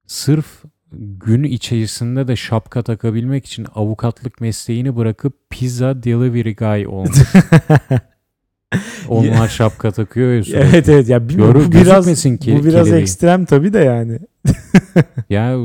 sırf 0.07 0.47
gün 0.93 1.43
içerisinde 1.43 2.29
de 2.29 2.37
şapka 2.37 2.83
takabilmek 2.83 3.47
için 3.47 3.67
avukatlık 3.75 4.41
mesleğini 4.41 4.97
bırakıp 4.97 5.35
pizza 5.51 6.03
delivery 6.03 6.55
guy 6.55 6.87
olmuş. 6.87 7.19
Onlar 9.09 9.49
şapka 9.49 9.91
takıyor 9.91 10.33
ya 10.33 10.43
sürekli. 10.45 10.69
Evet 10.69 10.89
evet 10.89 11.09
ya 11.09 11.29
bilmiyorum 11.29 11.61
Görü- 11.61 11.69
bu 11.69 11.73
biraz 11.73 12.23
ki 12.23 12.59
bu 12.61 12.65
biraz 12.65 12.85
kelebeği. 12.85 13.03
ekstrem 13.03 13.45
tabii 13.45 13.73
de 13.73 13.79
yani. 13.79 14.19
Ya 15.31 15.57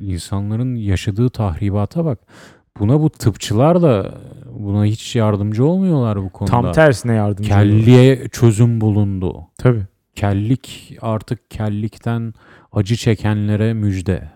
insanların 0.00 0.74
yaşadığı 0.74 1.28
tahribata 1.30 2.04
bak. 2.04 2.18
Buna 2.80 3.00
bu 3.00 3.10
tıpçılar 3.10 3.82
da 3.82 4.14
buna 4.58 4.84
hiç 4.84 5.16
yardımcı 5.16 5.64
olmuyorlar 5.64 6.22
bu 6.22 6.30
konuda. 6.30 6.50
Tam 6.50 6.72
tersine 6.72 7.14
yardımcı 7.14 7.54
oluyor. 7.54 7.64
Kelliye 7.64 8.28
çözüm 8.28 8.80
bulundu. 8.80 9.40
Tabii. 9.58 9.82
kellik 10.14 10.96
artık 11.00 11.50
kellikten 11.50 12.34
acı 12.76 12.96
çekenlere 12.96 13.74
müjde. 13.74 14.30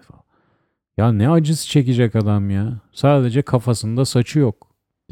Ya 0.96 1.12
ne 1.12 1.30
acısı 1.30 1.68
çekecek 1.68 2.16
adam 2.16 2.50
ya? 2.50 2.80
Sadece 2.92 3.42
kafasında 3.42 4.04
saçı 4.04 4.38
yok. 4.38 4.66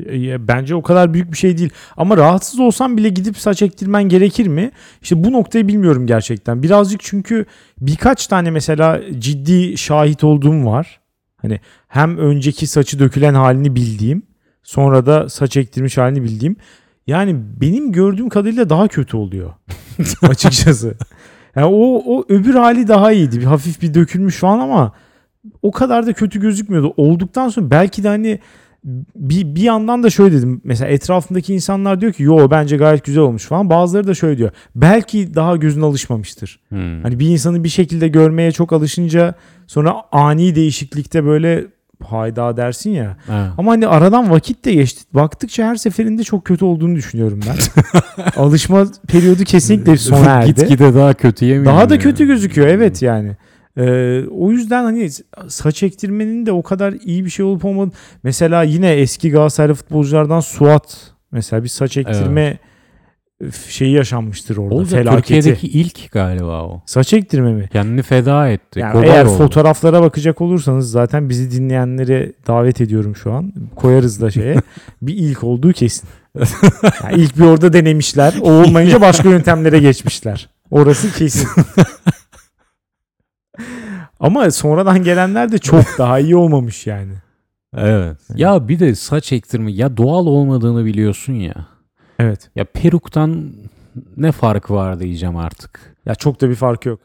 E, 0.07 0.49
Bence 0.49 0.75
o 0.75 0.83
kadar 0.83 1.15
büyük 1.15 1.33
bir 1.33 1.37
şey 1.37 1.59
değil. 1.59 1.71
Ama 1.97 2.17
rahatsız 2.17 2.61
olsan 2.61 2.97
bile 2.97 3.09
gidip 3.09 3.39
saç 3.39 3.63
ektirmen 3.63 4.03
gerekir 4.09 4.47
mi? 4.47 4.71
İşte 5.03 5.25
bu 5.25 5.33
noktayı 5.33 5.69
bilmiyorum 5.69 6.07
gerçekten. 6.07 6.63
Birazcık 6.63 7.01
çünkü 7.05 7.47
birkaç 7.81 8.27
tane 8.27 8.51
mesela 8.51 9.01
ciddi 9.19 9.79
şahit 9.79 10.25
olduğum 10.25 10.67
var. 10.67 11.01
Hani 11.37 11.61
hem 11.89 12.19
önceki 12.19 12.67
saçı 12.67 12.99
dökülen 12.99 13.35
halini 13.35 13.77
bildiğim, 13.77 14.23
sonra 14.63 15.07
da 15.07 15.29
saç 15.29 15.57
ektirmiş 15.57 15.99
halini 15.99 16.23
bildiğim. 16.23 16.57
Yani 17.07 17.37
benim 17.61 17.93
gördüğüm 17.93 18.29
kadarıyla 18.29 18.71
daha 18.71 18.89
kötü 18.89 19.17
oluyor. 19.17 19.53
Açıkçası. 20.23 20.97
Yani 21.59 21.75
o, 21.75 22.03
o 22.07 22.25
öbür 22.29 22.55
hali 22.55 22.89
daha 22.89 23.13
iyiydi. 23.13 23.41
Bir 23.41 23.45
hafif 23.45 23.83
bir 23.83 23.95
dökülmüş 23.95 24.37
falan 24.37 24.59
ama 24.59 24.93
o 25.63 25.71
kadar 25.73 26.07
da 26.07 26.13
kötü 26.13 26.41
gözükmüyordu. 26.41 26.95
Olduktan 26.97 27.49
sonra 27.49 27.71
belki 27.71 28.05
de 28.05 28.09
hani 28.09 28.39
bir, 29.15 29.55
bir 29.55 29.63
yandan 29.63 30.03
da 30.03 30.11
şöyle 30.11 30.37
dedim. 30.37 30.61
Mesela 30.65 30.91
etrafımdaki 30.91 31.55
insanlar 31.55 32.01
diyor 32.01 32.13
ki 32.13 32.23
yo 32.23 32.51
bence 32.51 32.77
gayet 32.77 33.05
güzel 33.05 33.23
olmuş 33.23 33.47
falan. 33.47 33.71
Bazıları 33.71 34.07
da 34.07 34.15
şöyle 34.15 34.39
diyor. 34.39 34.51
Belki 34.75 35.35
daha 35.35 35.57
gözün 35.57 35.83
alışmamıştır. 35.83 36.61
Hmm. 36.69 37.03
Hani 37.03 37.19
bir 37.19 37.29
insanı 37.29 37.65
bir 37.65 37.69
şekilde 37.69 38.09
görmeye 38.09 38.53
çok 38.53 38.73
alışınca 38.73 39.35
sonra 39.67 40.03
ani 40.13 40.55
değişiklikte 40.55 41.25
böyle 41.25 41.67
hayda 42.05 42.57
dersin 42.57 42.91
ya. 42.91 43.17
Ha. 43.27 43.55
Ama 43.59 43.71
hani 43.73 43.87
aradan 43.87 44.31
vakit 44.31 44.65
de 44.65 44.75
geçti. 44.75 45.05
Baktıkça 45.15 45.67
her 45.67 45.77
seferinde 45.77 46.25
çok 46.25 46.45
kötü 46.45 46.65
olduğunu 46.65 46.97
düşünüyorum 46.97 47.41
ben. 47.49 47.57
Alışma 48.37 48.87
periyodu 49.09 49.45
kesinlikle 49.45 49.97
sona 49.97 50.31
erdi. 50.31 50.47
Gitgide 50.55 50.95
daha 50.95 51.15
kötüye 51.15 51.59
mi 51.59 51.67
Daha 51.67 51.91
da 51.91 51.95
gidiyor? 51.95 52.13
kötü 52.13 52.27
gözüküyor 52.27 52.67
evet 52.67 53.03
yani. 53.03 53.37
Ee, 53.77 54.25
o 54.31 54.51
yüzden 54.51 54.85
hani 54.85 55.11
saç 55.49 55.83
ektirmenin 55.83 56.47
de 56.47 56.53
o 56.53 56.63
kadar 56.63 56.95
iyi 57.05 57.25
bir 57.25 57.31
şey 57.31 57.45
olup 57.45 57.65
olmadı. 57.65 57.91
Mesela 58.23 58.63
yine 58.63 58.91
eski 58.91 59.31
Galatasaraylı 59.31 59.75
futbolculardan 59.75 60.41
Suat 60.41 61.13
mesela 61.33 61.63
bir 61.65 61.69
saç 61.69 61.97
ektirme 61.97 62.59
şeyi 63.69 63.93
yaşanmıştır 63.93 64.57
orada. 64.57 64.75
O 64.75 64.81
da 64.81 64.85
felaketi. 64.85 65.17
Türkiye'deki 65.17 65.69
ilk 65.69 66.13
galiba 66.13 66.65
o. 66.65 66.83
Saç 66.87 67.13
ektirme 67.13 67.53
mi? 67.53 67.69
Kendini 67.73 68.03
feda 68.03 68.49
etti. 68.49 68.81
Yani 68.81 69.07
eğer 69.07 69.25
oldu. 69.25 69.39
fotoğraflara 69.39 70.03
bakacak 70.03 70.41
olursanız 70.41 70.91
zaten 70.91 71.29
bizi 71.29 71.51
dinleyenlere 71.51 72.33
davet 72.47 72.81
ediyorum 72.81 73.17
şu 73.17 73.33
an. 73.33 73.53
Koyarız 73.77 74.21
da 74.21 74.31
şeye. 74.31 74.57
bir 75.03 75.15
ilk 75.15 75.45
olduğu 75.45 75.73
kesin. 75.73 76.09
Yani 77.05 77.17
ilk 77.17 77.37
bir 77.37 77.45
orada 77.45 77.73
denemişler. 77.73 78.35
O 78.41 78.53
olmayınca 78.63 79.01
başka 79.01 79.29
yöntemlere 79.29 79.79
geçmişler. 79.79 80.49
Orası 80.71 81.13
kesin. 81.13 81.49
Ama 84.21 84.51
sonradan 84.51 85.05
gelenler 85.05 85.53
de 85.53 85.59
çok 85.59 85.85
daha 85.99 86.19
iyi 86.19 86.37
olmamış 86.37 86.87
yani. 86.87 87.13
Evet. 87.77 88.17
Ya 88.35 88.69
bir 88.69 88.81
de 88.81 88.95
saç 88.95 89.33
ektirme 89.33 89.73
ya 89.73 89.97
doğal 89.97 90.27
olmadığını 90.27 90.85
biliyorsun 90.85 91.33
ya. 91.33 91.78
Evet. 92.19 92.51
Ya 92.57 92.65
peruktan 92.65 93.53
ne 94.17 94.33
fark 94.33 94.71
var 94.71 95.01
diyeceğim 95.01 95.37
artık. 95.37 95.97
Ya 96.07 96.15
çok 96.15 96.41
da 96.41 96.51
bir 96.51 96.55
farkı 96.55 96.89
yok. 96.89 97.01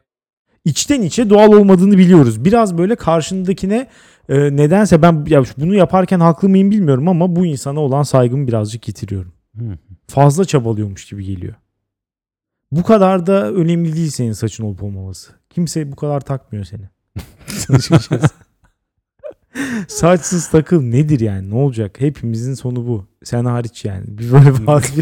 İçten 0.65 1.01
içe 1.01 1.29
doğal 1.29 1.53
olmadığını 1.53 1.97
biliyoruz. 1.97 2.45
Biraz 2.45 2.77
böyle 2.77 2.95
karşındakine 2.95 3.87
e, 4.29 4.55
nedense 4.55 5.01
ben 5.01 5.25
ya 5.27 5.43
bunu 5.57 5.75
yaparken 5.75 6.19
haklı 6.19 6.49
mıyım 6.49 6.71
bilmiyorum 6.71 7.07
ama 7.07 7.35
bu 7.35 7.45
insana 7.45 7.79
olan 7.79 8.03
saygımı 8.03 8.47
birazcık 8.47 8.87
yitiriyorum. 8.87 9.33
Hı. 9.57 9.77
Fazla 10.07 10.45
çabalıyormuş 10.45 11.09
gibi 11.09 11.25
geliyor. 11.25 11.53
Bu 12.71 12.83
kadar 12.83 13.25
da 13.25 13.51
önemli 13.51 13.95
değil 13.95 14.09
senin 14.09 14.31
saçın 14.31 14.63
olup 14.63 14.83
olmaması. 14.83 15.31
Kimse 15.49 15.91
bu 15.91 15.95
kadar 15.95 16.21
takmıyor 16.21 16.65
seni. 16.65 16.89
Saçsız 19.97 20.47
takıl 20.47 20.81
nedir 20.81 21.19
yani? 21.19 21.49
Ne 21.49 21.55
olacak? 21.55 21.95
Hepimizin 22.01 22.53
sonu 22.53 22.87
bu. 22.87 23.05
Sen 23.23 23.45
hariç 23.45 23.85
yani. 23.85 24.03
Bir 24.07 24.31
böyle 24.31 24.67
bazı 24.67 24.85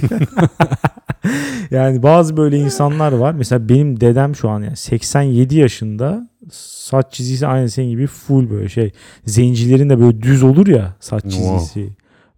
yani 1.71 2.03
bazı 2.03 2.37
böyle 2.37 2.57
insanlar 2.57 3.11
var. 3.11 3.33
Mesela 3.33 3.69
benim 3.69 4.01
dedem 4.01 4.35
şu 4.35 4.49
an 4.49 4.61
yani 4.61 4.77
87 4.77 5.55
yaşında 5.57 6.29
saç 6.51 7.05
çizgisi 7.13 7.47
aynı 7.47 7.69
senin 7.69 7.89
gibi 7.89 8.07
full 8.07 8.49
böyle 8.49 8.69
şey. 8.69 8.91
Zencilerin 9.25 9.89
de 9.89 9.99
böyle 9.99 10.21
düz 10.21 10.43
olur 10.43 10.67
ya 10.67 10.93
saç 10.99 11.23
Wow. 11.23 11.57
çizgisi. 11.59 11.89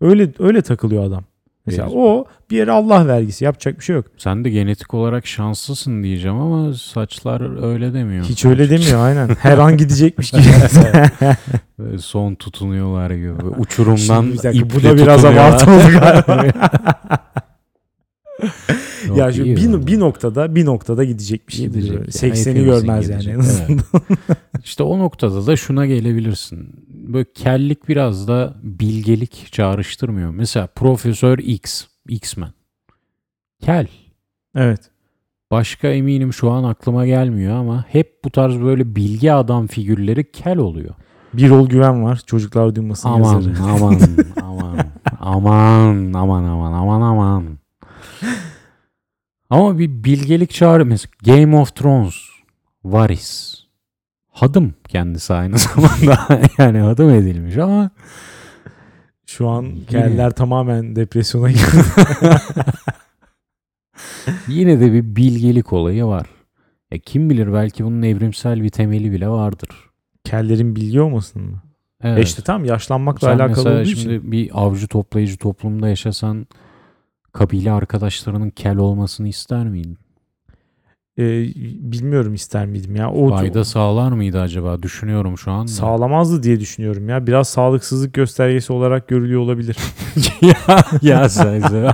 Öyle 0.02 0.30
öyle 0.40 0.62
takılıyor 0.62 1.04
adam. 1.04 1.24
Mesela 1.66 1.84
Evet. 1.88 1.96
o 1.98 2.26
bir 2.52 2.58
yere 2.58 2.72
Allah 2.72 3.08
vergisi 3.08 3.46
yapacak 3.46 3.80
bir 3.80 3.84
şey 3.84 3.96
yok. 3.96 4.06
Sen 4.18 4.44
de 4.46 4.50
genetik 4.50 4.94
olarak 4.94 5.28
şanslısın 5.28 6.04
diyeceğim 6.04 6.38
ama 6.38 6.74
saçlar 6.74 7.64
öyle 7.74 7.94
demiyor. 7.94 8.26
Hiç 8.26 8.46
öyle 8.46 8.70
demiyor 8.70 9.06
aynen. 9.06 9.30
Her 9.40 9.58
an 9.58 9.78
gidecekmiş 9.78 10.32
gibi. 10.32 10.44
Son 12.00 12.36
tutunuyorlar 12.36 13.12
gibi. 13.12 13.34
Uçurumdan 13.58 13.98
Şimdi 13.98 14.34
bir 14.34 14.44
dakika, 14.44 14.70
bu 14.70 14.78
iple 14.78 14.90
da 14.90 14.98
biraz 14.98 15.26
abartı 15.26 15.72
oldu 15.72 15.84
galiba. 16.00 16.52
Yok, 19.08 19.18
ya 19.18 19.32
şu 19.32 19.46
bir, 19.46 19.88
bir 19.88 20.00
noktada 20.00 20.56
bir 20.56 20.66
noktada 20.66 21.04
gidecekmiş 21.04 21.58
gibi. 21.58 21.68
Gidecek 21.68 21.90
duruyor. 21.90 22.02
yani. 22.02 22.10
80'i 22.12 22.40
Hepimizin 22.40 22.64
görmez 22.66 23.10
yani 23.10 23.22
gidecek, 23.22 23.34
en 23.34 23.40
azından. 23.40 23.84
İşte 24.64 24.84
o 24.84 25.00
noktada 25.00 25.48
da 25.48 25.56
şuna 25.56 25.86
gelebilirsin. 25.86 26.70
Böyle 26.88 27.26
kellik 27.34 27.88
biraz 27.90 28.28
da 28.28 28.54
bilgelik 28.64 29.48
çağrıştırmıyor. 29.52 30.30
Mesela 30.30 30.68
Profesör 30.68 31.38
X, 31.38 31.86
X-Men. 32.08 32.52
Kel. 33.62 33.88
Evet. 34.56 34.80
Başka 35.52 35.88
eminim 35.88 36.34
şu 36.34 36.52
an 36.52 36.64
aklıma 36.64 37.06
gelmiyor 37.06 37.56
ama 37.56 37.86
hep 37.90 38.24
bu 38.26 38.30
tarz 38.30 38.60
böyle 38.62 38.96
bilgi 38.96 39.34
adam 39.34 39.68
figürleri 39.68 40.32
kel 40.32 40.58
oluyor. 40.58 40.96
Bir 41.34 41.50
ol 41.50 41.70
güven 41.70 42.04
var. 42.04 42.22
Çocuklar 42.26 42.76
duymasın 42.76 43.10
Aman 43.10 43.34
yazarı. 43.34 43.54
aman 43.64 44.00
aman 44.42 44.86
aman 45.20 46.14
aman 46.14 46.44
aman 46.44 46.72
aman 46.74 47.02
aman. 47.02 47.44
Ama 49.50 49.80
bir 49.80 50.04
bilgelik 50.04 50.52
çağrı 50.52 50.86
mesela 50.86 51.12
Game 51.26 51.58
of 51.58 51.76
Thrones 51.76 52.16
Varys. 52.84 53.56
Hadım 54.30 54.74
kendisi 54.88 55.34
aynı 55.34 55.58
zamanda 55.58 56.42
yani 56.58 56.78
hadım 56.80 57.10
edilmiş 57.10 57.58
ama 57.58 57.90
Şu 59.26 59.50
an 59.50 59.72
keller 59.90 60.32
tamamen 60.32 60.96
depresyona 60.96 61.52
girdi. 61.52 61.84
yine 64.48 64.80
de 64.80 64.94
bir 64.94 65.16
bilgelik 65.16 65.74
olayı 65.74 66.06
var. 66.06 66.28
Ya 66.92 67.00
kim 67.00 67.30
bilir 67.30 67.54
belki 67.54 67.86
bunun 67.86 68.02
evrimsel 68.02 68.64
bir 68.64 68.70
temeli 68.70 69.12
bile 69.12 69.30
vardır. 69.30 69.70
Kellerin 70.24 70.76
bilgi 70.76 71.02
olmasın 71.02 71.42
mı? 71.42 71.62
Evet. 72.04 72.20
E 72.20 72.22
işte 72.22 72.42
tam 72.42 72.66
yaşlanmakla 72.66 73.28
Sen 73.28 73.40
alakalı 73.40 73.70
olduğu 73.70 73.86
şimdi 73.86 74.14
için. 74.14 74.32
bir 74.32 74.50
avcı 74.54 74.88
toplayıcı 74.88 75.38
toplumda 75.38 75.90
yaşasan 75.90 76.48
kabile 77.34 77.72
arkadaşlarının 77.72 78.50
kel 78.50 78.78
olmasını 78.78 79.28
ister 79.28 79.68
miydin? 79.68 79.98
E, 81.18 81.24
bilmiyorum 81.92 82.34
ister 82.34 82.66
miydim 82.66 82.96
ya. 82.96 83.12
O 83.12 83.30
Fayda 83.30 83.66
sağlar 83.66 84.12
mıydı 84.12 84.42
acaba? 84.42 84.84
Düşünüyorum 84.84 85.38
şu 85.38 85.52
anda. 85.52 85.72
sağlamazdı 85.72 86.44
diye 86.44 86.60
düşünüyorum 86.60 87.10
ya. 87.10 87.28
Biraz 87.28 87.50
sağlıksızlık 87.50 88.14
göstergesi 88.14 88.74
olarak 88.74 89.08
görülüyor 89.08 89.42
olabilir. 89.42 89.78
ya, 90.42 90.84
ya 91.02 91.30
sen, 91.30 91.60
sen- 91.60 91.94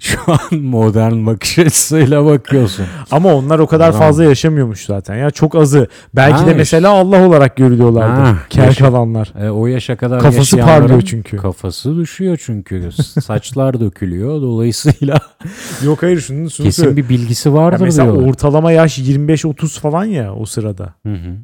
şu 0.00 0.18
an 0.26 0.58
modern 0.60 1.26
bakış 1.26 1.58
açısıyla 1.58 2.24
bakıyorsun. 2.24 2.86
Ama 3.10 3.34
onlar 3.34 3.58
o 3.58 3.66
kadar 3.66 3.92
Tamam. 3.92 4.06
fazla 4.06 4.24
yaşamıyormuş 4.24 4.86
zaten. 4.86 5.16
Ya 5.16 5.30
çok 5.30 5.54
azı. 5.54 5.88
Belki 6.14 6.36
Ha, 6.38 6.46
de 6.46 6.54
mesela 6.54 6.90
Allah 6.90 7.26
olarak 7.28 7.56
görülüyorlardı. 7.56 8.20
Ha, 8.20 8.38
Kel 8.50 8.64
yaşa- 8.64 8.84
kalanlar. 8.84 9.32
E, 9.42 9.50
o 9.50 9.66
yaşa 9.66 9.96
kadar 9.96 10.20
Kafası 10.20 10.56
parlıyor 10.56 11.02
çünkü. 11.02 11.36
Kafası 11.36 11.96
düşüyor 11.96 12.38
çünkü. 12.44 12.90
Saçlar 13.22 13.80
dökülüyor. 13.80 14.42
Dolayısıyla 14.42 15.18
Yok 15.84 16.02
hayır 16.02 16.20
şunu, 16.20 16.50
şunu 16.50 16.66
kesin 16.66 16.82
söyle. 16.82 16.96
bir 16.96 17.08
bilgisi 17.08 17.52
vardır 17.54 17.84
mesela 17.84 18.12
diyorlar. 18.12 18.28
ortalama 18.30 18.72
yaş 18.72 18.98
25-30 18.98 19.80
falan 19.80 20.04
ya 20.04 20.34
o 20.34 20.46
sırada. 20.46 20.94
Hı 21.06 21.12
hı. 21.14 21.36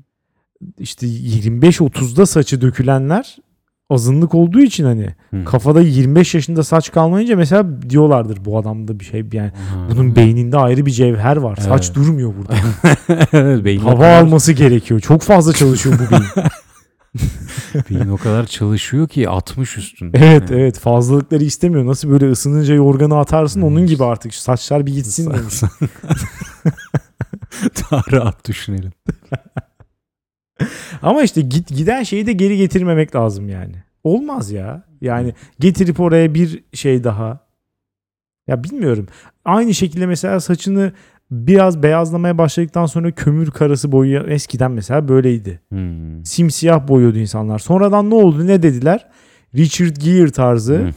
İşte 0.78 1.06
25-30'da 1.06 2.26
saçı 2.26 2.60
dökülenler 2.60 3.36
azınlık 3.90 4.34
olduğu 4.34 4.60
için 4.60 4.84
hani 4.84 5.14
Hı. 5.30 5.44
kafada 5.44 5.80
25 5.80 6.34
yaşında 6.34 6.62
saç 6.64 6.92
kalmayınca 6.92 7.36
mesela 7.36 7.82
diyorlardır 7.90 8.44
bu 8.44 8.58
adamda 8.58 9.00
bir 9.00 9.04
şey 9.04 9.24
yani 9.32 9.52
Ha. 9.70 9.86
bunun 9.90 10.16
beyninde 10.16 10.56
ayrı 10.58 10.86
bir 10.86 10.90
cevher 10.90 11.36
var. 11.36 11.56
Saç 11.56 11.84
Evet. 11.86 11.94
durmuyor 11.96 12.32
burada. 12.38 12.54
Evet, 13.32 13.82
Hava 13.82 13.94
kadar- 13.94 14.22
alması 14.22 14.52
gerekiyor. 14.52 15.00
Çok 15.00 15.22
fazla 15.22 15.52
çalışıyor 15.52 15.98
bu 15.98 16.10
beyin. 16.12 16.24
Beyin 17.90 18.08
o 18.08 18.16
kadar 18.16 18.46
çalışıyor 18.46 19.08
ki 19.08 19.28
60 19.28 19.76
üstünde. 19.78 20.18
evet 20.18 20.50
evet 20.50 20.78
fazlalıkları 20.78 21.44
istemiyor. 21.44 21.86
Nasıl 21.86 22.10
böyle 22.10 22.30
ısınınca 22.30 22.74
yorganı 22.74 23.18
atarsın 23.18 23.62
onun 23.62 23.86
gibi 23.86 24.04
artık 24.04 24.34
saçlar 24.34 24.86
bir 24.86 24.92
gitsin 24.94 25.30
demiş. 25.34 25.62
Daha 27.90 28.02
rahat 28.12 28.48
düşünelim. 28.48 28.92
Ama 31.02 31.22
işte 31.22 31.40
git 31.40 31.68
giden 31.68 32.02
şeyi 32.02 32.26
de 32.26 32.32
geri 32.32 32.56
getirmemek 32.56 33.16
lazım 33.16 33.48
yani. 33.48 33.74
Olmaz 34.04 34.50
ya. 34.50 34.84
Yani 35.00 35.34
getirip 35.60 36.00
oraya 36.00 36.34
bir 36.34 36.64
şey 36.72 37.04
daha. 37.04 37.46
Ya 38.46 38.64
bilmiyorum. 38.64 39.06
Aynı 39.44 39.74
şekilde 39.74 40.06
mesela 40.06 40.40
saçını 40.40 40.92
biraz 41.30 41.82
beyazlamaya 41.82 42.38
başladıktan 42.38 42.86
sonra 42.86 43.10
kömür 43.10 43.50
karası 43.50 43.92
boyu 43.92 44.18
eskiden 44.18 44.70
mesela 44.70 45.08
böyleydi. 45.08 45.60
Hmm. 45.68 46.24
Simsiyah 46.24 46.88
boyuyordu 46.88 47.18
insanlar. 47.18 47.58
Sonradan 47.58 48.10
ne 48.10 48.14
oldu 48.14 48.46
ne 48.46 48.62
dediler? 48.62 49.06
Richard 49.54 49.96
Gere 49.96 50.30
tarzı 50.30 50.90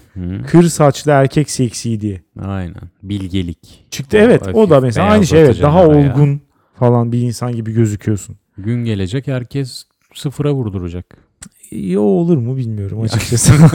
kır 0.47 0.64
saçlı 0.64 1.12
erkek 1.12 1.49
seksiydi. 1.49 2.24
Aynen. 2.41 2.82
Bilgelik. 3.03 3.86
Çıktı 3.91 4.18
O 4.18 4.20
evet 4.20 4.47
o 4.53 4.70
da 4.70 4.82
mesela 4.82 5.07
aynı 5.07 5.28
şey 5.28 5.41
evet 5.41 5.62
daha 5.62 5.88
olgun 5.88 6.41
falan 6.76 7.12
bir 7.12 7.22
insan 7.22 7.51
gibi 7.51 7.74
gözüküyorsun. 7.74 8.36
Gün 8.64 8.86
gelecek 8.86 9.28
herkes 9.28 9.86
sıfıra 10.14 10.53
vurduracak. 10.53 11.18
İyi 11.72 11.99
o 11.99 12.03
olur 12.03 12.38
mu 12.38 12.57
bilmiyorum 12.57 13.01
açıkçası. 13.01 13.53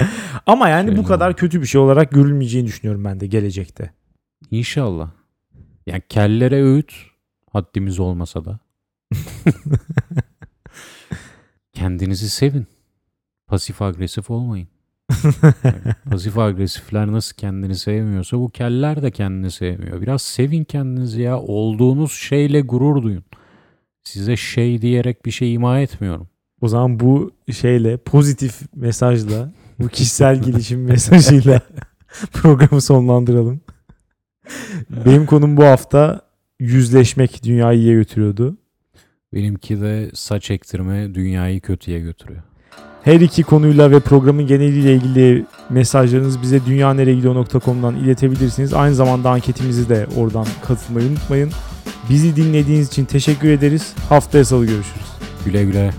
Ama 0.46 0.68
yani 0.68 0.88
Şey 0.88 0.98
bu 0.98 1.04
kadar 1.04 1.36
kötü 1.36 1.60
bir 1.60 1.66
şey 1.66 1.80
olarak 1.80 2.10
görülmeyeceğini 2.10 2.66
düşünüyorum 2.66 3.04
ben 3.04 3.20
de 3.20 3.26
gelecekte. 3.26 3.90
İnşallah. 4.50 5.10
Yani 5.86 6.02
kellere 6.08 6.62
öğüt 6.62 6.92
haddimiz 7.52 7.98
olmasa 7.98 8.44
da. 8.44 8.58
Kendinizi 11.72 12.30
sevin. 12.30 12.66
Pasif 13.46 13.82
agresif 13.82 14.30
olmayın. 14.30 14.68
Pasif 16.10 16.38
agresifler 16.38 17.12
nasıl 17.12 17.36
kendini 17.36 17.76
sevmiyorsa 17.76 18.38
bu 18.38 18.50
keller 18.50 19.02
de 19.02 19.10
kendini 19.10 19.50
sevmiyor. 19.50 20.00
Biraz 20.00 20.22
sevin 20.22 20.64
kendinizi 20.64 21.22
ya. 21.22 21.40
Olduğunuz 21.40 22.12
şeyle 22.12 22.60
gurur 22.60 23.02
duyun. 23.02 23.24
Size 24.04 24.36
şey 24.36 24.82
diyerek 24.82 25.26
bir 25.26 25.30
şey 25.30 25.54
ima 25.54 25.80
etmiyorum. 25.80 26.28
O 26.60 26.68
zaman 26.68 27.00
bu 27.00 27.30
şeyle 27.52 27.96
pozitif 27.96 28.60
mesajla 28.74 29.52
bu 29.78 29.88
kişisel 29.88 30.42
gelişim 30.42 30.84
mesajıyla 30.88 31.60
programı 32.32 32.80
sonlandıralım. 32.80 33.60
Benim 34.90 35.26
konum 35.26 35.56
bu 35.56 35.64
hafta 35.64 36.20
yüzleşmek 36.60 37.44
dünyayı 37.44 37.78
iyiye 37.78 37.94
götürüyordu. 37.94 38.56
Benimki 39.34 39.80
de 39.80 40.10
saç 40.14 40.50
ektirme 40.50 41.14
dünyayı 41.14 41.60
kötüye 41.60 42.00
götürüyor. 42.00 42.42
Her 43.06 43.20
iki 43.20 43.42
konuyla 43.42 43.90
ve 43.90 44.00
programın 44.00 44.46
geneliyle 44.46 44.94
ilgili 44.94 45.46
mesajlarınızı 45.70 46.42
bize 46.42 46.66
dünyaneregidiyor.com'dan 46.66 47.96
iletebilirsiniz. 47.96 48.74
Aynı 48.74 48.94
zamanda 48.94 49.30
anketimizi 49.30 49.88
de 49.88 50.06
oradan 50.16 50.46
katılmayı 50.62 51.08
unutmayın. 51.08 51.50
Bizi 52.10 52.36
dinlediğiniz 52.36 52.88
için 52.88 53.04
teşekkür 53.04 53.48
ederiz. 53.48 53.94
Haftaya 54.08 54.44
salı 54.44 54.66
görüşürüz. 54.66 55.06
Güle 55.44 55.64
güle. 55.64 55.90